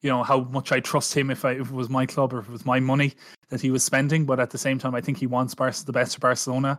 you 0.02 0.10
know, 0.10 0.22
how 0.22 0.40
much 0.40 0.70
I 0.70 0.80
trust 0.80 1.16
him 1.16 1.30
if, 1.30 1.46
I, 1.46 1.52
if 1.52 1.68
it 1.68 1.72
was 1.72 1.88
my 1.88 2.04
club 2.04 2.34
or 2.34 2.40
if 2.40 2.48
it 2.48 2.52
was 2.52 2.66
my 2.66 2.78
money 2.78 3.14
that 3.48 3.62
he 3.62 3.70
was 3.70 3.82
spending. 3.82 4.26
But 4.26 4.38
at 4.38 4.50
the 4.50 4.58
same 4.58 4.78
time, 4.78 4.94
I 4.94 5.00
think 5.00 5.16
he 5.16 5.26
wants 5.26 5.54
Barca 5.54 5.84
the 5.86 5.92
best 5.92 6.14
for 6.14 6.20
Barcelona. 6.20 6.78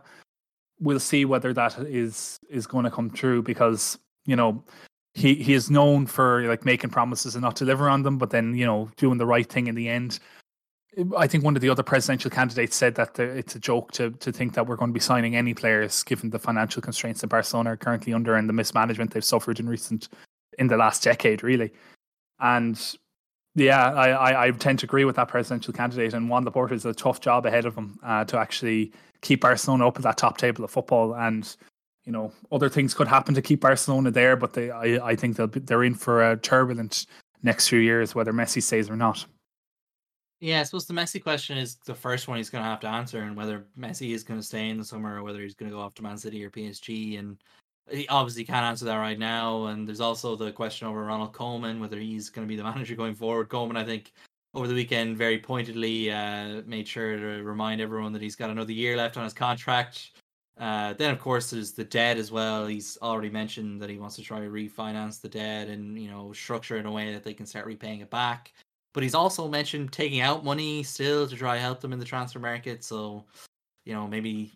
We'll 0.78 1.00
see 1.00 1.24
whether 1.24 1.52
that 1.52 1.76
is 1.80 2.38
is 2.48 2.66
going 2.68 2.84
to 2.84 2.90
come 2.90 3.10
true 3.10 3.42
because 3.42 3.98
you 4.24 4.36
know 4.36 4.62
he 5.12 5.34
he 5.34 5.52
is 5.54 5.70
known 5.70 6.06
for 6.06 6.42
like 6.44 6.64
making 6.64 6.90
promises 6.90 7.34
and 7.34 7.42
not 7.42 7.56
deliver 7.56 7.90
on 7.90 8.02
them, 8.02 8.16
but 8.16 8.30
then 8.30 8.54
you 8.54 8.64
know 8.64 8.88
doing 8.96 9.18
the 9.18 9.26
right 9.26 9.46
thing 9.46 9.66
in 9.66 9.74
the 9.74 9.88
end. 9.88 10.20
I 11.16 11.26
think 11.28 11.44
one 11.44 11.54
of 11.54 11.62
the 11.62 11.68
other 11.68 11.84
presidential 11.84 12.30
candidates 12.30 12.76
said 12.76 12.96
that 12.96 13.14
the, 13.14 13.22
it's 13.22 13.54
a 13.54 13.60
joke 13.60 13.92
to 13.92 14.10
to 14.10 14.32
think 14.32 14.54
that 14.54 14.66
we're 14.66 14.76
going 14.76 14.90
to 14.90 14.94
be 14.94 15.00
signing 15.00 15.36
any 15.36 15.54
players 15.54 16.02
given 16.02 16.30
the 16.30 16.38
financial 16.38 16.82
constraints 16.82 17.20
that 17.20 17.28
Barcelona 17.28 17.72
are 17.72 17.76
currently 17.76 18.12
under 18.12 18.34
and 18.34 18.48
the 18.48 18.52
mismanagement 18.52 19.12
they've 19.12 19.24
suffered 19.24 19.60
in 19.60 19.68
recent 19.68 20.08
in 20.58 20.66
the 20.66 20.76
last 20.76 21.02
decade, 21.02 21.42
really. 21.42 21.72
And 22.40 22.96
yeah, 23.54 23.92
I, 23.92 24.10
I, 24.10 24.46
I 24.46 24.50
tend 24.50 24.80
to 24.80 24.86
agree 24.86 25.04
with 25.04 25.16
that 25.16 25.28
presidential 25.28 25.72
candidate. 25.72 26.12
And 26.12 26.28
Juan 26.28 26.44
Laporta 26.44 26.72
is 26.72 26.84
a 26.84 26.92
tough 26.92 27.20
job 27.20 27.46
ahead 27.46 27.66
of 27.66 27.76
him 27.76 27.98
uh, 28.04 28.24
to 28.24 28.38
actually 28.38 28.92
keep 29.20 29.42
Barcelona 29.42 29.86
up 29.86 29.96
at 29.96 30.02
that 30.02 30.16
top 30.16 30.38
table 30.38 30.64
of 30.64 30.70
football. 30.70 31.14
And 31.14 31.54
you 32.04 32.12
know, 32.12 32.32
other 32.50 32.68
things 32.68 32.94
could 32.94 33.08
happen 33.08 33.34
to 33.34 33.42
keep 33.42 33.60
Barcelona 33.60 34.10
there, 34.10 34.34
but 34.34 34.54
they, 34.54 34.70
I, 34.70 35.10
I 35.10 35.16
think 35.16 35.36
they'll 35.36 35.46
be, 35.46 35.60
they're 35.60 35.84
in 35.84 35.94
for 35.94 36.32
a 36.32 36.36
turbulent 36.36 37.06
next 37.42 37.68
few 37.68 37.78
years, 37.78 38.14
whether 38.14 38.32
Messi 38.32 38.62
stays 38.62 38.90
or 38.90 38.96
not. 38.96 39.24
Yeah, 40.40 40.60
I 40.60 40.62
suppose 40.62 40.86
the 40.86 40.94
Messi 40.94 41.22
question 41.22 41.58
is 41.58 41.76
the 41.84 41.94
first 41.94 42.26
one 42.26 42.38
he's 42.38 42.48
going 42.48 42.64
to 42.64 42.70
have 42.70 42.80
to 42.80 42.88
answer, 42.88 43.20
and 43.20 43.36
whether 43.36 43.66
Messi 43.78 44.14
is 44.14 44.24
going 44.24 44.40
to 44.40 44.46
stay 44.46 44.70
in 44.70 44.78
the 44.78 44.84
summer 44.84 45.16
or 45.16 45.22
whether 45.22 45.42
he's 45.42 45.54
going 45.54 45.70
to 45.70 45.76
go 45.76 45.82
off 45.82 45.94
to 45.94 46.02
Man 46.02 46.16
City 46.16 46.42
or 46.42 46.50
PSG. 46.50 47.18
And 47.18 47.36
he 47.90 48.08
obviously 48.08 48.44
can't 48.44 48.64
answer 48.64 48.86
that 48.86 48.96
right 48.96 49.18
now. 49.18 49.66
And 49.66 49.86
there's 49.86 50.00
also 50.00 50.36
the 50.36 50.50
question 50.50 50.88
over 50.88 51.04
Ronald 51.04 51.34
Koeman, 51.34 51.78
whether 51.78 51.98
he's 51.98 52.30
going 52.30 52.46
to 52.46 52.48
be 52.48 52.56
the 52.56 52.64
manager 52.70 52.94
going 52.94 53.14
forward. 53.14 53.50
Koeman, 53.50 53.76
I 53.76 53.84
think, 53.84 54.12
over 54.54 54.66
the 54.66 54.74
weekend 54.74 55.18
very 55.18 55.38
pointedly 55.38 56.10
uh, 56.10 56.62
made 56.64 56.88
sure 56.88 57.18
to 57.18 57.42
remind 57.42 57.82
everyone 57.82 58.14
that 58.14 58.22
he's 58.22 58.36
got 58.36 58.48
another 58.48 58.72
year 58.72 58.96
left 58.96 59.18
on 59.18 59.24
his 59.24 59.34
contract. 59.34 60.12
Uh, 60.58 60.94
then, 60.94 61.10
of 61.10 61.20
course, 61.20 61.50
there's 61.50 61.72
the 61.72 61.84
debt 61.84 62.16
as 62.16 62.32
well. 62.32 62.66
He's 62.66 62.96
already 63.02 63.30
mentioned 63.30 63.80
that 63.82 63.90
he 63.90 63.98
wants 63.98 64.16
to 64.16 64.22
try 64.22 64.40
to 64.40 64.46
refinance 64.46 65.20
the 65.20 65.28
debt 65.28 65.68
and 65.68 65.98
you 66.00 66.10
know 66.10 66.32
structure 66.32 66.78
in 66.78 66.86
a 66.86 66.92
way 66.92 67.12
that 67.12 67.24
they 67.24 67.34
can 67.34 67.46
start 67.46 67.66
repaying 67.66 68.00
it 68.00 68.10
back. 68.10 68.52
But 68.92 69.02
he's 69.02 69.14
also 69.14 69.48
mentioned 69.48 69.92
taking 69.92 70.20
out 70.20 70.44
money 70.44 70.82
still 70.82 71.26
to 71.28 71.36
try 71.36 71.56
help 71.56 71.80
them 71.80 71.92
in 71.92 71.98
the 71.98 72.04
transfer 72.04 72.40
market. 72.40 72.82
So, 72.82 73.24
you 73.84 73.94
know, 73.94 74.08
maybe 74.08 74.52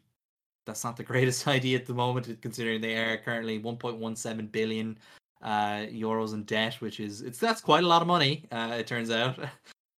that's 0.67 0.85
not 0.85 0.97
the 0.97 1.03
greatest 1.13 1.47
idea 1.57 1.79
at 1.79 1.87
the 1.87 1.95
moment, 1.95 2.41
considering 2.41 2.81
they 2.81 2.97
are 2.97 3.19
currently 3.19 3.61
1.17 3.61 4.51
billion 4.51 4.99
uh, 5.43 5.87
euros 5.93 6.35
in 6.35 6.43
debt, 6.45 6.75
which 6.81 7.01
is 7.01 7.21
it's 7.21 7.39
that's 7.39 7.61
quite 7.61 7.85
a 7.85 7.87
lot 7.87 8.03
of 8.03 8.09
money. 8.09 8.45
Uh, 8.51 8.77
it 8.79 8.87
turns 8.87 9.11
out. 9.11 9.39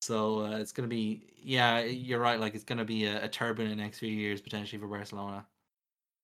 So 0.02 0.42
uh, 0.42 0.58
it's 0.58 0.70
gonna 0.70 0.86
be 0.86 1.22
yeah, 1.42 1.80
you're 1.80 2.20
right. 2.20 2.38
Like 2.38 2.54
it's 2.54 2.62
gonna 2.62 2.84
be 2.84 3.06
a, 3.06 3.24
a 3.24 3.50
in 3.60 3.68
the 3.68 3.74
next 3.74 3.98
few 3.98 4.10
years 4.10 4.40
potentially 4.40 4.80
for 4.80 4.86
Barcelona. 4.86 5.44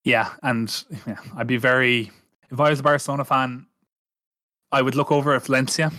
Yeah, 0.05 0.35
and 0.45 0.85
yeah, 1.05 1.17
I'd 1.37 1.49
be 1.49 1.57
very 1.57 2.13
if 2.53 2.61
I 2.61 2.71
was 2.71 2.79
a 2.79 2.83
Barcelona 2.85 3.25
fan, 3.25 3.67
I 4.71 4.83
would 4.83 4.95
look 4.95 5.11
over 5.11 5.35
at 5.35 5.45
Valencia 5.47 5.91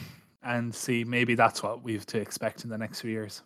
and 0.46 0.74
see 0.74 1.04
maybe 1.04 1.36
that's 1.36 1.64
what 1.64 1.84
we've 1.84 2.06
to 2.08 2.20
expect 2.20 2.64
in 2.64 2.70
the 2.70 2.78
next 2.78 3.02
few 3.02 3.12
years. 3.12 3.42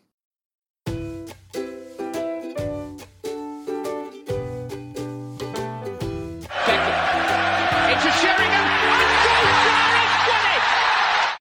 Into 7.88 8.12
Sheringham. 8.12 8.68
And 8.68 9.12
Solskjaer 9.26 9.96
has 9.98 10.28
won 10.30 10.46
it! 10.58 11.40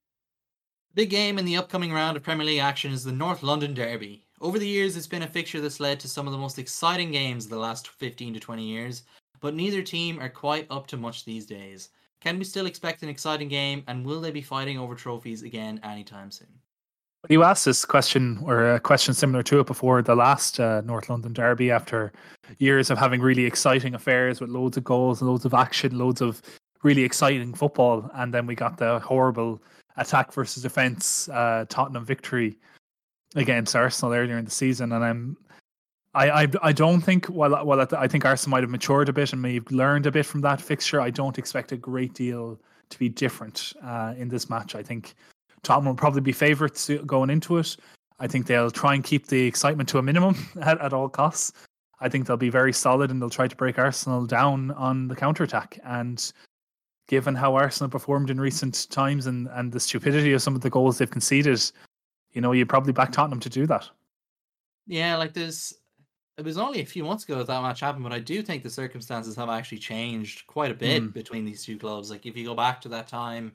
Big 0.95 1.11
game 1.11 1.38
in 1.38 1.45
the 1.45 1.57
upcoming 1.57 1.92
round 1.92 2.16
of 2.16 2.23
Premier 2.23 2.47
League 2.47 2.61
action 2.61 2.92
is 2.92 3.05
the 3.05 3.12
North 3.12 3.42
London 3.42 3.75
Derby. 3.75 4.25
Over 4.40 4.59
the 4.59 4.69
years, 4.69 4.97
it's 4.97 5.07
been 5.07 5.23
a 5.23 5.27
fixture 5.27 5.61
that's 5.61 5.81
led 5.81 5.99
to 6.01 6.09
some 6.09 6.27
of 6.27 6.33
the 6.33 6.38
most 6.38 6.59
exciting 6.59 7.11
games 7.11 7.45
of 7.45 7.51
the 7.51 7.59
last 7.59 7.88
15 7.88 8.35
to 8.35 8.40
20 8.40 8.62
years, 8.62 9.03
but 9.40 9.55
neither 9.55 9.83
team 9.83 10.21
are 10.21 10.29
quite 10.29 10.66
up 10.71 10.87
to 10.88 10.97
much 10.97 11.25
these 11.25 11.47
days. 11.47 11.88
Can 12.27 12.39
we 12.41 12.45
still 12.45 12.67
expect 12.67 13.05
an 13.05 13.09
exciting 13.09 13.46
game, 13.46 13.85
and 13.87 14.05
will 14.05 14.21
they 14.21 14.33
be 14.33 14.42
fighting 14.42 14.81
over 14.81 14.96
trophies 14.96 15.44
again 15.44 15.79
anytime 15.85 16.33
soon? 16.33 16.48
You 17.29 17.44
asked 17.44 17.65
this 17.65 17.85
question 17.85 18.40
or 18.42 18.75
a 18.75 18.81
question 18.81 19.15
similar 19.15 19.44
to 19.44 19.61
it 19.61 19.69
before 19.69 20.03
the 20.03 20.17
last 20.17 20.59
uh, 20.59 20.81
North 20.81 21.09
London 21.09 21.33
Derby 21.33 21.71
after 21.71 22.13
years 22.59 22.90
of 22.90 22.98
having 22.98 23.21
really 23.21 23.44
exciting 23.44 23.94
affairs 23.94 24.40
with 24.40 24.50
loads 24.50 24.77
of 24.77 24.83
goals, 24.83 25.21
and 25.21 25.31
loads 25.31 25.44
of 25.44 25.55
action, 25.55 25.96
loads 25.96 26.21
of 26.21 26.42
really 26.83 27.05
exciting 27.05 27.55
football. 27.55 28.11
And 28.15 28.35
then 28.35 28.44
we 28.44 28.57
got 28.57 28.77
the 28.77 28.98
horrible 28.98 29.63
attack 29.96 30.33
versus 30.33 30.65
defense 30.65 31.29
uh, 31.29 31.65
Tottenham 31.69 32.05
victory 32.05 32.59
against 33.37 33.77
Arsenal 33.77 34.15
earlier 34.15 34.37
in 34.37 34.46
the 34.46 34.50
season. 34.50 34.90
And 34.90 35.05
I'm, 35.05 35.37
I, 36.17 36.42
I, 36.42 36.48
I 36.62 36.73
don't 36.73 37.02
think, 37.02 37.27
while, 37.27 37.62
while 37.64 37.87
I 37.96 38.08
think 38.08 38.25
Arsenal 38.25 38.52
might 38.52 38.62
have 38.62 38.71
matured 38.71 39.10
a 39.10 39.12
bit 39.12 39.35
and 39.35 39.42
may 39.42 39.54
have 39.54 39.71
learned 39.71 40.06
a 40.06 40.10
bit 40.10 40.25
from 40.25 40.40
that 40.40 40.62
fixture, 40.62 40.98
I 41.00 41.10
don't 41.10 41.37
expect 41.37 41.73
a 41.73 41.77
great 41.77 42.14
deal 42.14 42.58
to 42.88 42.98
be 42.98 43.10
different 43.10 43.75
uh, 43.85 44.14
in 44.17 44.29
this 44.29 44.48
match. 44.48 44.75
I 44.75 44.83
think 44.83 45.14
Tottenham 45.62 45.88
will 45.88 45.96
probably 45.96 46.23
be 46.23 46.33
favourites 46.33 46.90
going 47.04 47.29
into 47.29 47.58
it. 47.58 47.77
I 48.19 48.27
think 48.27 48.46
they'll 48.46 48.71
try 48.71 48.94
and 48.94 49.04
keep 49.04 49.27
the 49.27 49.42
excitement 49.42 49.90
to 49.90 49.98
a 49.98 50.02
minimum 50.02 50.37
at, 50.62 50.81
at 50.81 50.94
all 50.94 51.10
costs. 51.10 51.52
I 52.00 52.08
think 52.08 52.27
they'll 52.27 52.38
be 52.38 52.50
very 52.50 52.73
solid 52.73 53.10
and 53.10 53.21
they'll 53.21 53.29
try 53.29 53.46
to 53.46 53.56
break 53.56 53.79
Arsenal 53.79 54.25
down 54.25 54.71
on 54.71 55.08
the 55.08 55.17
counter 55.17 55.44
attack. 55.44 55.79
And 55.85 56.33
given 57.08 57.35
how 57.35 57.54
Arsenal 57.54 57.90
performed 57.90 58.31
in 58.31 58.40
recent 58.40 58.88
times 58.90 59.27
and, 59.27 59.48
and 59.52 59.71
the 59.71 59.81
stupidity 59.81 60.33
of 60.33 60.40
some 60.40 60.54
of 60.54 60.62
the 60.62 60.71
goals 60.71 60.96
they've 60.96 61.10
conceded, 61.10 61.60
you 62.33 62.40
know, 62.40 62.52
you'd 62.52 62.71
probably 62.71 62.94
back 62.94 63.12
Tottenham 63.12 63.40
to 63.40 63.50
do 63.50 63.67
that. 63.67 63.88
Yeah, 64.87 65.17
like 65.17 65.35
there's 65.35 65.75
it 66.39 66.45
was 66.45 66.59
only 66.59 66.81
a 66.81 66.87
few 66.87 67.05
months 67.05 67.25
ago 67.25 67.37
that, 67.39 67.47
that 67.47 67.63
match 67.63 67.81
happened, 67.81 68.05
but 68.05 68.13
I 68.13 68.19
do 68.19 68.43
think 68.43 68.63
the 68.63 68.71
circumstances 68.71 69.37
have 69.37 69.49
actually 69.49 69.79
changed 69.79 70.47
quite 70.47 70.71
a 70.71 70.75
bit 70.75 71.03
Mm. 71.03 71.13
between 71.13 71.45
these 71.45 71.65
two 71.65 71.79
clubs. 71.79 72.11
Like 72.11 72.27
if 72.27 72.37
you 72.37 72.45
go 72.45 72.55
back 72.55 72.81
to 72.83 72.89
that 72.91 73.09
time, 73.09 73.53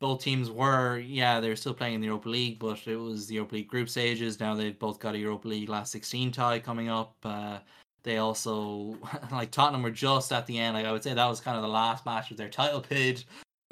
both 0.00 0.22
teams 0.22 0.50
were 0.50 0.98
yeah 0.98 1.40
they 1.40 1.48
were 1.48 1.56
still 1.56 1.74
playing 1.74 1.94
in 1.94 2.00
the 2.00 2.06
Europa 2.08 2.28
League, 2.28 2.58
but 2.58 2.86
it 2.86 2.96
was 2.96 3.26
the 3.26 3.34
Europa 3.36 3.54
League 3.56 3.68
group 3.68 3.88
stages. 3.88 4.38
Now 4.40 4.54
they've 4.54 4.78
both 4.78 4.98
got 4.98 5.14
a 5.14 5.18
Europa 5.18 5.48
League 5.48 5.68
last 5.68 5.92
sixteen 5.92 6.30
tie 6.30 6.58
coming 6.58 6.88
up. 6.88 7.16
Uh, 7.24 7.58
they 8.02 8.18
also 8.18 8.98
like 9.32 9.50
Tottenham 9.50 9.82
were 9.82 9.90
just 9.90 10.30
at 10.32 10.46
the 10.46 10.58
end. 10.58 10.74
Like 10.74 10.86
I 10.86 10.92
would 10.92 11.02
say 11.02 11.14
that 11.14 11.26
was 11.26 11.40
kind 11.40 11.56
of 11.56 11.62
the 11.62 11.68
last 11.68 12.04
match 12.06 12.30
of 12.30 12.36
their 12.36 12.50
title 12.50 12.84
bid. 12.88 13.24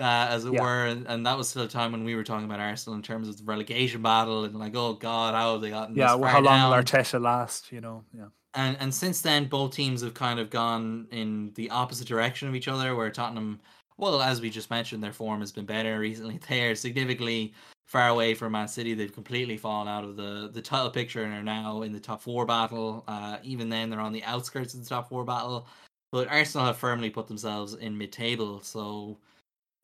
Uh, 0.02 0.26
as 0.30 0.44
it 0.44 0.52
Yeah. 0.52 0.62
were, 0.62 0.86
and, 0.86 1.06
and 1.06 1.24
that 1.26 1.38
was 1.38 1.48
still 1.48 1.62
a 1.62 1.68
time 1.68 1.92
when 1.92 2.02
we 2.02 2.16
were 2.16 2.24
talking 2.24 2.44
about 2.44 2.58
Arsenal 2.58 2.96
in 2.96 3.02
terms 3.02 3.28
of 3.28 3.36
the 3.38 3.44
relegation 3.44 4.02
battle 4.02 4.44
and 4.44 4.54
like, 4.58 4.74
oh 4.74 4.94
god, 4.94 5.34
how 5.34 5.52
have 5.52 5.60
they 5.60 5.70
gotten 5.70 5.94
Yeah, 5.94 6.12
this 6.12 6.20
well, 6.20 6.30
how 6.32 6.40
long 6.40 6.62
will 6.64 6.70
down? 6.70 6.84
Arteta 6.84 7.20
last? 7.20 7.70
You 7.70 7.80
know, 7.80 8.04
yeah. 8.12 8.26
and 8.54 8.76
and 8.80 8.92
since 8.92 9.20
then 9.20 9.46
both 9.46 9.72
teams 9.74 10.02
have 10.02 10.14
kind 10.14 10.40
of 10.40 10.50
gone 10.50 11.06
in 11.12 11.52
the 11.54 11.70
opposite 11.70 12.08
direction 12.08 12.48
of 12.48 12.54
each 12.54 12.68
other 12.68 12.94
where 12.96 13.10
tottenham 13.10 13.60
well 13.96 14.20
as 14.20 14.40
we 14.40 14.50
just 14.50 14.70
mentioned 14.70 15.02
their 15.02 15.12
form 15.12 15.40
has 15.40 15.52
been 15.52 15.64
better 15.66 15.98
recently 15.98 16.38
they're 16.48 16.74
significantly 16.74 17.54
far 17.86 18.08
away 18.08 18.34
from 18.34 18.52
man 18.52 18.68
city 18.68 18.94
they've 18.94 19.14
completely 19.14 19.56
fallen 19.56 19.88
out 19.88 20.04
of 20.04 20.16
the 20.16 20.50
the 20.52 20.62
title 20.62 20.90
picture 20.90 21.24
and 21.24 21.32
are 21.34 21.42
now 21.42 21.82
in 21.82 21.92
the 21.92 22.00
top 22.00 22.20
four 22.20 22.44
battle 22.44 23.04
uh 23.08 23.38
even 23.42 23.68
then 23.68 23.88
they're 23.88 24.00
on 24.00 24.12
the 24.12 24.24
outskirts 24.24 24.74
of 24.74 24.82
the 24.82 24.88
top 24.88 25.08
four 25.08 25.24
battle 25.24 25.66
but 26.10 26.28
arsenal 26.28 26.66
have 26.66 26.76
firmly 26.76 27.08
put 27.10 27.26
themselves 27.28 27.74
in 27.74 27.96
mid-table 27.96 28.60
so 28.60 29.18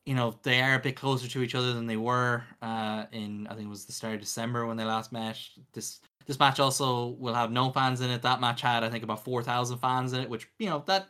you 0.05 0.15
know 0.15 0.35
they 0.43 0.61
are 0.61 0.75
a 0.75 0.79
bit 0.79 0.95
closer 0.95 1.27
to 1.27 1.41
each 1.41 1.55
other 1.55 1.73
than 1.73 1.85
they 1.85 1.97
were 1.97 2.43
uh 2.61 3.05
in 3.11 3.47
i 3.47 3.53
think 3.53 3.67
it 3.67 3.69
was 3.69 3.85
the 3.85 3.91
start 3.91 4.15
of 4.15 4.19
december 4.19 4.65
when 4.65 4.77
they 4.77 4.83
last 4.83 5.11
met 5.11 5.37
this 5.73 5.99
this 6.29 6.37
match 6.37 6.59
also 6.59 7.15
will 7.17 7.33
have 7.33 7.51
no 7.51 7.71
fans 7.71 8.01
in 8.01 8.11
it. 8.11 8.21
That 8.21 8.39
match 8.39 8.61
had, 8.61 8.83
I 8.83 8.89
think, 8.91 9.03
about 9.03 9.25
four 9.25 9.41
thousand 9.41 9.79
fans 9.79 10.13
in 10.13 10.21
it, 10.21 10.29
which 10.29 10.47
you 10.59 10.69
know 10.69 10.83
that 10.85 11.09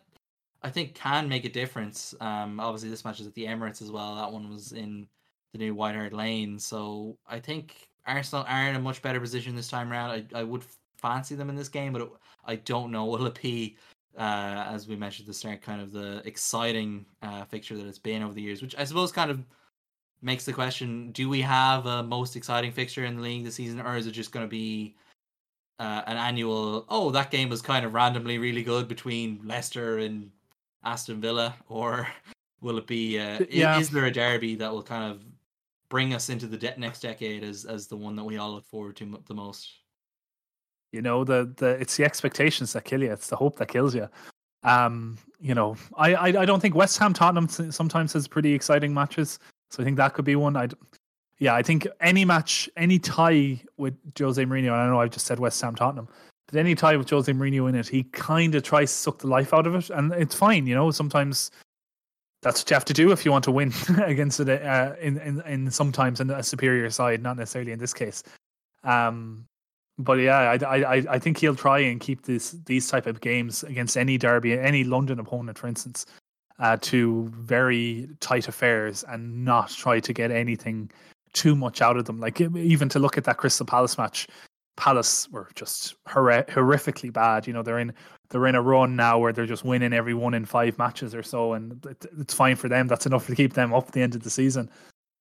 I 0.63 0.69
think 0.69 0.95
can 0.95 1.27
make 1.27 1.43
a 1.43 1.49
difference. 1.49 2.15
Um, 2.21 2.57
obviously 2.57 2.89
this 2.89 3.03
match 3.03 3.19
is 3.19 3.27
at 3.27 3.33
the 3.33 3.43
Emirates 3.43 3.81
as 3.81 3.91
well. 3.91 4.15
That 4.15 4.31
one 4.31 4.49
was 4.49 4.71
in 4.71 5.09
the 5.51 5.59
new 5.59 5.75
White 5.75 5.95
Hart 5.95 6.13
Lane, 6.13 6.57
so 6.57 7.17
I 7.27 7.37
think 7.41 7.89
Arsenal 8.07 8.45
are 8.47 8.69
in 8.69 8.77
a 8.77 8.79
much 8.79 9.01
better 9.01 9.19
position 9.19 9.57
this 9.57 9.67
time 9.67 9.91
around. 9.91 10.11
I 10.33 10.39
I 10.39 10.43
would 10.43 10.63
fancy 10.95 11.35
them 11.35 11.49
in 11.49 11.57
this 11.57 11.67
game, 11.67 11.91
but 11.91 12.03
it, 12.03 12.09
I 12.45 12.55
don't 12.55 12.89
know 12.89 13.03
will 13.07 13.25
it 13.25 13.41
be. 13.41 13.75
Uh, 14.19 14.65
as 14.69 14.85
we 14.85 14.97
mentioned 14.97 15.23
at 15.23 15.27
the 15.27 15.33
start, 15.33 15.61
kind 15.61 15.81
of 15.81 15.93
the 15.93 16.21
exciting 16.25 17.05
uh, 17.21 17.45
fixture 17.45 17.77
that 17.77 17.87
it's 17.87 17.97
been 17.97 18.21
over 18.21 18.33
the 18.33 18.41
years, 18.41 18.61
which 18.61 18.75
I 18.77 18.83
suppose 18.83 19.13
kind 19.13 19.31
of 19.31 19.39
makes 20.21 20.43
the 20.43 20.51
question: 20.51 21.11
Do 21.13 21.29
we 21.29 21.39
have 21.41 21.85
a 21.85 22.03
most 22.03 22.35
exciting 22.35 22.73
fixture 22.73 23.05
in 23.05 23.15
the 23.15 23.21
league 23.21 23.45
this 23.45 23.55
season, 23.55 23.79
or 23.79 23.95
is 23.95 24.07
it 24.07 24.11
just 24.11 24.33
going 24.33 24.45
to 24.45 24.49
be 24.49 24.95
uh, 25.79 26.01
an 26.05 26.17
annual? 26.17 26.85
Oh, 26.89 27.11
that 27.11 27.31
game 27.31 27.47
was 27.47 27.61
kind 27.61 27.85
of 27.85 27.93
randomly 27.93 28.37
really 28.37 28.61
good 28.63 28.89
between 28.89 29.39
Leicester 29.45 29.99
and 29.99 30.29
Aston 30.83 31.21
Villa, 31.21 31.55
or 31.69 32.05
will 32.61 32.77
it 32.77 32.87
be? 32.87 33.17
Uh, 33.17 33.45
Yeah. 33.49 33.79
Is 33.79 33.89
there 33.89 34.05
a 34.05 34.11
derby 34.11 34.55
that 34.55 34.71
will 34.71 34.83
kind 34.83 35.09
of 35.09 35.23
bring 35.89 36.13
us 36.13 36.29
into 36.29 36.45
the 36.45 36.57
de- 36.57 36.77
next 36.77 36.99
decade 36.99 37.43
as 37.43 37.63
as 37.63 37.87
the 37.87 37.95
one 37.95 38.17
that 38.17 38.25
we 38.25 38.37
all 38.37 38.51
look 38.51 38.65
forward 38.65 38.97
to 38.97 39.05
mo- 39.05 39.23
the 39.27 39.33
most? 39.33 39.69
You 40.91 41.01
know, 41.01 41.23
the 41.23 41.51
the 41.57 41.69
it's 41.81 41.97
the 41.97 42.03
expectations 42.03 42.73
that 42.73 42.85
kill 42.85 43.03
you. 43.03 43.11
It's 43.11 43.27
the 43.27 43.35
hope 43.35 43.57
that 43.57 43.67
kills 43.67 43.93
you. 43.93 44.09
Um, 44.63 45.17
you 45.39 45.53
know, 45.53 45.75
I 45.95 46.15
I, 46.15 46.27
I 46.41 46.45
don't 46.45 46.59
think 46.59 46.75
West 46.75 46.97
Ham 46.97 47.13
Tottenham 47.13 47.47
sometimes 47.47 48.13
has 48.13 48.27
pretty 48.27 48.53
exciting 48.53 48.93
matches. 48.93 49.39
So 49.71 49.83
I 49.83 49.85
think 49.85 49.97
that 49.97 50.13
could 50.13 50.25
be 50.25 50.35
one. 50.35 50.55
I'd 50.55 50.73
yeah, 51.39 51.55
I 51.55 51.63
think 51.63 51.87
any 52.01 52.25
match, 52.25 52.69
any 52.75 52.99
tie 52.99 53.61
with 53.77 53.95
Jose 54.17 54.43
Mourinho. 54.43 54.73
I 54.73 54.87
know 54.87 54.99
I've 54.99 55.11
just 55.11 55.25
said 55.25 55.39
West 55.39 55.61
Ham 55.61 55.73
Tottenham, 55.73 56.09
but 56.47 56.59
any 56.59 56.75
tie 56.75 56.97
with 56.97 57.09
Jose 57.09 57.31
Mourinho 57.31 57.69
in 57.69 57.75
it, 57.75 57.87
he 57.87 58.03
kind 58.03 58.55
of 58.55 58.63
tries 58.63 58.91
to 58.91 58.97
suck 58.97 59.19
the 59.19 59.27
life 59.27 59.53
out 59.53 59.65
of 59.65 59.75
it, 59.75 59.89
and 59.89 60.11
it's 60.13 60.35
fine. 60.35 60.67
You 60.67 60.75
know, 60.75 60.91
sometimes 60.91 61.49
that's 62.41 62.61
what 62.61 62.69
you 62.69 62.73
have 62.73 62.85
to 62.85 62.93
do 62.93 63.11
if 63.11 63.23
you 63.23 63.31
want 63.31 63.45
to 63.45 63.51
win 63.51 63.73
against 64.03 64.41
it. 64.41 64.61
Uh, 64.61 64.95
in 64.99 65.17
in 65.19 65.41
in 65.41 65.71
sometimes 65.71 66.19
in 66.19 66.29
a 66.29 66.43
superior 66.43 66.89
side, 66.89 67.23
not 67.23 67.37
necessarily 67.37 67.71
in 67.71 67.79
this 67.79 67.93
case. 67.93 68.21
Um, 68.83 69.45
but 69.99 70.13
yeah, 70.19 70.57
I, 70.61 70.65
I 70.65 70.95
I- 71.09 71.19
think 71.19 71.37
he'll 71.37 71.55
try 71.55 71.79
and 71.79 71.99
keep 71.99 72.23
this 72.23 72.51
these 72.65 72.89
type 72.89 73.05
of 73.05 73.21
games 73.21 73.63
against 73.63 73.97
any 73.97 74.17
derby, 74.17 74.57
any 74.57 74.83
London 74.83 75.19
opponent, 75.19 75.57
for 75.57 75.67
instance, 75.67 76.05
uh, 76.59 76.77
to 76.81 77.27
very 77.35 78.09
tight 78.21 78.47
affairs 78.47 79.03
and 79.09 79.43
not 79.45 79.69
try 79.69 79.99
to 79.99 80.13
get 80.13 80.31
anything 80.31 80.89
too 81.33 81.55
much 81.55 81.81
out 81.81 81.97
of 81.97 82.05
them. 82.05 82.19
Like 82.19 82.39
even 82.41 82.89
to 82.89 82.99
look 82.99 83.17
at 83.17 83.25
that 83.25 83.37
Crystal 83.37 83.65
Palace 83.65 83.97
match, 83.97 84.27
Palace 84.77 85.27
were 85.29 85.49
just 85.55 85.95
horri- 86.07 86.47
horrifically 86.47 87.11
bad. 87.11 87.45
You 87.45 87.53
know, 87.53 87.61
they're 87.61 87.79
in 87.79 87.93
they're 88.29 88.47
in 88.47 88.55
a 88.55 88.61
run 88.61 88.95
now 88.95 89.19
where 89.19 89.33
they're 89.33 89.45
just 89.45 89.65
winning 89.65 89.91
every 89.91 90.13
one 90.13 90.33
in 90.33 90.45
five 90.45 90.77
matches 90.77 91.13
or 91.13 91.23
so, 91.23 91.53
and 91.53 91.85
it, 91.85 92.05
it's 92.19 92.33
fine 92.33 92.55
for 92.55 92.69
them. 92.69 92.87
That's 92.87 93.05
enough 93.05 93.27
to 93.27 93.35
keep 93.35 93.53
them 93.53 93.73
up 93.73 93.91
the 93.91 94.01
end 94.01 94.15
of 94.15 94.23
the 94.23 94.29
season. 94.29 94.69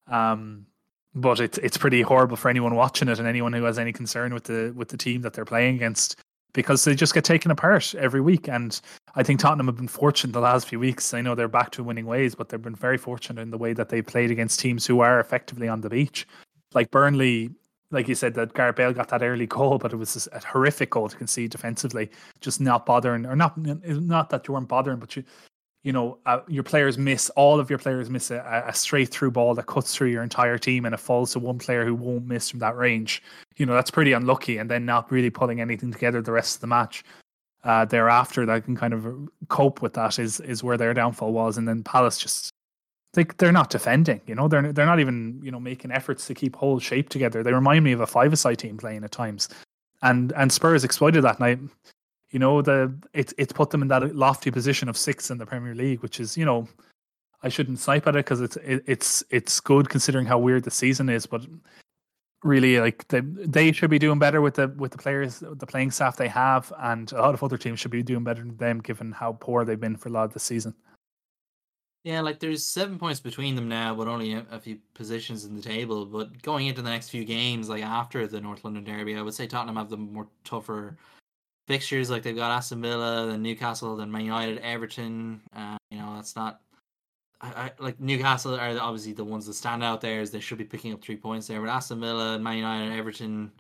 Um, 0.07 0.67
but 1.15 1.41
it's 1.41 1.59
it's 1.59 1.77
pretty 1.77 2.03
horrible 2.03 2.37
for 2.37 2.49
anyone 2.49 2.75
watching 2.75 3.09
it 3.09 3.19
and 3.19 3.27
anyone 3.29 3.53
who 3.53 3.65
has 3.65 3.79
any 3.79 3.93
concern 3.93 4.35
with 4.35 4.45
the 4.45 4.73
with 4.77 4.89
the 4.89 4.97
team 4.97 5.23
that 5.23 5.33
they're 5.33 5.45
playing 5.45 5.77
against 5.77 6.21
because 6.53 6.85
they 6.85 6.95
just 6.95 7.15
get 7.15 7.25
taken 7.25 7.51
apart 7.51 7.95
every 7.95 8.21
week. 8.21 8.49
And 8.49 8.81
I 9.15 9.23
think 9.23 9.41
Tottenham 9.41 9.67
have 9.67 9.77
been 9.77 9.89
fortunate 9.89 10.33
the 10.33 10.41
last 10.41 10.67
few 10.67 10.81
weeks. 10.81 11.13
I 11.15 11.21
know 11.21 11.35
they're 11.35 11.49
back 11.49 11.71
to 11.73 11.85
winning 11.85 12.07
ways, 12.07 12.35
but 12.35 12.49
they've 12.49 12.61
been 12.61 12.75
very 12.75 12.99
fortunate 12.99 13.41
in 13.41 13.51
the 13.51 13.59
way 13.59 13.73
that 13.75 13.89
they 13.89 14.03
played 14.03 14.31
against 14.31 14.61
teams 14.61 14.87
who 14.87 15.01
are 15.01 15.21
effectively 15.21 15.69
on 15.69 15.83
the 15.83 15.91
beach. 15.91 16.27
Like 16.75 16.91
Burnley, 16.91 17.51
like 17.91 18.09
you 18.09 18.15
said, 18.15 18.35
that 18.35 18.55
Gareth 18.55 18.77
Bale 18.77 18.93
got 18.93 19.09
that 19.09 19.23
early 19.23 19.47
goal, 19.47 19.79
but 19.79 19.93
it 19.93 19.97
was 19.97 20.29
a 20.33 20.41
horrific 20.41 20.91
goal 20.91 21.09
to 21.09 21.17
concede 21.17 21.51
defensively. 21.51 22.11
Just 22.41 22.61
not 22.61 22.87
bothering, 22.87 23.27
or 23.27 23.37
not 23.37 23.57
not 23.57 24.31
that 24.31 24.49
you 24.49 24.55
weren't 24.55 24.69
bothering, 24.69 24.99
but 24.99 25.17
you 25.17 25.25
you 25.85 25.93
know, 25.93 26.19
uh, 26.27 26.41
your 26.49 26.65
players 26.65 26.99
miss 26.99 27.31
all 27.31 27.61
of 27.61 27.71
your 27.71 27.79
players 27.79 28.11
miss 28.11 28.31
a, 28.31 28.65
a 28.67 28.75
straight 28.75 29.09
through 29.09 29.31
ball 29.31 29.55
that 29.55 29.67
cuts 29.67 29.95
through 29.95 30.09
your 30.09 30.23
entire 30.23 30.59
team, 30.59 30.85
and 30.85 30.95
it 30.95 30.99
falls 30.99 31.33
to 31.33 31.39
one 31.39 31.59
player 31.59 31.85
who 31.85 31.95
won't 31.95 32.27
miss 32.27 32.51
from 32.51 32.59
that 32.61 32.77
range. 32.77 33.23
You 33.57 33.67
know, 33.67 33.75
that's 33.75 33.91
pretty 33.91 34.13
unlucky, 34.13 34.59
and 34.59 34.71
then 34.71 34.85
not 34.85 35.11
really 35.11 35.31
pulling 35.31 35.61
anything 35.61 35.93
together 35.93 36.21
the 36.21 36.33
rest 36.33 36.57
of 36.57 36.61
the 36.61 36.67
match. 36.67 37.05
Uh, 37.65 37.85
thereafter, 37.85 38.47
that 38.47 38.65
can 38.65 38.77
kind 38.77 38.95
of 38.95 39.29
cope 39.49 39.83
with 39.83 39.93
that 39.95 40.19
is 40.19 40.41
is 40.41 40.63
where 40.63 40.77
their 40.77 40.95
downfall 40.95 41.33
was, 41.33 41.59
and 41.59 41.67
then 41.69 41.83
Palace 41.83 42.19
just 42.19 42.53
they 43.15 43.25
they're 43.39 43.53
not 43.53 43.71
defending. 43.71 44.21
You 44.27 44.35
know, 44.35 44.49
they're 44.49 44.73
they're 44.73 44.87
not 44.87 45.01
even 45.01 45.41
you 45.43 45.51
know 45.51 45.61
making 45.61 45.93
efforts 45.93 46.27
to 46.27 46.35
keep 46.35 46.57
whole 46.57 46.79
shape 46.79 47.09
together. 47.09 47.43
They 47.43 47.53
remind 47.53 47.85
me 47.85 47.93
of 47.93 48.01
a 48.01 48.07
five-a-side 48.07 48.59
team 48.59 48.77
playing 48.77 49.05
at 49.05 49.13
times, 49.13 49.49
and 50.03 50.33
and 50.33 50.53
Spurs 50.53 50.85
exploited 50.85 51.23
that. 51.25 51.41
I, 51.41 51.59
you 52.31 52.39
know, 52.39 52.63
the 52.63 52.95
it's 53.13 53.35
it's 53.39 53.53
put 53.53 53.71
them 53.71 53.83
in 53.83 53.89
that 53.89 54.15
lofty 54.15 54.51
position 54.51 54.89
of 54.89 54.97
sixth 54.97 55.31
in 55.31 55.39
the 55.39 55.47
Premier 55.47 55.75
League, 55.75 56.01
which 56.01 56.21
is 56.21 56.37
you 56.37 56.45
know, 56.45 56.69
I 57.43 57.49
shouldn't 57.49 57.79
snipe 57.79 58.07
at 58.07 58.17
it 58.17 58.25
because 58.25 58.41
it's 58.41 58.57
it, 58.57 58.83
it's 58.87 59.25
it's 59.31 59.61
good 59.61 59.89
considering 59.89 60.27
how 60.27 60.39
weird 60.39 60.65
the 60.65 60.71
season 60.71 61.09
is, 61.09 61.27
but 61.27 61.47
really 62.45 62.79
like 62.79 63.07
they 63.09 63.21
they 63.21 63.73
should 63.73 63.91
be 63.91 63.99
doing 63.99 64.19
better 64.19 64.41
with 64.41 64.55
the 64.55 64.69
with 64.77 64.93
the 64.93 64.99
players 64.99 65.41
the 65.41 65.67
playing 65.67 65.91
staff 65.91 66.17
they 66.17 66.29
have 66.29 66.73
and 66.79 67.11
a 67.13 67.21
lot 67.21 67.35
of 67.35 67.43
other 67.43 67.59
teams 67.59 67.81
should 67.81 67.91
be 67.91 68.03
doing 68.03 68.23
better 68.23 68.43
than 68.43 68.57
them 68.59 68.79
given 68.79 69.11
how 69.11 69.33
poor 69.41 69.65
they've 69.65 69.81
been 69.81 69.97
for 69.97 70.09
a 70.09 70.13
lot 70.13 70.25
of 70.25 70.33
the 70.33 70.39
season 70.39 70.73
Yeah, 72.05 72.21
like 72.21 72.39
there's 72.39 72.65
seven 72.65 72.97
points 72.97 73.19
between 73.19 73.57
them 73.57 73.69
now, 73.69 73.93
but 73.95 74.07
only 74.07 74.35
a, 74.35 74.47
a 74.53 74.61
few 74.61 74.79
positions 74.95 75.45
in 75.45 75.57
the 75.57 75.63
table. 75.63 76.07
But 76.07 76.41
going 76.43 76.69
into 76.69 76.81
the 76.81 76.89
next 76.89 77.11
few 77.11 77.25
games, 77.25 77.69
like 77.69 77.83
after 77.83 78.27
the 78.29 78.41
North 78.41 78.65
London 78.65 78.85
Derby, 78.85 79.17
I 79.17 79.23
would 79.23 79.35
say 79.35 79.47
Tottenham 79.49 79.77
have 79.77 79.91
the 79.91 79.97
more 79.97 80.29
tougher 80.45 80.97
fixtures. 81.69 82.11
Like 82.11 82.25
they've 82.25 82.35
got 82.35 82.51
Aston 82.51 82.83
Villa, 82.83 83.27
then 83.29 83.43
Newcastle, 83.43 83.95
then 83.97 84.11
Man 84.11 84.25
United, 84.25 84.59
Everton. 84.59 85.41
Uh, 85.55 85.77
you 85.91 85.99
know, 85.99 86.17
that's 86.17 86.35
not. 86.35 86.61
I, 87.41 87.49
I 87.49 87.73
like 87.79 88.01
Newcastle 88.01 88.57
are 88.57 88.77
obviously 88.81 89.13
the 89.13 89.25
ones 89.25 89.47
that 89.47 89.55
stand 89.55 89.85
out 89.85 90.01
there 90.01 90.21
as 90.21 90.33
they 90.33 90.41
should 90.41 90.59
be 90.59 90.65
picking 90.65 90.93
up 90.93 91.03
three 91.03 91.17
points 91.17 91.47
there. 91.47 91.61
But 91.61 91.71
Aston 91.71 92.01
Villa, 92.01 92.39
Man 92.39 92.57
United, 92.57 92.99
Everton, 92.99 93.53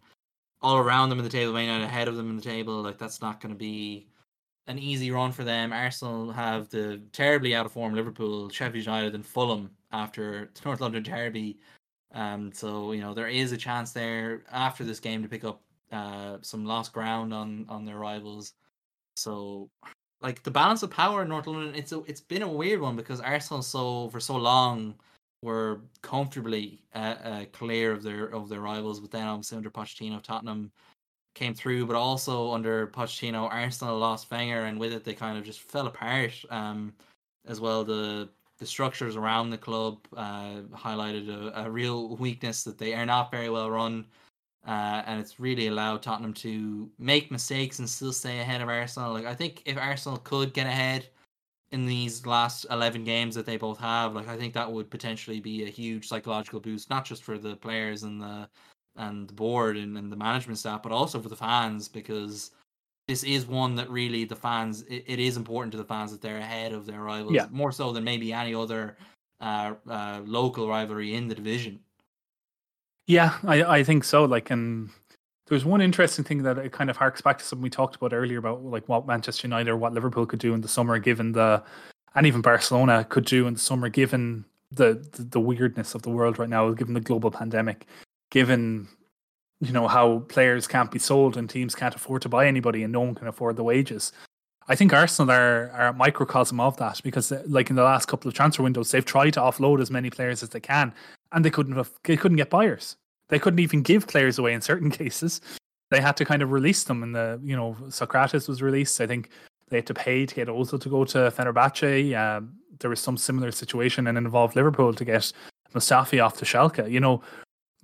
all 0.61 0.78
around 0.78 1.11
them 1.11 1.18
in 1.18 1.24
the 1.24 1.30
table, 1.30 1.52
Man 1.52 1.66
United 1.66 1.84
ahead 1.84 2.09
of 2.09 2.16
them 2.16 2.30
in 2.30 2.36
the 2.36 2.42
table. 2.42 2.82
Like 2.82 2.98
that's 2.98 3.20
not 3.20 3.40
going 3.40 3.54
to 3.54 3.59
be 3.59 4.09
an 4.66 4.78
easy 4.78 5.11
run 5.11 5.30
for 5.30 5.44
them. 5.44 5.72
Arsenal 5.72 6.32
have 6.32 6.68
the 6.70 7.00
terribly 7.12 7.54
out 7.54 7.66
of 7.66 7.72
form 7.72 7.94
Liverpool, 7.94 8.48
Sheffield 8.48 8.84
United, 8.84 9.14
and 9.14 9.24
Fulham 9.24 9.70
after 9.92 10.50
the 10.54 10.61
North 10.64 10.80
London 10.80 11.02
Derby. 11.02 11.59
Um, 12.14 12.50
so 12.52 12.92
you 12.92 13.02
know 13.02 13.12
there 13.12 13.28
is 13.28 13.52
a 13.52 13.56
chance 13.56 13.92
there 13.92 14.42
after 14.50 14.82
this 14.82 14.98
game 14.98 15.22
to 15.22 15.28
pick 15.28 15.44
up 15.44 15.61
uh, 15.93 16.39
some 16.43 16.64
lost 16.64 16.93
ground 16.93 17.32
on 17.32 17.66
on 17.68 17.84
their 17.84 17.99
rivals. 17.99 18.55
So 19.16 19.70
like 20.20 20.43
the 20.43 20.51
balance 20.51 20.82
of 20.82 20.91
power 20.91 21.22
in 21.22 21.28
North 21.28 21.47
London, 21.47 21.74
it's 21.74 21.93
a, 21.93 22.03
it's 22.05 22.20
been 22.20 22.43
a 22.43 22.49
weird 22.49 22.80
one 22.80 22.97
because 22.97 23.20
Arsenal 23.20 23.62
so 23.62 24.09
for 24.11 24.20
so 24.20 24.36
long 24.36 24.95
were 25.43 25.80
comfortably 26.03 26.80
uh, 26.95 27.14
uh, 27.22 27.45
clear 27.53 27.93
of 27.93 28.03
their 28.03 28.26
of 28.26 28.49
their 28.49 28.61
rivals, 28.61 29.01
but 29.01 29.11
then 29.11 29.26
obviously 29.26 29.57
under 29.57 29.70
Pochettino, 29.70 30.22
Tottenham 30.22 30.70
came 31.34 31.55
through, 31.55 31.86
but 31.86 31.95
also 31.95 32.53
under 32.53 32.89
Pochettino, 32.89 33.49
Arsenal 33.51 33.99
lost 33.99 34.30
Wenger, 34.30 34.64
and 34.64 34.78
with 34.78 34.93
it 34.93 35.05
they 35.05 35.14
kind 35.14 35.39
of 35.39 35.45
just 35.45 35.61
fell 35.61 35.86
apart. 35.86 36.32
Um, 36.51 36.93
as 37.47 37.61
well, 37.61 37.84
the 37.84 38.28
the 38.59 38.66
structures 38.66 39.14
around 39.14 39.51
the 39.51 39.59
club 39.59 39.99
uh, 40.16 40.62
highlighted 40.74 41.28
a, 41.28 41.66
a 41.66 41.70
real 41.70 42.16
weakness 42.16 42.64
that 42.64 42.76
they 42.76 42.93
are 42.95 43.07
not 43.07 43.30
very 43.30 43.49
well 43.49 43.70
run. 43.70 44.05
Uh, 44.69 45.03
and 45.07 45.19
it's 45.19 45.41
really 45.41 45.69
allowed 45.69 46.03
Tottenham 46.03 46.35
to 46.35 46.91
make 46.99 47.31
mistakes 47.31 47.79
and 47.79 47.89
still 47.89 48.12
stay 48.12 48.41
ahead 48.41 48.61
of 48.61 48.69
Arsenal. 48.69 49.14
Like 49.14 49.25
I 49.25 49.35
think 49.35 49.62
if 49.64 49.79
Arsenal 49.79 50.19
could 50.19 50.53
get 50.53 50.66
ahead 50.66 51.09
in 51.73 51.87
these 51.87 52.27
last 52.27 52.66
eleven 52.71 53.03
games 53.03 53.35
that 53.35 53.47
they 53.47 53.57
both 53.57 53.79
have, 53.79 54.14
like 54.14 54.29
I 54.29 54.37
think 54.37 54.53
that 54.53 54.71
would 54.71 54.91
potentially 54.91 55.41
be 55.41 55.64
a 55.64 55.71
huge 55.71 56.07
psychological 56.07 56.61
boost, 56.61 56.91
not 56.91 57.07
just 57.07 57.23
for 57.23 57.39
the 57.39 57.57
players 57.57 58.03
and 58.03 58.21
the 58.21 58.47
and 58.97 59.27
the 59.29 59.33
board 59.33 59.79
and, 59.79 59.97
and 59.97 60.12
the 60.12 60.16
management 60.16 60.59
staff, 60.59 60.83
but 60.83 60.93
also 60.93 61.19
for 61.19 61.31
the 61.31 61.37
fans 61.37 61.89
because 61.89 62.51
this 63.07 63.25
is 63.25 63.47
one 63.47 63.75
that 63.77 63.89
really 63.89 64.25
the 64.27 64.37
fans 64.37 64.83
it, 64.83 65.03
it 65.07 65.19
is 65.19 65.39
important 65.39 65.73
to 65.73 65.79
the 65.79 65.85
fans 65.85 66.12
that 66.12 66.21
they're 66.21 66.37
ahead 66.37 66.75
of 66.75 66.85
their 66.85 67.01
rivals 67.01 67.35
Yeah. 67.37 67.47
more 67.51 67.73
so 67.73 67.91
than 67.93 68.05
maybe 68.05 68.35
any 68.35 68.55
other 68.55 68.99
uh, 69.41 69.75
uh, 69.89 70.21
local 70.27 70.69
rivalry 70.69 71.14
in 71.14 71.27
the 71.27 71.35
division. 71.35 71.81
Yeah, 73.09 73.38
I, 73.44 73.62
I 73.64 73.84
think 73.84 74.04
so. 74.04 74.24
Like, 74.26 74.50
and 74.50 74.90
there's 75.46 75.64
one 75.64 75.80
interesting 75.80 76.24
thing 76.24 76.42
that 76.42 76.59
it 76.59 76.72
kind 76.72 76.90
of 76.90 76.98
harks 76.98 77.22
back 77.22 77.38
to 77.38 77.44
something 77.44 77.62
we 77.62 77.70
talked 77.70 77.96
about 77.96 78.12
earlier 78.12 78.38
about 78.38 78.62
like 78.62 78.86
what 78.86 79.06
Manchester 79.06 79.46
United 79.46 79.70
or 79.70 79.78
what 79.78 79.94
Liverpool 79.94 80.26
could 80.26 80.38
do 80.38 80.52
in 80.52 80.61
the 80.61 80.68
summer, 80.68 80.98
given 80.98 81.32
the, 81.32 81.62
and 82.14 82.26
even 82.26 82.42
Barcelona 82.42 83.04
could 83.09 83.24
do 83.24 83.46
in 83.46 83.54
the 83.54 83.61
summer, 83.61 83.88
given 83.88 84.44
the 84.70 85.02
the, 85.12 85.22
the 85.22 85.40
weirdness 85.40 85.94
of 85.94 86.02
the 86.02 86.11
world 86.11 86.38
right 86.38 86.50
now, 86.50 86.70
given 86.72 86.92
the 86.92 87.00
global 87.00 87.30
pandemic, 87.30 87.86
given 88.30 88.86
you 89.61 89.72
know 89.72 89.88
how 89.88 90.18
players 90.28 90.66
can't 90.66 90.90
be 90.90 90.98
sold 90.98 91.38
and 91.38 91.48
teams 91.48 91.74
can't 91.74 91.94
afford 91.94 92.20
to 92.22 92.28
buy 92.28 92.46
anybody 92.46 92.82
and 92.82 92.92
no 92.92 93.00
one 93.00 93.14
can 93.14 93.26
afford 93.26 93.56
the 93.56 93.64
wages. 93.64 94.12
I 94.68 94.74
think 94.74 94.92
Arsenal 94.92 95.30
are, 95.30 95.70
are 95.70 95.88
a 95.88 95.92
microcosm 95.94 96.61
of 96.61 96.76
that 96.76 97.00
because, 97.02 97.32
like 97.46 97.70
in 97.70 97.76
the 97.76 97.84
last 97.84 98.04
couple 98.04 98.28
of 98.28 98.34
transfer 98.34 98.62
windows, 98.62 98.90
they've 98.90 99.02
tried 99.02 99.32
to 99.32 99.40
offload 99.40 99.80
as 99.80 99.90
many 99.90 100.11
players 100.11 100.42
as 100.42 100.50
they 100.50 100.61
can, 100.61 100.92
and 101.33 101.45
they 101.45 101.51
couldn't 101.51 101.76
have, 101.76 101.91
they 102.05 102.16
couldn't 102.16 102.37
get 102.37 102.51
buyers. 102.51 102.97
They 103.29 103.39
couldn't 103.39 103.61
even 103.61 103.83
give 103.83 104.07
players 104.07 104.39
away 104.39 104.55
in 104.55 104.61
certain 104.61 104.91
cases. 105.03 105.41
They 105.91 106.01
had 106.01 106.16
to 106.18 106.24
kind 106.24 106.43
of 106.43 106.53
release 106.53 106.85
them. 106.85 107.03
And 107.03 107.14
the 107.14 107.41
you 107.43 107.57
know 107.57 107.76
Sokratis 107.89 108.49
was 108.49 108.62
released. 108.62 109.01
I 109.01 109.07
think 109.07 109.31
they 109.68 109.79
had 109.79 109.87
to 109.87 109.95
pay 109.95 110.26
to 110.26 110.35
get 110.35 110.49
Ozil 110.49 110.81
to 110.81 110.89
go 110.89 111.05
to 111.05 111.31
Fenerbahce. 111.31 112.16
Um, 112.16 112.55
there 112.81 112.91
was 112.91 113.01
some 113.01 113.16
similar 113.16 113.51
situation 113.51 114.07
and 114.07 114.16
involved 114.16 114.57
Liverpool 114.57 114.95
to 114.95 115.05
get 115.05 115.33
Mustafi 115.74 116.24
off 116.24 116.37
to 116.39 116.45
Schalke. 116.45 116.91
You 116.91 117.01
know 117.01 117.22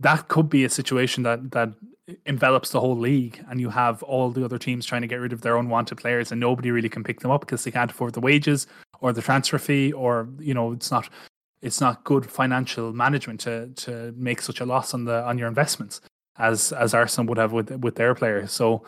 that 0.00 0.28
could 0.28 0.48
be 0.48 0.64
a 0.64 0.68
situation 0.68 1.22
that 1.22 1.50
that 1.52 1.70
envelops 2.26 2.70
the 2.70 2.80
whole 2.80 2.96
league 2.96 3.42
and 3.48 3.60
you 3.60 3.70
have 3.70 4.02
all 4.02 4.30
the 4.30 4.44
other 4.44 4.58
teams 4.58 4.84
trying 4.84 5.00
to 5.00 5.08
get 5.08 5.20
rid 5.20 5.32
of 5.32 5.40
their 5.40 5.56
unwanted 5.56 5.96
players 5.96 6.30
and 6.30 6.40
nobody 6.40 6.70
really 6.70 6.88
can 6.88 7.02
pick 7.02 7.20
them 7.20 7.30
up 7.30 7.40
because 7.40 7.64
they 7.64 7.70
can't 7.70 7.90
afford 7.90 8.12
the 8.12 8.20
wages 8.20 8.66
or 9.00 9.10
the 9.10 9.22
transfer 9.22 9.58
fee 9.58 9.90
or 9.92 10.28
you 10.38 10.52
know 10.52 10.72
it's 10.72 10.90
not 10.90 11.08
it's 11.64 11.80
not 11.80 12.04
good 12.04 12.24
financial 12.30 12.92
management 12.92 13.40
to 13.40 13.68
to 13.84 13.92
make 14.16 14.40
such 14.42 14.60
a 14.60 14.66
loss 14.66 14.94
on 14.94 15.04
the 15.04 15.24
on 15.24 15.38
your 15.38 15.48
investments 15.48 16.00
as 16.38 16.72
as 16.72 16.94
Arsenal 16.94 17.26
would 17.28 17.38
have 17.38 17.52
with 17.52 17.70
with 17.84 17.94
their 17.96 18.14
players 18.14 18.52
so 18.52 18.84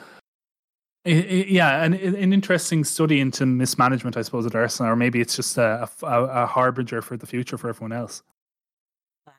i- 1.06 1.10
i- 1.36 1.46
yeah 1.58 1.82
an, 1.84 1.94
an 1.94 2.32
interesting 2.32 2.84
study 2.84 3.18
into 3.20 3.46
mismanagement 3.46 4.16
I 4.16 4.22
suppose 4.22 4.44
at 4.46 4.54
Arsenal 4.54 4.92
or 4.92 4.96
maybe 4.96 5.20
it's 5.20 5.36
just 5.36 5.56
a, 5.58 5.88
a, 6.02 6.22
a 6.42 6.46
harbinger 6.46 7.00
for 7.02 7.16
the 7.16 7.26
future 7.26 7.56
for 7.58 7.68
everyone 7.70 7.92
else 8.02 8.22
in 9.26 9.32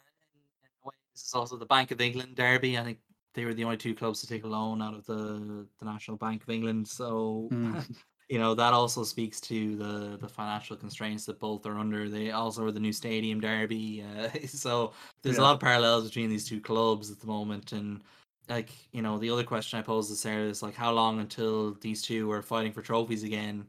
a 0.83 0.87
way, 0.87 0.93
This 1.13 1.23
is 1.27 1.33
also 1.33 1.55
the 1.57 1.65
Bank 1.65 1.91
of 1.91 2.01
England 2.01 2.35
derby. 2.35 2.77
I 2.77 2.83
think 2.83 2.97
they 3.35 3.45
were 3.45 3.53
the 3.53 3.63
only 3.63 3.77
two 3.77 3.93
clubs 3.93 4.19
to 4.21 4.27
take 4.27 4.43
a 4.45 4.47
loan 4.47 4.81
out 4.81 4.95
of 4.95 5.05
the, 5.05 5.65
the 5.79 5.85
National 5.85 6.17
Bank 6.17 6.43
of 6.43 6.49
England. 6.49 6.87
So, 6.87 7.49
Mm. 7.51 7.85
you 8.29 8.39
know, 8.39 8.53
that 8.53 8.73
also 8.73 9.03
speaks 9.03 9.39
to 9.41 9.75
the, 9.77 10.17
the 10.17 10.27
financial 10.27 10.75
constraints 10.75 11.25
that 11.25 11.39
both 11.39 11.65
are 11.65 11.77
under. 11.77 12.09
They 12.09 12.31
also 12.31 12.65
are 12.65 12.71
the 12.71 12.79
new 12.79 12.93
stadium 12.93 13.39
derby. 13.39 14.03
Uh, 14.17 14.29
so 14.47 14.93
there's 15.21 15.37
a 15.37 15.41
lot 15.41 15.53
of 15.53 15.59
parallels 15.59 16.05
between 16.05 16.29
these 16.29 16.47
two 16.47 16.59
clubs 16.59 17.11
at 17.11 17.19
the 17.19 17.27
moment. 17.27 17.71
And, 17.71 18.01
like, 18.49 18.69
you 18.91 19.01
know, 19.01 19.17
the 19.17 19.29
other 19.29 19.43
question 19.43 19.79
I 19.79 19.81
posed 19.81 20.09
to 20.09 20.15
Sarah 20.15 20.47
is, 20.47 20.63
like, 20.63 20.75
how 20.75 20.91
long 20.91 21.19
until 21.19 21.73
these 21.75 22.01
two 22.01 22.31
are 22.31 22.41
fighting 22.41 22.71
for 22.71 22.81
trophies 22.81 23.23
again? 23.23 23.65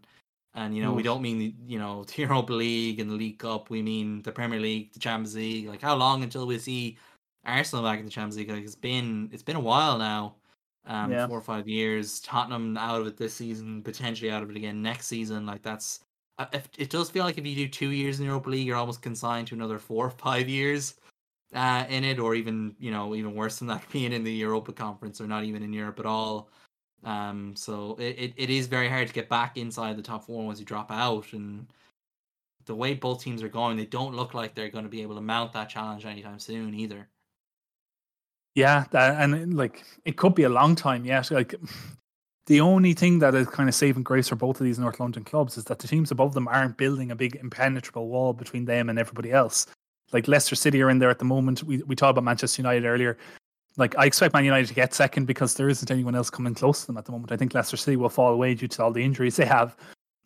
And 0.55 0.75
you 0.75 0.83
know, 0.83 0.93
we 0.93 1.03
don't 1.03 1.23
mean 1.23 1.57
you 1.67 1.79
know 1.79 2.05
the 2.17 2.23
Europa 2.23 2.53
League 2.53 3.01
and 3.01 3.11
the 3.11 3.15
League 3.15 3.39
Cup. 3.39 3.71
We 3.71 3.83
mean 3.83 4.23
the 4.23 4.33
Premier 4.33 4.59
League, 4.59 4.93
the 4.93 4.99
Champions 4.99 5.37
League. 5.37 5.69
Like, 5.69 5.83
how 5.83 5.95
long 5.95 6.23
until 6.23 6.47
we 6.47 6.59
see 6.59 6.99
Arsenal 7.45 7.85
back 7.85 8.01
in 8.01 8.05
the 8.05 8.11
Champions 8.11 8.39
League? 8.39 8.51
Like, 8.51 8.65
it's 8.65 8.75
been 8.75 9.29
it's 9.33 9.43
been 9.43 9.57
a 9.57 9.61
while 9.61 9.99
now, 9.99 10.35
um, 10.89 11.13
Yeah. 11.13 11.27
four 11.27 11.39
or 11.39 11.43
five 11.43 11.69
years. 11.69 12.21
Tottenham 12.21 12.77
out 12.77 13.01
of 13.01 13.07
it 13.07 13.17
this 13.17 13.35
season, 13.35 13.83
potentially 13.83 14.31
out 14.31 14.43
of 14.43 14.51
it 14.51 14.57
again 14.57 14.83
next 14.83 15.07
season. 15.07 15.47
Like, 15.47 15.63
that's 15.63 16.01
uh, 16.39 16.47
if, 16.53 16.69
it 16.79 16.91
does 16.91 17.11
feel 17.11 17.25
like 17.25 17.39
if 17.39 17.47
you 17.47 17.55
do 17.55 17.69
two 17.69 17.91
years 17.91 18.19
in 18.19 18.25
the 18.25 18.29
Europa 18.29 18.51
League, 18.51 18.67
you're 18.67 18.77
almost 18.77 19.03
consigned 19.03 19.47
to 19.49 19.55
another 19.55 19.79
four 19.79 20.07
or 20.07 20.11
five 20.11 20.49
years 20.49 20.95
uh, 21.55 21.85
in 21.89 22.05
it, 22.05 22.19
or 22.19 22.35
even 22.35 22.75
you 22.79 22.91
know 22.91 23.15
even 23.15 23.35
worse 23.35 23.59
than 23.59 23.69
that, 23.69 23.85
being 23.93 24.13
in 24.13 24.25
the 24.25 24.33
Europa 24.33 24.73
Conference 24.73 25.21
or 25.21 25.27
not 25.27 25.45
even 25.45 25.63
in 25.63 25.73
Europe 25.73 25.99
at 26.01 26.07
all. 26.07 26.51
Um, 27.05 27.55
so 27.57 27.97
it, 27.99 28.19
it, 28.19 28.35
it 28.37 28.51
is 28.51 28.67
very 28.67 28.89
hard 28.89 29.09
to 29.09 29.15
get 29.15 29.29
back 29.29 29.57
inside 29.57 29.97
the 29.97 30.03
top 30.03 30.25
four 30.25 30.45
once 30.45 30.59
you 30.59 30.65
drop 30.65 30.91
out. 30.91 31.33
And 31.33 31.67
the 32.67 32.75
way 32.75 32.95
both 32.95 33.23
teams 33.23 33.43
are 33.43 33.49
going, 33.49 33.77
they 33.77 33.87
don't 33.87 34.15
look 34.15 34.35
like 34.35 34.55
they're 34.55 34.69
going 34.69 34.85
to 34.85 34.91
be 34.91 35.03
able 35.03 35.15
to 35.15 35.21
mount 35.21 35.53
that 35.53 35.69
challenge 35.69 36.05
anytime 36.05 36.39
soon 36.39 36.75
either. 36.75 37.09
Yeah, 38.59 38.87
that, 38.91 39.23
and 39.23 39.55
like 39.55 39.85
it 40.05 40.17
could 40.17 40.35
be 40.35 40.43
a 40.43 40.49
long 40.49 40.75
time 40.75 41.05
yet. 41.05 41.31
Like 41.31 41.55
the 42.47 42.61
only 42.61 42.93
thing 42.93 43.21
that 43.21 43.33
is 43.37 43.47
kind 43.47 43.69
of 43.69 43.75
saving 43.77 44.03
grace 44.03 44.27
for 44.27 44.35
both 44.35 44.59
of 44.59 44.65
these 44.65 44.81
North 44.81 44.99
London 44.99 45.23
clubs 45.23 45.57
is 45.57 45.63
that 45.67 45.79
the 45.79 45.87
teams 45.87 46.11
above 46.11 46.35
them 46.35 46.49
aren't 46.49 46.77
building 46.77 47.13
a 47.13 47.15
big 47.15 47.37
impenetrable 47.37 48.09
wall 48.09 48.33
between 48.33 48.65
them 48.65 48.89
and 48.89 48.99
everybody 48.99 49.31
else. 49.31 49.67
Like 50.13 50.27
Leicester 50.27 50.57
City 50.57 50.83
are 50.83 50.91
in 50.91 50.99
there 50.99 51.09
at 51.09 51.21
the 51.21 51.25
moment. 51.25 51.63
We 51.63 51.85
we 51.85 51.95
talked 51.95 52.11
about 52.11 52.25
Manchester 52.25 52.61
United 52.61 52.85
earlier. 52.85 53.17
Like 53.77 53.97
I 53.97 54.07
expect 54.07 54.35
Man 54.35 54.45
United 54.45 54.67
to 54.67 54.75
get 54.75 54.93
second 54.93 55.27
because 55.27 55.55
there 55.55 55.69
isn't 55.69 55.93
anyone 55.93 56.17
else 56.17 56.29
coming 56.29 56.55
close 56.55 56.81
to 56.81 56.89
them 56.89 56.97
at 56.97 57.05
the 57.05 57.13
moment. 57.13 57.31
I 57.31 57.37
think 57.37 57.55
Leicester 57.55 57.77
City 57.77 57.97
will 57.97 58.09
fall 58.09 58.33
away 58.33 58.57
due 58.57 58.67
to 58.67 58.83
all 58.83 58.91
the 58.91 59.05
injuries 59.05 59.37
they 59.37 59.47
have 59.47 59.77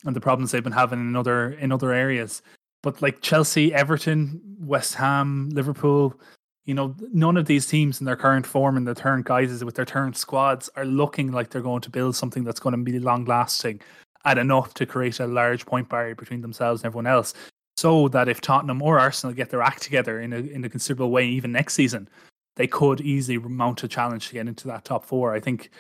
and 0.07 0.17
the 0.17 0.23
problems 0.23 0.53
they've 0.53 0.65
been 0.65 0.73
having 0.73 1.01
in 1.01 1.17
other 1.17 1.51
in 1.61 1.71
other 1.71 1.93
areas. 1.93 2.41
But 2.83 3.03
like 3.03 3.21
Chelsea, 3.21 3.75
Everton, 3.75 4.41
West 4.59 4.95
Ham, 4.95 5.51
Liverpool, 5.51 6.19
you 6.65 6.75
know, 6.75 6.95
none 7.13 7.37
of 7.37 7.47
these 7.47 7.67
teams 7.67 8.01
in 8.01 8.05
their 8.05 8.17
current 8.17 8.47
form 8.47 8.77
and 8.77 8.87
their 8.87 8.95
current 8.95 9.27
guises 9.27 9.65
with 9.65 9.75
their 9.75 9.87
current 9.87 10.17
squads 10.17 10.71
are 10.77 10.85
looking 10.85 11.33
like 11.33 11.51
they're 11.51 11.63
going 11.63 11.81
to 11.83 11.91
build 11.91 12.15
something 12.15 12.45
that's 12.45 12.61
going 12.61 12.77
to 12.77 12.83
be 12.83 12.99
long 12.99 13.25
lasting 13.25 13.81
and 14.25 14.39
enough 14.39 14.73
to 14.75 14.87
create 14.87 15.19
a 15.19 15.27
large 15.27 15.67
point 15.67 15.89
barrier 15.89 16.15
between 16.15 16.41
themselves 16.41 16.83
and 16.83 16.87
everyone 16.87 17.07
else. 17.07 17.35
So 17.77 18.09
that 18.09 18.29
if 18.29 18.41
Tottenham 18.41 18.83
or 18.83 19.01
Arsenal 19.01 19.35
get 19.35 19.51
their 19.51 19.63
act 19.63 19.83
together 19.83 20.21
in 20.21 20.33
a 20.33 20.37
in 20.37 20.65
a 20.65 20.69
considerable 20.69 21.11
way, 21.11 21.27
even 21.27 21.51
next 21.51 21.75
season, 21.75 22.09
they 22.57 22.67
could 22.67 23.01
easily 23.01 23.39
mount 23.39 23.83
a 23.83 23.89
challenge 23.89 24.29
to 24.29 24.35
get 24.35 24.47
into 24.47 24.69
that 24.69 24.85
top 24.85 25.05
four. 25.05 25.35
I 25.35 25.41
think 25.41 25.71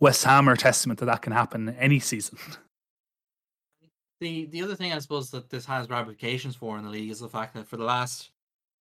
West 0.00 0.24
Ham 0.24 0.48
are 0.48 0.56
testament 0.56 0.98
that 1.00 1.06
that 1.06 1.22
can 1.22 1.32
happen 1.32 1.76
any 1.78 2.00
season. 2.00 2.38
The 4.20 4.46
the 4.46 4.62
other 4.62 4.76
thing 4.76 4.92
I 4.92 5.00
suppose 5.00 5.30
that 5.32 5.50
this 5.50 5.66
has 5.66 5.90
ramifications 5.90 6.54
for 6.54 6.78
in 6.78 6.84
the 6.84 6.90
league 6.90 7.10
is 7.10 7.18
the 7.18 7.28
fact 7.28 7.52
that 7.54 7.66
for 7.66 7.76
the 7.76 7.84
last 7.84 8.30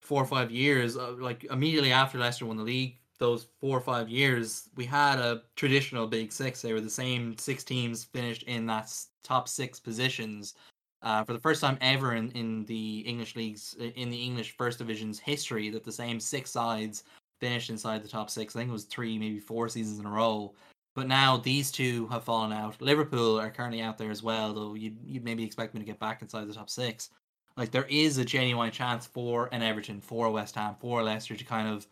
four 0.04 0.22
or 0.22 0.26
five 0.26 0.52
years, 0.52 0.98
uh, 0.98 1.14
like 1.18 1.46
immediately 1.46 1.92
after 1.92 2.18
Leicester 2.18 2.46
won 2.46 2.58
the 2.58 2.64
league, 2.64 2.98
those 3.20 3.48
four 3.62 3.78
or 3.78 3.82
five 3.82 4.10
years, 4.10 4.70
we 4.76 4.86
had 4.86 5.18
a 5.20 5.44
traditional 5.56 6.08
Big 6.08 6.32
Six. 6.32 6.62
They 6.62 6.74
were 6.74 6.82
the 6.82 6.90
same 6.90 7.38
six 7.38 7.64
teams 7.64 8.04
finished 8.04 8.44
in 8.44 8.66
that 8.68 8.94
top 9.24 9.48
six 9.48 9.80
positions. 9.80 10.56
Uh, 11.02 11.24
for 11.24 11.34
the 11.34 11.40
first 11.40 11.62
time 11.62 11.78
ever 11.82 12.14
in, 12.14 12.32
in 12.32 12.66
the 12.66 13.00
English 13.00 13.36
leagues, 13.36 13.76
in 13.96 14.10
the 14.10 14.22
English 14.22 14.56
First 14.58 14.78
Division's 14.78 15.20
history, 15.20 15.70
that 15.70 15.84
the 15.84 15.92
same 15.92 16.20
six 16.20 16.52
sides 16.52 17.04
finished 17.40 17.70
inside 17.70 18.04
the 18.04 18.08
top 18.08 18.30
six. 18.30 18.56
I 18.56 18.60
think 18.60 18.70
it 18.70 18.74
was 18.74 18.86
three, 18.86 19.18
maybe 19.18 19.40
four 19.40 19.68
seasons 19.68 20.00
in 20.00 20.06
a 20.06 20.10
row. 20.10 20.54
But 20.96 21.08
now 21.08 21.38
these 21.38 21.72
two 21.72 22.08
have 22.08 22.24
fallen 22.24 22.54
out. 22.54 22.82
Liverpool 22.82 23.40
are 23.40 23.50
currently 23.50 23.82
out 23.82 23.98
there 23.98 24.12
as 24.12 24.24
well, 24.24 24.54
though 24.54 24.76
you'd, 24.76 24.98
you'd 25.04 25.24
maybe 25.24 25.44
expect 25.44 25.74
me 25.74 25.80
to 25.80 25.86
get 25.86 26.00
back 26.00 26.22
inside 26.22 26.48
the 26.48 26.54
top 26.54 26.70
six. 26.70 27.10
Like 27.56 27.72
there 27.72 27.86
is 27.90 28.18
a 28.18 28.26
genuine 28.26 28.72
chance 28.72 29.06
for 29.06 29.50
an 29.52 29.62
Everton, 29.62 30.02
for 30.02 30.32
West 30.32 30.56
Ham, 30.56 30.76
for 30.80 31.04
Leicester 31.04 31.36
to 31.36 31.44
kind 31.44 31.68
of 31.68 31.88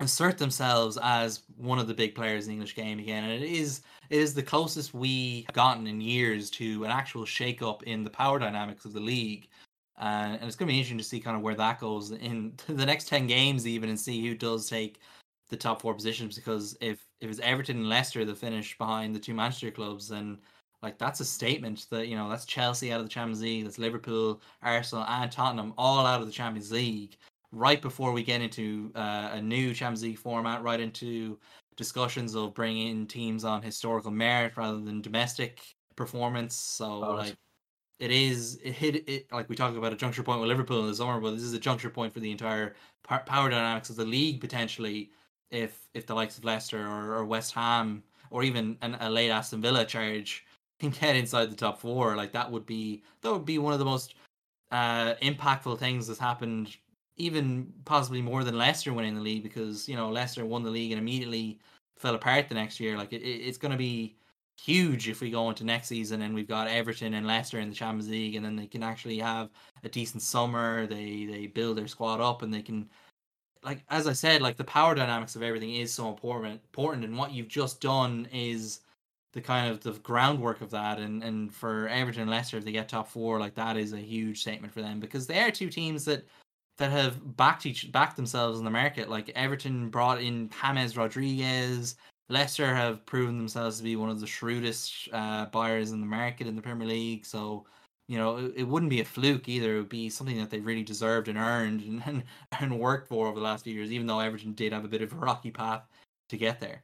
assert 0.00 0.38
themselves 0.38 0.98
as 1.02 1.42
one 1.56 1.78
of 1.78 1.88
the 1.88 1.94
big 1.94 2.14
players 2.14 2.44
in 2.44 2.50
the 2.50 2.54
English 2.54 2.74
game 2.74 2.98
again. 2.98 3.24
And 3.24 3.32
it 3.32 3.50
is 3.50 3.82
it 4.10 4.18
is 4.18 4.34
the 4.34 4.42
closest 4.42 4.94
we 4.94 5.44
have 5.46 5.54
gotten 5.54 5.86
in 5.86 6.00
years 6.00 6.50
to 6.50 6.84
an 6.84 6.90
actual 6.90 7.24
shake 7.24 7.62
up 7.62 7.82
in 7.84 8.04
the 8.04 8.10
power 8.10 8.38
dynamics 8.38 8.84
of 8.84 8.92
the 8.92 9.00
league. 9.00 9.48
Uh, 10.00 10.36
and 10.38 10.44
it's 10.44 10.54
going 10.54 10.68
to 10.68 10.72
be 10.72 10.78
interesting 10.78 10.98
to 10.98 11.04
see 11.04 11.18
kind 11.18 11.36
of 11.36 11.42
where 11.42 11.56
that 11.56 11.80
goes 11.80 12.12
in 12.12 12.52
the 12.68 12.86
next 12.86 13.08
10 13.08 13.26
games, 13.26 13.66
even, 13.66 13.88
and 13.88 13.98
see 13.98 14.24
who 14.24 14.34
does 14.34 14.68
take 14.68 15.00
the 15.48 15.56
top 15.56 15.82
four 15.82 15.92
positions. 15.92 16.36
Because 16.36 16.76
if, 16.80 17.04
if 17.20 17.28
it's 17.28 17.40
Everton 17.40 17.78
and 17.78 17.88
Leicester 17.88 18.24
that 18.24 18.38
finish 18.38 18.78
behind 18.78 19.14
the 19.14 19.18
two 19.18 19.34
Manchester 19.34 19.72
clubs, 19.72 20.08
then 20.08 20.38
like 20.82 20.98
that's 20.98 21.20
a 21.20 21.24
statement 21.24 21.86
that, 21.90 22.08
you 22.08 22.16
know, 22.16 22.28
that's 22.28 22.44
Chelsea 22.44 22.92
out 22.92 23.00
of 23.00 23.06
the 23.06 23.10
Champions 23.10 23.42
League, 23.42 23.64
that's 23.64 23.78
Liverpool, 23.78 24.40
Arsenal, 24.62 25.04
and 25.04 25.30
Tottenham 25.30 25.74
all 25.76 26.06
out 26.06 26.20
of 26.20 26.26
the 26.26 26.32
Champions 26.32 26.70
League 26.70 27.16
right 27.52 27.80
before 27.80 28.12
we 28.12 28.22
get 28.22 28.40
into 28.42 28.92
uh, 28.94 29.30
a 29.32 29.42
new 29.42 29.74
Champions 29.74 30.02
League 30.02 30.18
format, 30.18 30.62
right 30.62 30.80
into 30.80 31.38
discussions 31.76 32.34
of 32.34 32.54
bringing 32.54 33.06
teams 33.06 33.44
on 33.44 33.62
historical 33.62 34.10
merit 34.10 34.56
rather 34.56 34.80
than 34.80 35.00
domestic 35.00 35.62
performance. 35.96 36.54
So 36.54 37.00
Right. 37.00 37.16
like 37.18 37.36
it 37.98 38.10
is 38.12 38.60
it 38.62 38.72
hit 38.72 39.08
it 39.08 39.32
like 39.32 39.48
we 39.48 39.56
talk 39.56 39.74
about 39.76 39.92
a 39.92 39.96
juncture 39.96 40.22
point 40.22 40.40
with 40.40 40.48
Liverpool 40.48 40.80
in 40.82 40.86
the 40.88 40.94
summer, 40.94 41.20
but 41.20 41.32
this 41.32 41.42
is 41.42 41.54
a 41.54 41.58
juncture 41.58 41.90
point 41.90 42.12
for 42.12 42.20
the 42.20 42.30
entire 42.30 42.74
power 43.02 43.48
dynamics 43.48 43.90
of 43.90 43.96
the 43.96 44.04
league 44.04 44.40
potentially. 44.40 45.10
If 45.50 45.88
if 45.94 46.06
the 46.06 46.14
likes 46.14 46.38
of 46.38 46.44
Leicester 46.44 46.86
or, 46.86 47.14
or 47.14 47.24
West 47.24 47.54
Ham 47.54 48.02
or 48.30 48.42
even 48.42 48.76
an, 48.82 48.96
a 49.00 49.08
late 49.10 49.30
Aston 49.30 49.62
Villa 49.62 49.84
charge 49.84 50.44
can 50.80 50.90
get 50.90 51.16
inside 51.16 51.50
the 51.50 51.56
top 51.56 51.80
four, 51.80 52.16
like 52.16 52.32
that 52.32 52.50
would 52.50 52.66
be 52.66 53.02
that 53.22 53.32
would 53.32 53.44
be 53.44 53.58
one 53.58 53.72
of 53.72 53.78
the 53.78 53.84
most 53.84 54.14
uh, 54.70 55.14
impactful 55.22 55.78
things 55.78 56.06
that's 56.06 56.20
happened, 56.20 56.76
even 57.16 57.72
possibly 57.84 58.22
more 58.22 58.44
than 58.44 58.58
Leicester 58.58 58.92
winning 58.92 59.14
the 59.14 59.20
league, 59.20 59.42
because 59.42 59.88
you 59.88 59.96
know 59.96 60.10
Leicester 60.10 60.44
won 60.46 60.62
the 60.62 60.70
league 60.70 60.92
and 60.92 61.00
immediately 61.00 61.58
fell 61.96 62.14
apart 62.14 62.48
the 62.48 62.54
next 62.54 62.78
year. 62.80 62.96
Like 62.96 63.12
it, 63.12 63.22
it- 63.22 63.42
it's 63.46 63.58
going 63.58 63.72
to 63.72 63.78
be 63.78 64.16
huge 64.60 65.08
if 65.08 65.20
we 65.20 65.30
go 65.30 65.48
into 65.48 65.64
next 65.64 65.86
season 65.88 66.22
and 66.22 66.34
we've 66.34 66.48
got 66.48 66.66
Everton 66.68 67.14
and 67.14 67.26
Leicester 67.26 67.60
in 67.60 67.68
the 67.68 67.74
Champions 67.74 68.10
League, 68.10 68.34
and 68.36 68.44
then 68.44 68.56
they 68.56 68.66
can 68.66 68.82
actually 68.82 69.18
have 69.18 69.50
a 69.84 69.88
decent 69.88 70.22
summer. 70.22 70.86
They 70.86 71.26
they 71.26 71.46
build 71.46 71.78
their 71.78 71.88
squad 71.88 72.20
up 72.20 72.42
and 72.42 72.52
they 72.52 72.62
can. 72.62 72.88
Like 73.64 73.84
as 73.90 74.06
I 74.06 74.12
said, 74.12 74.42
like 74.42 74.56
the 74.56 74.64
power 74.64 74.94
dynamics 74.94 75.36
of 75.36 75.42
everything 75.42 75.74
is 75.76 75.92
so 75.92 76.08
important. 76.08 76.60
Important, 76.64 77.04
and 77.04 77.16
what 77.18 77.32
you've 77.32 77.48
just 77.48 77.80
done 77.80 78.28
is 78.32 78.80
the 79.32 79.40
kind 79.40 79.70
of 79.70 79.80
the 79.80 79.92
groundwork 80.00 80.60
of 80.60 80.70
that 80.70 80.98
and 80.98 81.22
and 81.22 81.54
for 81.54 81.88
Everton 81.88 82.22
and 82.22 82.30
Leicester 82.30 82.56
if 82.56 82.64
they 82.64 82.72
get 82.72 82.88
top 82.88 83.08
four 83.08 83.38
like 83.38 83.54
that 83.54 83.76
is 83.76 83.92
a 83.92 83.98
huge 83.98 84.40
statement 84.40 84.72
for 84.72 84.80
them 84.80 85.00
because 85.00 85.26
they 85.26 85.40
are 85.40 85.50
two 85.50 85.68
teams 85.68 86.04
that 86.06 86.26
that 86.78 86.92
have 86.92 87.36
backed 87.36 87.66
each 87.66 87.92
backed 87.92 88.16
themselves 88.16 88.58
in 88.58 88.64
the 88.64 88.70
market. 88.70 89.10
Like 89.10 89.30
Everton 89.34 89.90
brought 89.90 90.22
in 90.22 90.48
James 90.62 90.96
Rodriguez. 90.96 91.96
Leicester 92.30 92.74
have 92.74 93.04
proven 93.06 93.38
themselves 93.38 93.78
to 93.78 93.82
be 93.84 93.96
one 93.96 94.10
of 94.10 94.20
the 94.20 94.26
shrewdest 94.26 95.08
uh, 95.12 95.46
buyers 95.46 95.92
in 95.92 96.00
the 96.00 96.06
market 96.06 96.46
in 96.46 96.56
the 96.56 96.62
Premier 96.62 96.86
League. 96.86 97.26
So 97.26 97.66
you 98.06 98.16
know 98.16 98.36
it, 98.38 98.52
it 98.56 98.62
wouldn't 98.64 98.90
be 98.90 99.00
a 99.00 99.04
fluke 99.04 99.48
either. 99.48 99.74
It 99.74 99.78
would 99.78 99.88
be 99.88 100.08
something 100.08 100.38
that 100.38 100.50
they 100.50 100.60
really 100.60 100.84
deserved 100.84 101.28
and 101.28 101.36
earned 101.38 101.82
and, 101.82 102.02
and 102.06 102.22
and 102.60 102.78
worked 102.78 103.08
for 103.08 103.26
over 103.26 103.38
the 103.38 103.44
last 103.44 103.64
few 103.64 103.74
years 103.74 103.92
even 103.92 104.06
though 104.06 104.20
Everton 104.20 104.52
did 104.54 104.72
have 104.72 104.84
a 104.84 104.88
bit 104.88 105.02
of 105.02 105.12
a 105.12 105.16
rocky 105.16 105.50
path 105.50 105.82
to 106.28 106.36
get 106.36 106.60
there 106.60 106.82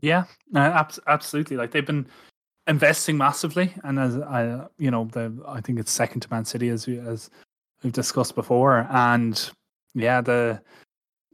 Yeah, 0.00 0.24
abs- 0.54 1.00
absolutely. 1.06 1.56
Like 1.56 1.70
they've 1.72 1.86
been 1.86 2.06
investing 2.66 3.16
massively, 3.16 3.74
and 3.84 3.98
as 3.98 4.16
I, 4.16 4.66
you 4.78 4.90
know, 4.90 5.06
the 5.12 5.32
I 5.46 5.60
think 5.60 5.78
it's 5.78 5.90
second 5.90 6.20
to 6.20 6.28
Man 6.30 6.44
City 6.44 6.68
as 6.68 6.86
we 6.86 6.98
as 6.98 7.30
we've 7.82 7.92
discussed 7.92 8.34
before, 8.34 8.86
and 8.90 9.50
yeah, 9.94 10.20
the 10.20 10.60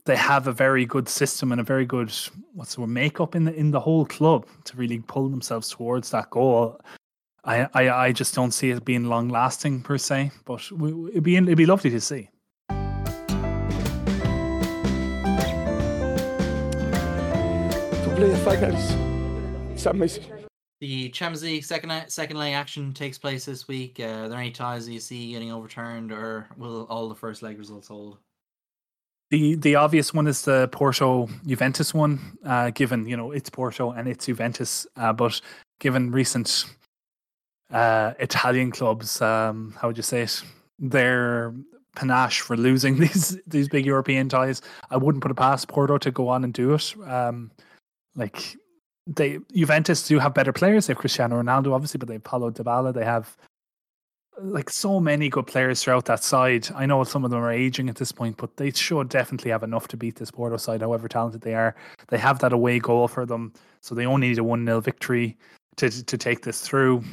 they 0.05 0.15
have 0.15 0.47
a 0.47 0.51
very 0.51 0.85
good 0.85 1.09
system 1.09 1.51
and 1.51 1.59
a 1.59 1.63
very 1.63 1.85
good 1.85 2.13
what's 2.53 2.75
the 2.75 2.81
word 2.81 2.87
makeup 2.87 3.35
in 3.35 3.43
the 3.45 3.53
in 3.53 3.71
the 3.71 3.79
whole 3.79 4.05
club 4.05 4.45
to 4.63 4.77
really 4.77 4.99
pull 4.99 5.29
themselves 5.29 5.69
towards 5.69 6.09
that 6.11 6.29
goal. 6.29 6.79
I 7.43 7.67
I, 7.73 7.89
I 7.89 8.11
just 8.11 8.33
don't 8.33 8.51
see 8.51 8.71
it 8.71 8.85
being 8.85 9.05
long 9.05 9.29
lasting 9.29 9.81
per 9.81 9.97
se, 9.97 10.31
but 10.45 10.61
it'd 10.71 11.23
be 11.23 11.35
it'd 11.37 11.57
be 11.57 11.65
lovely 11.65 11.91
to 11.91 12.01
see. 12.01 12.29
To 18.15 18.21
play 18.21 18.29
the 18.29 18.37
finals, 18.37 18.91
it's 19.73 19.85
amazing. 19.87 20.23
The 20.79 21.09
Champions 21.09 21.43
League 21.43 21.65
second 21.65 21.91
second 22.07 22.37
leg 22.37 22.53
action 22.53 22.93
takes 22.93 23.17
place 23.17 23.43
this 23.43 23.67
week. 23.67 23.99
Uh, 23.99 24.03
are 24.03 24.29
there 24.29 24.39
any 24.39 24.51
ties 24.51 24.85
that 24.85 24.93
you 24.93 25.01
see 25.01 25.33
getting 25.33 25.51
overturned, 25.51 26.13
or 26.13 26.47
will 26.55 26.85
all 26.89 27.09
the 27.09 27.15
first 27.15 27.43
leg 27.43 27.59
results 27.59 27.89
hold? 27.89 28.19
The 29.31 29.55
the 29.55 29.75
obvious 29.75 30.13
one 30.13 30.27
is 30.27 30.43
the 30.43 30.69
Porto 30.71 31.27
Juventus 31.45 31.93
one, 31.93 32.37
uh, 32.45 32.69
given 32.69 33.05
you 33.05 33.17
know 33.17 33.31
it's 33.31 33.49
Porto 33.49 33.91
and 33.91 34.07
it's 34.07 34.27
Juventus, 34.27 34.87
uh, 34.95 35.11
but 35.11 35.41
given 35.81 36.09
recent 36.09 36.67
uh, 37.69 38.13
Italian 38.19 38.71
clubs, 38.71 39.21
um, 39.21 39.75
how 39.77 39.89
would 39.89 39.97
you 39.97 40.03
say 40.03 40.21
it, 40.21 40.41
their 40.79 41.53
panache 41.97 42.39
for 42.39 42.55
losing 42.55 42.97
these 42.99 43.37
these 43.45 43.67
big 43.67 43.85
European 43.85 44.29
ties, 44.29 44.61
I 44.89 44.95
wouldn't 44.95 45.21
put 45.21 45.31
it 45.31 45.35
past 45.35 45.67
Porto 45.67 45.97
to 45.97 46.11
go 46.11 46.29
on 46.29 46.45
and 46.45 46.53
do 46.53 46.75
it. 46.75 46.95
Um, 47.05 47.51
like 48.15 48.55
they 49.07 49.39
Juventus 49.53 50.07
do 50.07 50.19
have 50.19 50.33
better 50.33 50.53
players. 50.53 50.87
They 50.87 50.91
have 50.91 50.99
Cristiano 50.99 51.41
Ronaldo, 51.41 51.73
obviously, 51.73 51.97
but 51.97 52.07
they 52.07 52.15
have 52.15 52.23
Paulo 52.23 52.51
Dybala. 52.51 52.93
They 52.93 53.05
have 53.05 53.37
like 54.37 54.69
so 54.69 54.99
many 54.99 55.29
good 55.29 55.47
players 55.47 55.81
throughout 55.81 56.05
that 56.05 56.23
side. 56.23 56.67
I 56.75 56.85
know 56.85 57.03
some 57.03 57.23
of 57.23 57.31
them 57.31 57.41
are 57.41 57.51
aging 57.51 57.89
at 57.89 57.95
this 57.95 58.11
point, 58.11 58.37
but 58.37 58.57
they 58.57 58.71
should 58.71 59.09
definitely 59.09 59.51
have 59.51 59.63
enough 59.63 59.87
to 59.89 59.97
beat 59.97 60.15
this 60.15 60.31
Porto 60.31 60.57
side, 60.57 60.81
however 60.81 61.07
talented 61.07 61.41
they 61.41 61.55
are. 61.55 61.75
They 62.09 62.17
have 62.17 62.39
that 62.39 62.53
away 62.53 62.79
goal 62.79 63.07
for 63.07 63.25
them, 63.25 63.53
so 63.81 63.95
they 63.95 64.05
only 64.05 64.29
need 64.29 64.39
a 64.39 64.43
one 64.43 64.65
0 64.65 64.81
victory 64.81 65.37
to 65.77 65.89
to 65.89 66.17
take 66.17 66.41
this 66.41 66.61
through. 66.61 67.03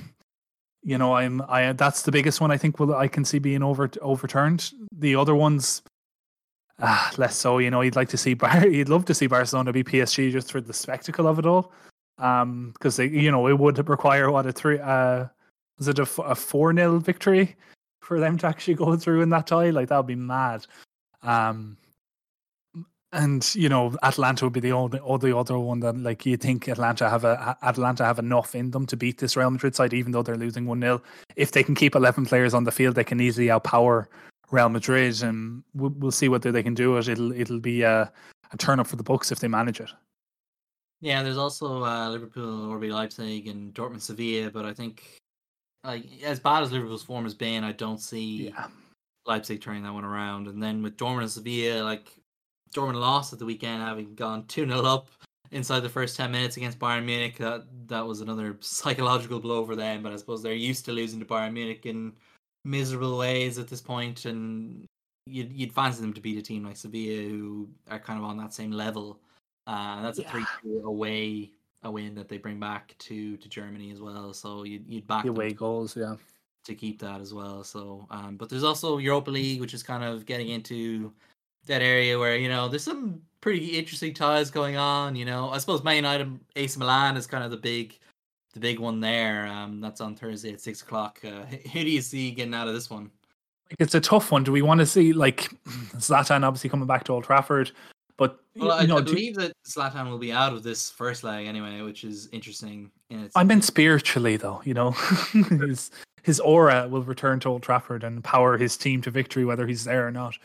You 0.83 0.99
know, 0.99 1.15
I'm 1.15 1.43
I 1.49 1.73
that's 1.73 2.03
the 2.03 2.13
biggest 2.13 2.41
one 2.41 2.51
I 2.51 2.57
think 2.57 2.81
will 2.81 2.95
I 2.95 3.09
can 3.09 3.25
see 3.25 3.39
being 3.39 3.63
over 3.63 3.91
overturned. 4.01 4.73
The 4.97 5.15
other 5.15 5.35
ones, 5.35 5.83
ah, 6.83 7.13
less 7.17 7.37
so. 7.37 7.59
You 7.59 7.71
know, 7.71 7.81
you'd 7.81 7.97
like 7.97 8.11
to 8.11 8.17
see 8.19 8.35
Bar, 8.35 8.67
you'd 8.69 8.89
love 8.89 9.05
to 9.07 9.15
see 9.15 9.27
Barcelona 9.27 9.73
be 9.73 9.85
PSG 9.85 10.31
just 10.31 10.53
for 10.53 10.61
the 10.61 10.75
spectacle 10.75 11.27
of 11.27 11.39
it 11.39 11.47
all, 11.47 11.73
um, 12.19 12.73
because 12.75 12.99
you 12.99 13.31
know 13.31 13.47
it 13.47 13.59
would 13.59 13.89
require 13.89 14.31
what 14.31 14.47
a 14.47 14.53
three 14.53 14.79
uh 14.79 15.27
was 15.79 15.89
it 15.89 15.99
a 15.99 16.07
4 16.35 16.75
0 16.75 16.99
victory 16.99 17.57
for 18.03 18.21
them 18.21 18.39
to 18.39 18.47
actually 18.47 18.75
go 18.75 18.97
through 18.97 19.23
in 19.23 19.31
that 19.31 19.47
tie? 19.47 19.71
Like, 19.71 19.89
that 19.89 19.97
would 19.97 20.07
be 20.07 20.15
mad. 20.15 20.67
Um, 21.23 21.77
and 23.13 23.55
you 23.55 23.69
know, 23.69 23.95
Atalanta 24.03 24.47
would 24.47 24.53
be 24.53 24.61
the 24.61 24.73
only 24.73 24.99
or 25.01 25.19
the 25.19 25.37
other 25.37 25.59
one 25.59 25.81
that 25.81 25.99
like 25.99 26.25
you 26.25 26.37
think 26.37 26.69
Atalanta 26.69 27.11
have 27.11 27.25
a 27.25 27.59
Atalanta 27.63 28.05
have 28.05 28.19
enough 28.19 28.55
in 28.55 28.71
them 28.71 28.87
to 28.87 28.97
beat 28.97 29.19
this 29.19 29.37
Real 29.37 29.51
Madrid 29.51 29.75
side, 29.75 29.93
even 29.93 30.13
though 30.13 30.23
they're 30.23 30.37
losing 30.37 30.67
one 30.67 30.81
0 30.81 31.03
If 31.37 31.53
they 31.53 31.63
can 31.63 31.75
keep 31.75 31.95
eleven 31.95 32.25
players 32.25 32.55
on 32.55 32.65
the 32.65 32.73
field, 32.73 32.95
they 32.95 33.05
can 33.05 33.21
easily 33.21 33.49
outpower 33.49 34.07
Real 34.53 34.69
Madrid, 34.69 35.23
and 35.23 35.65
we'll, 35.75 35.95
we'll 35.97 36.11
see 36.13 36.29
whether 36.29 36.53
they 36.53 36.63
can 36.63 36.75
do 36.75 36.97
it. 36.99 37.09
It'll 37.09 37.33
it'll 37.33 37.59
be 37.59 37.83
a, 37.83 38.13
a 38.53 38.57
turn 38.59 38.79
up 38.79 38.87
for 38.87 38.97
the 38.97 39.03
books 39.03 39.33
if 39.33 39.41
they 39.41 39.49
manage 39.49 39.81
it. 39.81 39.91
Yeah, 41.01 41.23
there's 41.25 41.39
also 41.39 41.83
uh, 41.83 42.11
Liverpool, 42.11 42.69
RB 42.69 42.93
Leipzig, 42.93 43.49
and 43.49 43.75
Dortmund, 43.75 44.03
Sevilla. 44.03 44.51
But 44.51 44.67
I 44.67 44.75
think, 44.75 45.19
like 45.83 46.05
as 46.23 46.39
bad 46.39 46.63
as 46.63 46.71
Liverpool's 46.71 47.03
form 47.03 47.25
has 47.25 47.35
been, 47.35 47.65
I 47.65 47.73
don't 47.73 47.99
see 47.99 48.51
Yeah, 48.51 48.69
Leipzig 49.27 49.63
turning 49.63 49.83
that 49.85 49.95
one 49.95 50.05
around. 50.05 50.47
And 50.47 50.63
then 50.63 50.83
with 50.83 50.99
Dortmund 50.99 51.23
and 51.23 51.31
Sevilla, 51.31 51.83
like 51.83 52.13
Dortmund 52.75 53.01
lost 53.01 53.33
at 53.33 53.39
the 53.39 53.47
weekend, 53.47 53.83
having 53.83 54.15
gone 54.15 54.45
two 54.49 54.67
0 54.67 54.83
up 54.83 55.09
inside 55.51 55.81
the 55.81 55.89
first 55.89 56.15
ten 56.15 56.31
minutes 56.31 56.59
against 56.59 56.79
Bayern 56.79 57.07
Munich. 57.07 57.39
That 57.39 57.65
that 57.87 58.07
was 58.07 58.21
another 58.21 58.59
psychological 58.61 59.41
blow 59.41 59.65
for 59.65 59.77
them. 59.77 60.03
But 60.03 60.13
I 60.13 60.17
suppose 60.17 60.43
they're 60.43 60.53
used 60.53 60.85
to 60.85 60.93
losing 60.93 61.21
to 61.21 61.27
Bayern 61.27 61.55
Munich 61.55 61.87
in 61.87 62.13
miserable 62.65 63.19
ways 63.19 63.59
at 63.59 63.69
this 63.69 63.81
point, 63.81 64.25
and 64.25 64.87
you'd 65.27 65.53
you'd 65.53 65.73
fancy 65.73 66.01
them 66.01 66.13
to 66.13 66.21
beat 66.21 66.39
a 66.39 66.43
team 66.43 66.65
like 66.65 66.77
Sevilla, 66.77 67.29
who 67.29 67.69
are 67.91 67.99
kind 67.99 68.19
of 68.19 68.25
on 68.25 68.37
that 68.39 68.53
same 68.53 68.73
level. 68.73 69.21
Uh, 69.67 70.03
that's 70.03 70.19
a 70.19 70.25
three 70.25 70.45
away 70.85 71.53
a 71.85 71.91
win 71.91 72.15
that 72.15 72.29
they 72.29 72.39
bring 72.39 72.61
back 72.61 72.95
to 72.99 73.37
to 73.37 73.49
Germany 73.49 73.91
as 73.91 74.01
well. 74.01 74.33
So 74.33 74.65
you'd 74.65 74.87
you'd 74.89 75.07
back 75.07 75.25
the 75.25 75.31
away 75.31 75.53
goals. 75.53 75.97
Yeah, 75.97 76.17
to 76.65 76.75
keep 76.75 77.01
that 77.01 77.21
as 77.21 77.35
well. 77.35 77.65
So, 77.65 78.07
um, 78.11 78.37
but 78.37 78.49
there's 78.49 78.65
also 78.65 78.99
Europa 78.99 79.31
League, 79.31 79.61
which 79.61 79.75
is 79.75 79.83
kind 79.83 80.05
of 80.05 80.27
getting 80.27 80.49
into 80.49 81.13
that 81.67 81.83
area 81.83 82.19
where 82.19 82.37
you 82.37 82.49
know 82.49 82.69
there's 82.69 82.85
some 82.85 83.23
pretty 83.41 83.79
interesting 83.79 84.15
ties 84.15 84.51
going 84.51 84.77
on. 84.77 85.17
You 85.17 85.25
know, 85.25 85.51
I 85.51 85.59
suppose 85.59 85.83
Man 85.83 85.97
United, 85.97 86.41
AC 86.57 86.79
Milan 86.79 87.17
is 87.17 87.27
kind 87.27 87.45
of 87.45 87.51
the 87.51 87.57
big, 87.57 87.99
the 88.53 88.61
big 88.61 88.79
one 88.79 89.01
there. 89.01 89.47
Um, 89.47 89.81
that's 89.81 90.01
on 90.01 90.15
Thursday 90.15 90.53
at 90.53 90.61
six 90.61 90.83
o'clock. 90.83 91.21
Uh, 91.25 91.45
who 91.45 91.85
do 91.85 91.91
you 91.91 92.03
see 92.03 92.31
getting 92.31 92.55
out 92.55 92.69
of 92.69 92.75
this 92.75 92.91
one? 92.91 93.11
like 93.73 93.81
it's 93.81 93.95
a 93.95 94.01
tough 94.01 94.31
one. 94.31 94.45
Do 94.45 94.53
we 94.53 94.63
want 94.63 94.81
to 94.81 94.87
see 94.87 95.13
like 95.13 95.51
Zlatan 95.97 96.45
obviously 96.45 96.69
coming 96.69 96.87
back 96.87 97.05
to 97.05 97.13
Old 97.13 97.25
Trafford? 97.25 97.71
But 98.19 98.39
Well, 98.55 98.73
I, 98.73 98.83
you 98.83 98.89
know, 98.89 98.99
I 98.99 99.01
do- 99.01 99.07
believe 99.07 99.35
that 99.37 99.53
Zlatan 99.67 100.11
will 100.11 100.19
be 100.19 100.33
out 100.33 100.53
of 100.53 100.63
this 100.63 100.91
first 100.91 101.25
leg 101.25 101.47
anyway, 101.47 101.81
which 101.81 102.05
is 102.05 102.29
interesting. 102.33 102.91
In 103.09 103.25
its 103.25 103.35
I 103.35 103.45
meant 103.45 103.65
spiritually, 103.65 104.37
though. 104.37 104.61
You 104.65 104.75
know, 104.75 104.91
his 105.61 105.91
his 106.23 106.39
aura 106.39 106.87
will 106.89 107.03
return 107.03 107.41
to 107.41 107.49
Old 107.49 107.63
Trafford 107.63 108.05
and 108.05 108.23
power 108.23 108.59
his 108.59 108.77
team 108.77 109.01
to 109.03 109.11
victory, 109.11 109.45
whether 109.45 109.67
he's 109.67 109.85
there 109.85 110.07
or 110.07 110.11
not. 110.11 110.37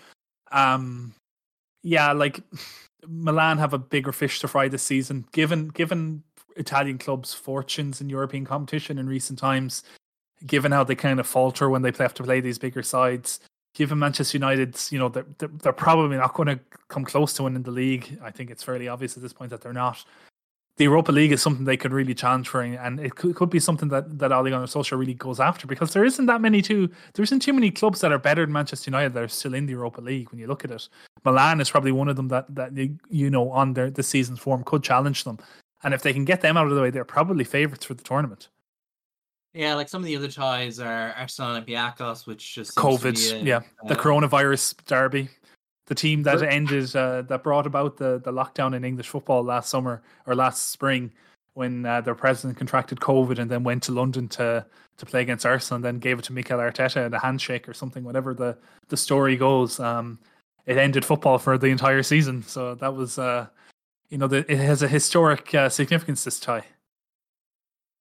Um, 0.51 1.13
yeah, 1.83 2.13
like 2.13 2.39
Milan 3.07 3.57
have 3.57 3.73
a 3.73 3.77
bigger 3.77 4.13
fish 4.13 4.39
to 4.39 4.47
fry 4.47 4.69
this 4.69 4.83
season, 4.83 5.25
given 5.33 5.67
given 5.67 6.23
Italian 6.57 6.97
clubs' 6.97 7.33
fortunes 7.33 8.01
in 8.01 8.09
European 8.09 8.45
competition 8.45 8.97
in 8.97 9.07
recent 9.07 9.39
times. 9.39 9.83
Given 10.45 10.71
how 10.71 10.83
they 10.83 10.95
kind 10.95 11.19
of 11.19 11.25
falter 11.25 11.69
when 11.69 11.81
they 11.81 11.91
have 11.97 12.13
to 12.15 12.23
play 12.23 12.41
these 12.41 12.59
bigger 12.59 12.83
sides, 12.83 13.39
given 13.73 13.97
Manchester 13.97 14.37
United's, 14.37 14.91
you 14.91 14.99
know, 14.99 15.09
they're, 15.09 15.25
they're, 15.39 15.73
probably 15.73 16.15
not 16.15 16.35
going 16.35 16.47
to 16.47 16.59
come 16.89 17.05
close 17.05 17.33
to 17.33 17.43
winning 17.43 17.63
the 17.63 17.71
league. 17.71 18.19
I 18.23 18.29
think 18.29 18.51
it's 18.51 18.61
fairly 18.61 18.87
obvious 18.87 19.17
at 19.17 19.23
this 19.23 19.33
point 19.33 19.49
that 19.49 19.61
they're 19.61 19.73
not 19.73 20.05
the 20.77 20.83
Europa 20.83 21.11
League 21.11 21.31
is 21.31 21.41
something 21.41 21.65
they 21.65 21.75
could 21.75 21.91
really 21.91 22.13
challenge 22.13 22.47
for, 22.47 22.61
and 22.61 22.99
it 22.99 23.15
could, 23.15 23.35
could 23.35 23.49
be 23.49 23.59
something 23.59 23.89
that 23.89 24.19
that 24.19 24.31
Ole 24.31 24.51
Gunnar 24.51 24.67
Solskjaer 24.67 24.97
really 24.97 25.15
goes 25.15 25.39
after 25.39 25.65
because 25.65 25.91
there 25.91 26.05
isn't 26.05 26.27
that 26.27 26.39
many 26.39 26.61
too. 26.61 26.89
There 27.13 27.23
isn't 27.23 27.39
too 27.39 27.53
many 27.53 27.71
clubs 27.71 28.01
that 28.01 28.11
are 28.11 28.19
better 28.19 28.45
than 28.45 28.53
Manchester 28.53 28.89
United 28.89 29.13
that 29.13 29.23
are 29.23 29.27
still 29.27 29.55
in 29.55 29.65
the 29.65 29.71
Europa 29.71 30.01
League. 30.01 30.29
When 30.29 30.39
you 30.39 30.45
look 30.45 30.63
at 30.63 30.71
it, 30.71 30.87
Milan 31.25 31.59
is 31.61 31.71
probably 31.71 31.91
one 31.91 32.09
of 32.09 32.15
them 32.15 32.27
that 32.27 32.53
that 32.53 32.77
you, 33.09 33.29
know 33.31 33.49
on 33.49 33.73
their 33.73 33.89
this 33.89 34.07
season's 34.07 34.39
form 34.39 34.63
could 34.63 34.83
challenge 34.83 35.23
them, 35.23 35.39
and 35.83 35.93
if 35.93 36.01
they 36.01 36.13
can 36.13 36.25
get 36.25 36.41
them 36.41 36.57
out 36.57 36.67
of 36.67 36.75
the 36.75 36.81
way, 36.81 36.89
they're 36.89 37.05
probably 37.05 37.43
favourites 37.43 37.85
for 37.85 37.93
the 37.93 38.03
tournament. 38.03 38.49
Yeah, 39.53 39.73
like 39.73 39.89
some 39.89 40.01
of 40.01 40.05
the 40.05 40.15
other 40.15 40.29
ties 40.29 40.79
are 40.79 41.13
Arsenal 41.17 41.55
and 41.55 41.65
Olympiacos, 41.65 42.27
which 42.27 42.53
just 42.53 42.75
COVID, 42.75 43.41
a- 43.41 43.43
yeah, 43.43 43.61
the 43.87 43.97
uh, 43.97 44.01
coronavirus 44.01 44.75
derby, 44.85 45.29
the 45.87 45.95
team 45.95 46.23
that 46.23 46.43
ended 46.43 46.95
uh, 46.95 47.23
that 47.23 47.43
brought 47.43 47.65
about 47.65 47.97
the 47.97 48.19
the 48.19 48.31
lockdown 48.31 48.75
in 48.75 48.83
English 48.83 49.07
football 49.07 49.43
last 49.43 49.69
summer 49.69 50.03
or 50.25 50.35
last 50.35 50.69
spring 50.69 51.11
when 51.53 51.87
uh, 51.87 52.01
their 52.01 52.13
president 52.13 52.55
contracted 52.55 52.99
COVID 52.99 53.39
and 53.39 53.49
then 53.49 53.63
went 53.63 53.81
to 53.83 53.91
London 53.91 54.27
to 54.29 54.63
to 54.97 55.05
play 55.05 55.21
against 55.21 55.45
Arsenal 55.45 55.77
and 55.77 55.85
then 55.85 55.99
gave 55.99 56.19
it 56.19 56.25
to 56.25 56.33
Mikel 56.33 56.59
Arteta 56.59 57.07
in 57.07 57.13
a 57.13 57.19
handshake 57.19 57.67
or 57.67 57.73
something, 57.73 58.03
whatever 58.03 58.35
the 58.35 58.55
the 58.89 58.97
story 58.97 59.35
goes. 59.37 59.79
Um, 59.79 60.19
it 60.67 60.77
ended 60.77 61.03
football 61.03 61.39
for 61.39 61.57
the 61.57 61.67
entire 61.67 62.03
season, 62.03 62.43
so 62.43 62.75
that 62.75 62.93
was 62.93 63.17
uh, 63.17 63.47
you 64.09 64.17
know 64.17 64.27
the, 64.27 64.49
it 64.51 64.57
has 64.59 64.81
a 64.83 64.87
historic 64.87 65.53
uh, 65.53 65.69
significance. 65.69 66.23
This 66.23 66.39
tie. 66.39 66.65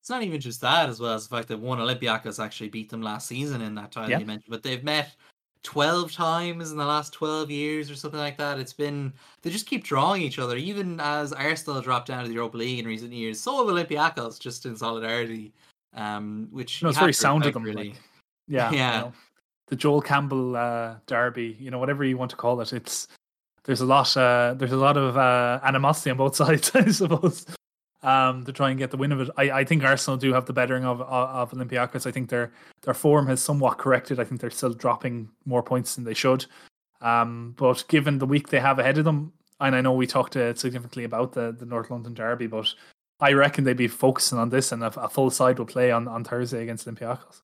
It's 0.00 0.10
not 0.10 0.22
even 0.22 0.40
just 0.40 0.60
that, 0.60 0.88
as 0.88 1.00
well 1.00 1.14
as 1.14 1.26
the 1.26 1.34
fact 1.36 1.48
that 1.48 1.58
one 1.58 1.78
Olympiacos 1.78 2.42
actually 2.42 2.68
beat 2.68 2.90
them 2.90 3.02
last 3.02 3.26
season 3.26 3.60
in 3.60 3.74
that 3.74 3.90
tie 3.90 4.02
Yeah. 4.02 4.08
that 4.10 4.20
you 4.20 4.26
mentioned. 4.26 4.50
But 4.50 4.62
they've 4.62 4.84
met 4.84 5.14
twelve 5.64 6.12
times 6.12 6.70
in 6.70 6.78
the 6.78 6.86
last 6.86 7.12
twelve 7.12 7.50
years 7.50 7.90
or 7.90 7.96
something 7.96 8.20
like 8.20 8.38
that. 8.38 8.60
It's 8.60 8.72
been 8.72 9.12
they 9.42 9.50
just 9.50 9.66
keep 9.66 9.82
drawing 9.82 10.22
each 10.22 10.38
other. 10.38 10.56
Even 10.56 11.00
as 11.00 11.32
Arsenal 11.32 11.80
dropped 11.82 12.06
down 12.06 12.22
to 12.22 12.28
the 12.28 12.34
Europa 12.34 12.56
League 12.58 12.78
in 12.78 12.86
recent 12.86 13.12
years, 13.12 13.40
so 13.40 13.56
have 13.66 13.74
Olympiacos, 13.74 14.38
just 14.38 14.64
in 14.64 14.76
solidarity. 14.76 15.52
Um, 15.94 16.48
which 16.52 16.82
No, 16.82 16.88
you 16.88 16.90
it's 16.90 16.98
very 16.98 17.12
sound 17.12 17.46
of 17.46 17.54
them. 17.54 17.62
really. 17.64 17.88
Like, 17.88 18.00
yeah, 18.48 18.70
you 18.70 18.76
Yeah. 18.76 19.00
know, 19.00 19.12
the 19.68 19.76
Joel 19.76 20.02
Campbell 20.02 20.54
uh, 20.54 20.96
derby, 21.06 21.56
you 21.58 21.70
know, 21.70 21.78
whatever 21.78 22.04
you 22.04 22.16
want 22.18 22.30
to 22.30 22.36
call 22.36 22.60
it, 22.60 22.72
it's 22.72 23.08
there's 23.66 23.80
a 23.80 23.86
lot 23.86 24.16
uh, 24.16 24.54
there's 24.56 24.72
a 24.72 24.76
lot 24.76 24.96
of 24.96 25.16
uh, 25.16 25.60
animosity 25.62 26.10
on 26.10 26.16
both 26.16 26.36
sides, 26.42 26.70
I 26.74 26.88
suppose. 26.90 27.44
Um, 28.02 28.44
to 28.44 28.52
try 28.52 28.70
and 28.70 28.78
get 28.78 28.92
the 28.92 28.96
win 28.96 29.10
of 29.10 29.20
it, 29.20 29.30
I, 29.36 29.50
I 29.50 29.64
think 29.64 29.82
Arsenal 29.82 30.16
do 30.16 30.32
have 30.32 30.46
the 30.46 30.52
bettering 30.52 30.84
of, 30.84 31.00
of 31.00 31.50
Olympiacos. 31.50 32.06
I 32.06 32.12
think 32.12 32.30
their 32.30 32.52
their 32.82 32.94
form 32.94 33.26
has 33.26 33.42
somewhat 33.42 33.78
corrected. 33.78 34.20
I 34.20 34.24
think 34.24 34.40
they're 34.40 34.50
still 34.50 34.72
dropping 34.72 35.28
more 35.44 35.62
points 35.62 35.96
than 35.96 36.04
they 36.04 36.14
should. 36.14 36.46
Um, 37.00 37.54
but 37.58 37.84
given 37.88 38.18
the 38.18 38.26
week 38.26 38.48
they 38.48 38.60
have 38.60 38.78
ahead 38.78 38.98
of 38.98 39.04
them, 39.04 39.32
and 39.60 39.74
I 39.74 39.80
know 39.80 39.92
we 39.92 40.06
talked 40.06 40.36
uh, 40.36 40.54
significantly 40.54 41.04
about 41.04 41.32
the 41.32 41.52
the 41.52 41.66
North 41.66 41.90
London 41.90 42.14
derby, 42.14 42.46
but 42.46 42.72
I 43.18 43.32
reckon 43.32 43.64
they'd 43.64 43.76
be 43.76 43.88
focusing 43.88 44.38
on 44.38 44.50
this, 44.50 44.70
and 44.70 44.84
a, 44.84 45.00
a 45.00 45.08
full 45.08 45.30
side 45.30 45.58
will 45.58 45.66
play 45.66 45.90
on, 45.90 46.06
on 46.06 46.22
Thursday 46.22 46.62
against 46.62 46.86
Olympiacos. 46.86 47.42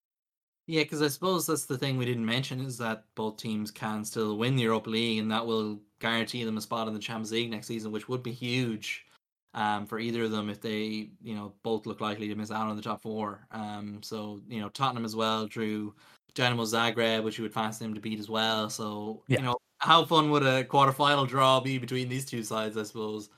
Yeah, 0.67 0.83
because 0.83 1.03
I 1.03 1.09
suppose 1.09 1.47
that's 1.47 1.65
the 1.65 1.79
thing 1.79 1.97
we 1.97 2.05
didn't 2.05 2.25
mention 2.25 2.61
is 2.61 2.79
that 2.79 3.05
both 3.17 3.39
teams 3.39 3.71
can 3.71 4.05
still 4.05 4.39
win 4.39 4.55
the 4.55 4.63
Europa 4.63 4.91
League, 4.91 5.19
and 5.19 5.31
that 5.31 5.45
will 5.45 5.81
guarantee 6.03 6.45
them 6.45 6.59
a 6.59 6.61
spot 6.61 6.89
in 6.89 6.93
the 6.95 7.01
Champions 7.01 7.33
League 7.33 7.51
next 7.51 7.69
season, 7.69 7.93
which 7.93 8.09
would 8.09 8.23
be 8.23 8.33
huge 8.33 9.07
um, 9.55 9.87
for 9.87 9.99
either 9.99 10.25
of 10.25 10.31
them 10.33 10.51
if 10.51 10.61
they, 10.61 11.09
you 11.23 11.35
know, 11.35 11.53
both 11.63 11.87
look 11.87 12.01
likely 12.01 12.29
to 12.29 12.35
miss 12.35 12.51
out 12.51 12.69
on 12.69 12.77
the 12.77 12.83
top 12.83 13.01
four. 13.01 13.47
Um, 13.53 14.01
so 14.03 14.41
you 14.49 14.61
know, 14.61 14.69
Tottenham 14.69 15.05
as 15.05 15.15
well 15.17 15.47
drew 15.47 15.95
Dynamo 16.35 16.65
Zagreb, 16.65 17.23
which 17.23 17.39
you 17.39 17.43
would 17.45 17.55
fancy 17.55 17.85
them 17.85 17.95
to 17.95 18.01
beat 18.01 18.19
as 18.19 18.29
well. 18.29 18.69
So 18.69 19.23
Yeah. 19.29 19.39
you 19.39 19.45
know, 19.45 19.57
how 19.79 20.05
fun 20.05 20.31
would 20.31 20.43
a 20.43 20.65
quarterfinal 20.65 21.29
draw 21.29 21.61
be 21.61 21.79
between 21.79 22.09
these 22.09 22.25
two 22.25 22.43
sides? 22.43 22.77
I 22.77 22.83
suppose 22.83 23.31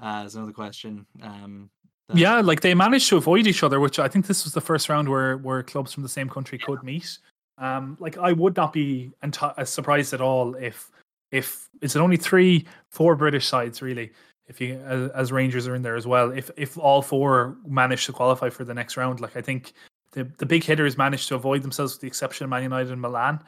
uh, 0.00 0.22
is 0.26 0.34
another 0.36 0.52
question. 0.52 1.06
Um, 1.22 1.70
that- 2.08 2.16
Yeah, 2.16 2.40
like 2.40 2.60
they 2.60 2.74
managed 2.74 3.08
to 3.10 3.16
avoid 3.16 3.46
each 3.46 3.62
other, 3.62 3.78
which 3.80 3.98
I 3.98 4.08
think 4.08 4.26
this 4.26 4.44
was 4.44 4.54
the 4.54 4.60
first 4.60 4.88
round 4.88 5.08
where 5.08 5.36
where 5.38 5.62
clubs 5.62 5.92
from 5.92 6.02
the 6.02 6.08
same 6.08 6.28
country 6.28 6.58
could 6.58 6.82
meet. 6.82 7.18
Um, 7.58 7.96
like 8.00 8.16
I 8.16 8.32
would 8.32 8.56
not 8.56 8.72
be 8.72 9.10
enti- 9.24 9.66
surprised 9.66 10.14
at 10.14 10.20
all 10.20 10.54
if 10.54 10.90
if 11.30 11.68
it's 11.80 11.96
only 11.96 12.16
three, 12.16 12.66
four 12.88 13.16
British 13.16 13.46
sides 13.46 13.82
really. 13.82 14.12
If 14.46 14.62
you 14.62 14.80
as, 14.86 15.10
as 15.10 15.30
Rangers 15.30 15.68
are 15.68 15.74
in 15.74 15.82
there 15.82 15.96
as 15.96 16.06
well, 16.06 16.30
if 16.30 16.50
if 16.56 16.78
all 16.78 17.02
four 17.02 17.58
manage 17.66 18.06
to 18.06 18.12
qualify 18.12 18.48
for 18.48 18.64
the 18.64 18.72
next 18.72 18.96
round, 18.96 19.20
like 19.20 19.36
I 19.36 19.42
think 19.42 19.74
the 20.12 20.24
the 20.38 20.46
big 20.46 20.64
hitters 20.64 20.96
managed 20.96 21.28
to 21.28 21.34
avoid 21.34 21.62
themselves, 21.62 21.92
with 21.92 22.00
the 22.00 22.06
exception 22.06 22.44
of 22.44 22.50
Man 22.50 22.62
United 22.62 22.90
and 22.90 23.00
Milan, 23.00 23.40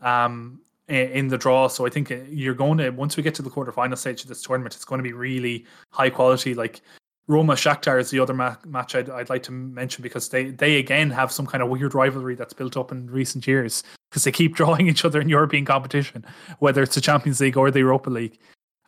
um, 0.00 0.60
in 0.88 1.28
the 1.28 1.38
draw. 1.38 1.68
So 1.68 1.86
I 1.86 1.90
think 1.90 2.10
uh, 2.10 2.16
you're 2.28 2.54
going 2.54 2.78
to 2.78 2.90
once 2.90 3.16
we 3.16 3.22
get 3.22 3.34
to 3.36 3.42
the 3.42 3.50
quarterfinal 3.50 3.96
stage 3.96 4.22
of 4.22 4.28
this 4.28 4.42
tournament, 4.42 4.74
it's 4.74 4.84
going 4.84 4.98
to 4.98 5.02
be 5.02 5.12
really 5.12 5.64
high 5.90 6.10
quality. 6.10 6.54
Like 6.54 6.80
Roma 7.28 7.52
Shakhtar 7.52 8.00
is 8.00 8.10
the 8.10 8.20
other 8.20 8.32
ma- 8.32 8.56
match 8.66 8.94
I'd, 8.94 9.10
I'd 9.10 9.28
like 9.28 9.42
to 9.44 9.52
mention 9.52 10.02
because 10.02 10.30
they 10.30 10.50
they 10.50 10.78
again 10.78 11.10
have 11.10 11.30
some 11.30 11.46
kind 11.46 11.62
of 11.62 11.68
weird 11.68 11.94
rivalry 11.94 12.34
that's 12.34 12.54
built 12.54 12.76
up 12.76 12.90
in 12.90 13.06
recent 13.10 13.46
years 13.46 13.84
because 14.10 14.24
they 14.24 14.32
keep 14.32 14.54
drawing 14.56 14.88
each 14.88 15.04
other 15.04 15.20
in 15.20 15.28
European 15.28 15.64
competition, 15.64 16.24
whether 16.58 16.82
it's 16.82 16.94
the 16.94 17.00
Champions 17.00 17.40
League 17.40 17.56
or 17.56 17.70
the 17.70 17.80
Europa 17.80 18.10
League. 18.10 18.38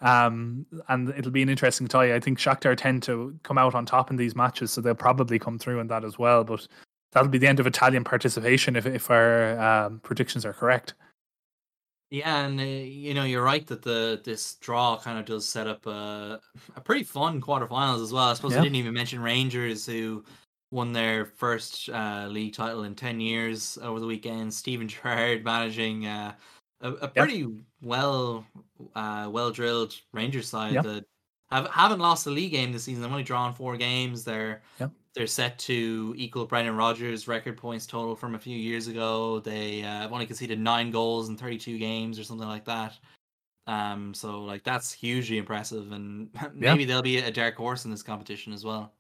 Um, 0.01 0.65
and 0.89 1.11
it'll 1.11 1.31
be 1.31 1.43
an 1.43 1.51
interesting 1.51 1.87
tie. 1.87 2.15
I 2.15 2.21
think 2.21 2.39
Shakhtar 2.39 2.75
tend 2.75 3.03
to 3.03 3.39
come 3.43 3.59
out 3.59 3.75
on 3.75 3.85
top 3.85 4.11
in 4.11 4.17
these 4.17 4.35
matches, 4.35 4.71
so 4.71 4.81
they'll 4.81 4.95
probably 4.95 5.39
come 5.39 5.59
through 5.59 5.79
in 5.79 5.89
that 5.89 6.05
as 6.05 6.19
well. 6.19 6.43
But 6.43 6.67
that'll 7.13 7.29
be 7.29 7.37
the 7.37 7.47
end 7.47 7.61
of 7.61 7.67
Italian 7.67 8.05
participation 8.05 8.75
if 8.75 8.87
if 8.87 9.11
our 9.11 9.61
um, 9.61 10.01
predictions 10.01 10.47
are 10.47 10.55
correct. 10.55 10.95
Yeah, 12.11 12.45
and 12.45 12.59
uh, 12.59 12.65
you 12.65 13.15
know 13.15 13.23
you're 13.25 13.45
right 13.45 13.65
that 13.69 13.83
the 13.83 14.21
this 14.25 14.55
draw 14.57 14.99
kind 14.99 15.19
of 15.19 15.25
does 15.27 15.49
set 15.49 15.67
up 15.69 15.87
a, 15.87 16.41
a 16.75 16.81
pretty 16.81 17.05
fun 17.05 17.41
quarterfinals 17.41 18.03
as 18.03 18.13
well. 18.13 18.25
I 18.29 18.35
suppose 18.35 18.53
Yeah. 18.53 18.59
I 18.61 18.63
didn't 18.63 18.77
even 18.77 18.95
mention 18.95 19.21
Rangers 19.21 19.87
who 19.87 20.25
won 20.73 20.93
their 20.93 21.25
first 21.27 21.89
uh, 21.89 22.27
league 22.29 22.55
title 22.55 22.83
in 22.85 22.95
ten 22.97 23.21
years 23.21 23.79
over 23.81 24.01
the 24.01 24.07
weekend. 24.07 24.53
Steven 24.53 24.89
Gerrard 24.95 25.45
managing 25.45 26.07
uh, 26.07 26.35
a, 26.81 26.91
a 26.95 27.09
pretty 27.09 27.47
well 27.81 28.45
uh, 28.97 29.29
well 29.31 29.53
drilled 29.53 29.95
Rangers 30.13 30.49
side 30.49 30.73
Yeah. 30.75 30.83
that 30.83 31.05
have 31.53 31.69
haven't 31.69 32.01
lost 32.01 32.27
a 32.27 32.31
league 32.31 32.51
game 32.53 32.73
this 32.73 32.85
season. 32.85 33.03
They've 33.03 33.11
only 33.11 33.23
drawn 33.23 33.55
four 33.55 33.77
games. 33.77 34.25
They're 34.25 34.63
Yeah. 34.81 34.89
They're 35.15 35.27
set 35.27 35.59
to 35.59 36.15
equal 36.17 36.47
Brendan 36.47 36.77
Rodgers' 36.77 37.27
record 37.27 37.57
points 37.57 37.87
total 37.87 38.15
from 38.15 38.35
a 38.35 38.39
few 38.39 38.57
years 38.57 38.87
ago. 38.87 39.41
They 39.41 39.83
uh, 39.83 40.03
have 40.03 40.13
only 40.13 40.27
conceded 40.27 40.61
nine 40.61 40.91
goals 40.91 41.29
in 41.29 41.37
32 41.37 41.79
games 41.79 42.19
or 42.19 42.25
something 42.25 42.49
like 42.49 42.65
that. 42.67 42.99
Um, 43.67 44.15
so 44.15 44.43
like 44.43 44.65
that's 44.65 44.93
hugely 44.93 45.39
impressive, 45.39 45.93
and 45.93 46.29
maybe 46.55 46.85
they'll 46.85 47.03
be 47.03 47.19
a 47.19 47.31
dark 47.31 47.57
horse 47.57 47.85
in 47.85 47.91
this 47.91 48.03
competition 48.03 48.53
as 48.53 48.65
well. 48.65 48.93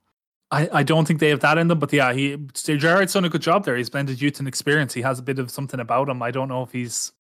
I, 0.52 0.68
I 0.72 0.82
don't 0.82 1.06
think 1.06 1.20
they 1.20 1.28
have 1.28 1.40
that 1.40 1.58
in 1.58 1.68
them, 1.68 1.78
but 1.78 1.92
yeah, 1.92 2.12
he 2.12 2.36
Steve 2.54 2.80
done 2.80 3.24
a 3.24 3.28
good 3.28 3.42
job 3.42 3.64
there. 3.64 3.76
He's 3.76 3.90
blended 3.90 4.20
youth 4.20 4.40
and 4.40 4.48
experience. 4.48 4.92
He 4.92 5.02
has 5.02 5.18
a 5.18 5.22
bit 5.22 5.38
of 5.38 5.50
something 5.50 5.80
about 5.80 6.08
him. 6.08 6.22
I 6.22 6.30
don't 6.32 6.48
know 6.48 6.62
if 6.62 6.72
he's 6.72 7.12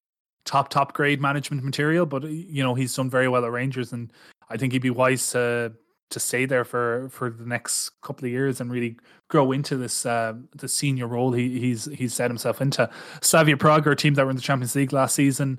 top 0.44 0.68
top 0.68 0.92
grade 0.94 1.20
management 1.20 1.62
material, 1.62 2.06
but 2.06 2.24
you 2.24 2.62
know 2.62 2.74
he's 2.74 2.94
done 2.94 3.08
very 3.08 3.28
well 3.28 3.44
at 3.44 3.52
Rangers, 3.52 3.92
and 3.92 4.12
I 4.48 4.56
think 4.56 4.72
he'd 4.72 4.82
be 4.82 4.90
wise 4.90 5.30
to 5.30 5.72
to 6.10 6.20
stay 6.20 6.44
there 6.44 6.64
for 6.64 7.08
for 7.10 7.30
the 7.30 7.46
next 7.46 7.90
couple 8.02 8.26
of 8.26 8.30
years 8.32 8.60
and 8.60 8.70
really 8.70 8.96
grow 9.28 9.52
into 9.52 9.76
this 9.76 10.04
uh, 10.04 10.34
the 10.56 10.68
senior 10.68 11.06
role 11.06 11.32
he 11.32 11.58
he's 11.58 11.86
he's 11.86 12.12
set 12.14 12.30
himself 12.30 12.60
into. 12.60 12.88
Slavia 13.22 13.56
Prague 13.56 13.86
are 13.86 13.92
a 13.92 13.96
team 13.96 14.14
that 14.14 14.24
were 14.24 14.30
in 14.30 14.36
the 14.36 14.42
Champions 14.42 14.74
League 14.76 14.92
last 14.92 15.14
season. 15.14 15.58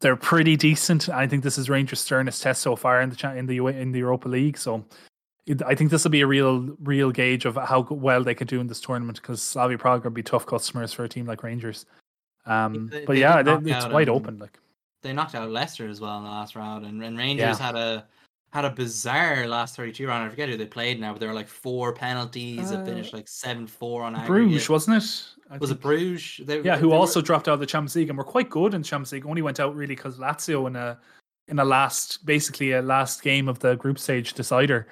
They're 0.00 0.16
pretty 0.16 0.56
decent. 0.56 1.08
I 1.08 1.26
think 1.26 1.42
this 1.42 1.56
is 1.56 1.70
Rangers' 1.70 2.00
sternest 2.00 2.42
test 2.42 2.60
so 2.62 2.76
far 2.76 3.00
in 3.00 3.10
the 3.10 3.34
in 3.36 3.46
the 3.46 3.58
in 3.68 3.92
the 3.92 4.00
Europa 4.00 4.28
League. 4.28 4.58
So 4.58 4.84
it- 5.46 5.62
I 5.62 5.74
think 5.74 5.90
this 5.90 6.04
will 6.04 6.10
be 6.10 6.20
a 6.20 6.26
real, 6.26 6.76
real 6.82 7.10
gauge 7.12 7.44
of 7.46 7.54
how 7.54 7.80
well 7.90 8.22
they 8.24 8.34
could 8.34 8.48
do 8.48 8.60
in 8.60 8.66
this 8.66 8.80
tournament 8.80 9.22
because 9.22 9.40
Slavia 9.40 9.78
Prague 9.78 10.04
would 10.04 10.12
be 10.12 10.22
tough 10.22 10.44
customers 10.44 10.92
for 10.92 11.04
a 11.04 11.08
team 11.08 11.24
like 11.26 11.42
Rangers. 11.44 11.86
Um, 12.44 12.88
they- 12.88 13.04
but 13.06 13.14
they 13.14 13.20
yeah, 13.20 13.42
they- 13.42 13.52
it's 13.72 13.86
wide 13.86 14.08
um, 14.08 14.16
open. 14.16 14.38
Like 14.38 14.58
They 15.02 15.12
knocked 15.12 15.34
out 15.36 15.48
Leicester 15.50 15.88
as 15.88 16.00
well 16.00 16.18
in 16.18 16.24
the 16.24 16.30
last 16.30 16.56
round, 16.56 16.84
and, 16.84 17.02
and 17.02 17.16
Rangers 17.16 17.58
had 17.58 17.76
a 17.76 18.04
had 18.56 18.64
a 18.64 18.70
bizarre 18.70 19.46
last 19.46 19.76
32 19.76 20.06
round. 20.06 20.24
I 20.24 20.28
forget 20.30 20.48
who 20.48 20.56
they 20.56 20.66
played 20.66 20.98
now, 20.98 21.12
but 21.12 21.20
there 21.20 21.28
were 21.28 21.34
like 21.34 21.46
four 21.48 21.92
penalties 21.92 22.70
that 22.70 22.80
Uh, 22.80 22.84
finished 22.86 23.12
like 23.12 23.28
seven 23.28 23.66
four 23.66 24.02
on 24.02 24.14
aggregate. 24.16 24.28
Bruges, 24.48 24.68
wasn't 24.70 25.02
it? 25.02 25.24
I 25.50 25.58
Was 25.58 25.70
it. 25.70 25.80
Bruges? 25.80 26.40
They, 26.46 26.62
Yeah, 26.62 26.74
they 26.76 26.80
who 26.80 26.88
were- 26.88 26.96
also 26.96 27.20
dropped 27.20 27.48
out 27.48 27.54
of 27.54 27.60
the 27.60 27.66
Champions 27.66 27.94
League 27.96 28.08
and 28.08 28.16
were 28.18 28.24
quite 28.24 28.48
good 28.50 28.72
in 28.74 28.82
Champions 28.82 29.12
League. 29.12 29.26
Only 29.26 29.42
went 29.42 29.60
out 29.60 29.74
really 29.76 29.94
because 29.94 30.16
Lazio 30.18 30.66
in 30.66 30.74
a 30.76 30.98
in 31.48 31.58
a 31.60 31.64
last, 31.64 32.26
basically 32.26 32.72
a 32.72 32.82
last 32.82 33.22
game 33.22 33.46
of 33.48 33.58
the 33.60 33.76
group 33.76 33.98
stage 34.00 34.32
decider. 34.32 34.88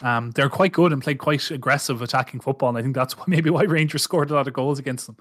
Um, 0.00 0.30
they're 0.30 0.48
quite 0.48 0.72
good 0.72 0.92
and 0.92 1.02
played 1.02 1.18
quite 1.18 1.50
aggressive 1.50 2.00
attacking 2.02 2.40
football, 2.40 2.68
and 2.70 2.78
I 2.78 2.82
think 2.82 2.94
that's 2.94 3.16
why, 3.18 3.24
maybe 3.34 3.50
why 3.50 3.64
Rangers 3.64 4.02
scored 4.02 4.30
a 4.30 4.34
lot 4.34 4.46
of 4.48 4.54
goals 4.54 4.78
against 4.78 5.06
them. 5.06 5.16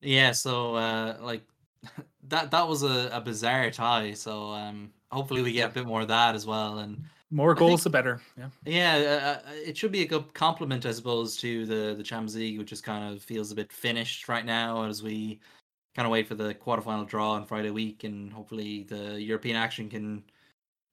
Yeah, 0.00 0.32
so 0.32 0.76
uh, 0.76 1.16
like 1.20 1.42
that 2.28 2.50
that 2.52 2.68
was 2.68 2.82
a, 2.84 3.10
a 3.12 3.20
bizarre 3.20 3.70
tie. 3.70 4.12
So 4.14 4.50
um, 4.52 4.92
hopefully 5.10 5.42
we 5.42 5.52
get 5.52 5.70
a 5.70 5.74
bit 5.74 5.86
more 5.86 6.02
of 6.02 6.08
that 6.08 6.34
as 6.34 6.46
well. 6.46 6.78
And 6.78 7.02
More 7.30 7.54
goals, 7.54 7.82
think- 7.82 7.84
the 7.84 7.90
better. 7.90 8.20
Yeah. 8.38 8.48
yeah, 8.64 9.40
uh, 9.46 9.48
uh, 9.50 9.52
it 9.64 9.76
should 9.76 9.92
be 9.92 10.02
a 10.02 10.06
good 10.06 10.32
compliment, 10.34 10.86
I 10.86 10.92
suppose, 10.92 11.36
to 11.38 11.66
the 11.66 11.94
the 11.96 12.02
Champions 12.02 12.36
League, 12.36 12.58
which 12.58 12.68
just 12.68 12.84
kind 12.84 13.12
of 13.14 13.22
feels 13.22 13.52
a 13.52 13.54
bit 13.54 13.72
finished 13.72 14.28
right 14.28 14.44
now 14.44 14.84
as 14.84 15.02
we 15.02 15.40
kind 15.94 16.06
of 16.06 16.12
wait 16.12 16.28
for 16.28 16.34
the 16.34 16.54
quarterfinal 16.54 17.06
draw 17.08 17.32
on 17.32 17.44
Friday 17.46 17.70
week, 17.70 18.04
and 18.04 18.32
hopefully 18.32 18.84
the 18.88 19.20
European 19.20 19.56
action 19.56 19.88
can 19.88 20.22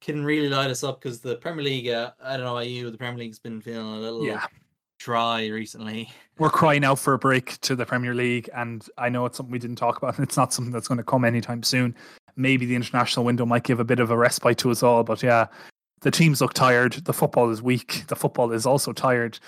can 0.00 0.22
really 0.24 0.48
light 0.50 0.68
us 0.70 0.84
up 0.84 1.00
because 1.00 1.20
the 1.20 1.36
Premier 1.36 1.64
League, 1.64 1.88
uh, 1.88 2.10
I 2.22 2.36
don't 2.36 2.44
know 2.44 2.52
about 2.56 2.68
you, 2.68 2.90
the 2.90 2.98
Premier 2.98 3.18
League's 3.18 3.38
been 3.38 3.60
feeling 3.62 3.86
a 3.86 3.98
little 4.00 4.26
Yeah. 4.26 4.44
dry 4.98 5.46
recently. 5.46 6.10
We're 6.38 6.50
crying 6.50 6.84
out 6.84 6.98
for 6.98 7.14
a 7.14 7.18
break 7.18 7.58
to 7.62 7.74
the 7.74 7.86
Premier 7.86 8.12
League, 8.14 8.50
and 8.54 8.86
I 8.98 9.08
know 9.08 9.24
it's 9.24 9.38
something 9.38 9.50
we 9.52 9.58
didn't 9.58 9.76
talk 9.76 9.96
about, 9.96 10.16
and 10.18 10.26
it's 10.26 10.36
not 10.36 10.52
something 10.52 10.72
that's 10.72 10.88
going 10.88 10.98
to 10.98 11.04
come 11.04 11.24
anytime 11.24 11.62
soon. 11.62 11.94
Maybe 12.36 12.66
the 12.66 12.74
international 12.74 13.24
window 13.24 13.46
might 13.46 13.62
give 13.64 13.80
a 13.80 13.84
bit 13.84 14.00
of 14.00 14.10
a 14.10 14.16
respite 14.16 14.58
to 14.58 14.70
us 14.70 14.82
all, 14.82 15.04
but 15.04 15.22
yeah, 15.22 15.46
the 16.00 16.10
teams 16.10 16.40
look 16.40 16.52
tired. 16.54 16.92
The 16.92 17.12
football 17.12 17.50
is 17.50 17.62
weak. 17.62 18.04
The 18.08 18.16
football 18.16 18.52
is 18.52 18.66
also 18.66 18.92
tired, 18.92 19.38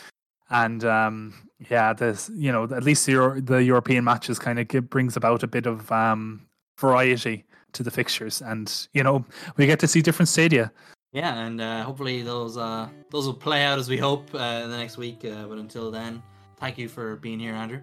and 0.51 0.85
um, 0.85 1.35
yeah, 1.71 1.93
there's 1.93 2.31
you 2.35 2.53
know 2.53 2.65
at 2.65 2.85
least 2.85 3.07
the, 3.07 3.13
Euro- 3.13 3.41
the 3.41 3.63
European 3.63 4.05
matches 4.05 4.39
kind 4.39 4.59
of 4.59 4.69
give, 4.69 4.89
brings 4.89 5.17
about 5.17 5.43
a 5.43 5.47
bit 5.47 5.67
of 5.67 5.91
um, 5.91 6.47
variety 6.79 7.45
to 7.73 7.83
the 7.83 7.91
fixtures, 7.91 8.41
and 8.41 8.89
you 8.93 9.03
know 9.03 9.25
we 9.57 9.67
get 9.67 9.81
to 9.81 9.89
see 9.89 10.01
different 10.01 10.29
stadia. 10.29 10.73
Yeah, 11.13 11.35
and 11.47 11.61
uh, 11.61 11.83
hopefully 11.83 12.23
those 12.23 12.57
uh, 12.57 12.89
those 13.11 13.27
will 13.27 13.35
play 13.35 13.65
out 13.65 13.79
as 13.79 13.89
we 13.89 13.97
hope 13.97 14.35
uh, 14.35 14.63
in 14.65 14.71
the 14.71 14.77
next 14.77 14.97
week. 14.97 15.25
Uh, 15.25 15.47
but 15.47 15.59
until 15.59 15.91
then, 15.91 16.23
thank 16.59 16.79
you 16.79 16.89
for 16.89 17.17
being 17.17 17.39
here, 17.41 17.55
Andrew, 17.55 17.81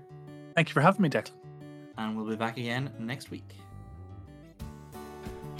Thank 0.55 0.69
you 0.69 0.73
for 0.73 0.81
having 0.81 1.01
me, 1.01 1.09
Declan. 1.09 1.31
and 1.97 2.15
we'll 2.15 2.27
be 2.27 2.35
back 2.35 2.57
again 2.57 2.91
next 2.99 3.31
week. 3.31 3.55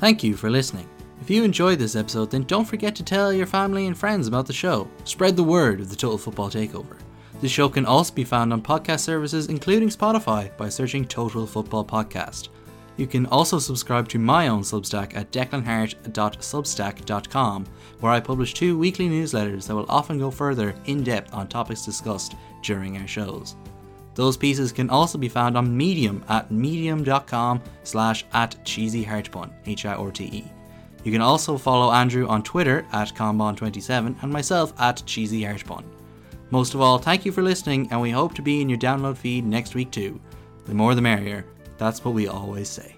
Thank 0.04 0.20
you 0.22 0.36
for 0.36 0.50
listening. 0.50 0.90
If 1.22 1.30
you 1.30 1.46
enjoyed 1.46 1.80
this 1.80 1.96
episode, 1.96 2.30
then 2.30 2.44
don't 2.44 2.66
forget 2.66 2.94
to 2.98 3.06
tell 3.06 3.32
your 3.32 3.46
family 3.46 3.88
and 3.88 3.98
friends 3.98 4.28
about 4.28 4.46
the 4.46 4.52
show. 4.52 4.90
Spread 5.06 5.38
the 5.38 5.46
word 5.46 5.80
of 5.80 5.90
the 5.90 5.96
Total 5.96 6.18
Football 6.18 6.50
Takeover. 6.50 6.98
The 7.40 7.48
show 7.48 7.70
can 7.70 7.86
also 7.86 8.14
be 8.14 8.26
found 8.26 8.52
on 8.52 8.62
podcast 8.62 9.00
services, 9.00 9.48
including 9.48 9.88
Spotify, 9.88 10.52
by 10.58 10.68
searching 10.68 11.06
Total 11.06 11.48
Football 11.48 11.86
Podcast. 11.86 12.50
You 12.98 13.08
can 13.08 13.28
also 13.28 13.60
subscribe 13.60 14.10
to 14.10 14.20
my 14.20 14.50
own 14.50 14.64
Substack 14.64 15.16
at 15.16 15.32
declanhirte.substack.com, 15.32 17.66
where 18.02 18.12
I 18.12 18.20
publish 18.20 18.54
two 18.54 18.78
weekly 18.78 19.08
newsletters 19.08 19.68
that 19.68 19.76
will 19.76 19.86
often 19.88 20.20
go 20.20 20.30
further 20.30 20.76
in 20.84 21.06
depth 21.06 21.34
on 21.34 21.48
topics 21.48 21.86
discussed 21.86 22.36
during 22.62 22.98
our 22.98 23.08
shows. 23.08 23.56
Those 24.16 24.38
pieces 24.38 24.72
can 24.72 24.90
also 24.90 25.18
be 25.18 25.30
found 25.30 25.58
on 25.58 25.76
Medium 25.76 26.24
at 26.30 26.52
medium.com 26.52 27.62
slash 27.84 28.26
at 28.34 28.56
cheesyheartbun, 28.64 29.52
H-I-R-T-E. 29.66 30.46
You 31.04 31.12
can 31.12 31.22
also 31.22 31.58
follow 31.58 31.92
Andrew 31.92 32.28
on 32.28 32.44
Twitter 32.44 32.86
at 32.92 33.14
Combon27 33.14 34.22
and 34.22 34.32
myself 34.32 34.74
at 34.80 34.98
cheesyheartbun. 34.98 35.84
Most 36.52 36.76
of 36.76 36.82
all, 36.82 36.98
thank 37.00 37.26
you 37.26 37.32
for 37.32 37.42
listening, 37.42 37.88
and 37.92 38.00
we 38.00 38.12
hope 38.12 38.36
to 38.36 38.42
be 38.42 38.62
in 38.62 38.70
your 38.70 38.78
download 38.78 39.18
feed 39.18 39.46
next 39.46 39.74
week 39.74 39.92
too. 39.92 40.22
The 40.66 40.74
more 40.74 40.96
the 40.96 41.02
merrier. 41.02 41.46
That's 41.78 42.06
what 42.06 42.14
we 42.14 42.28
always 42.28 42.70
say. 42.70 42.96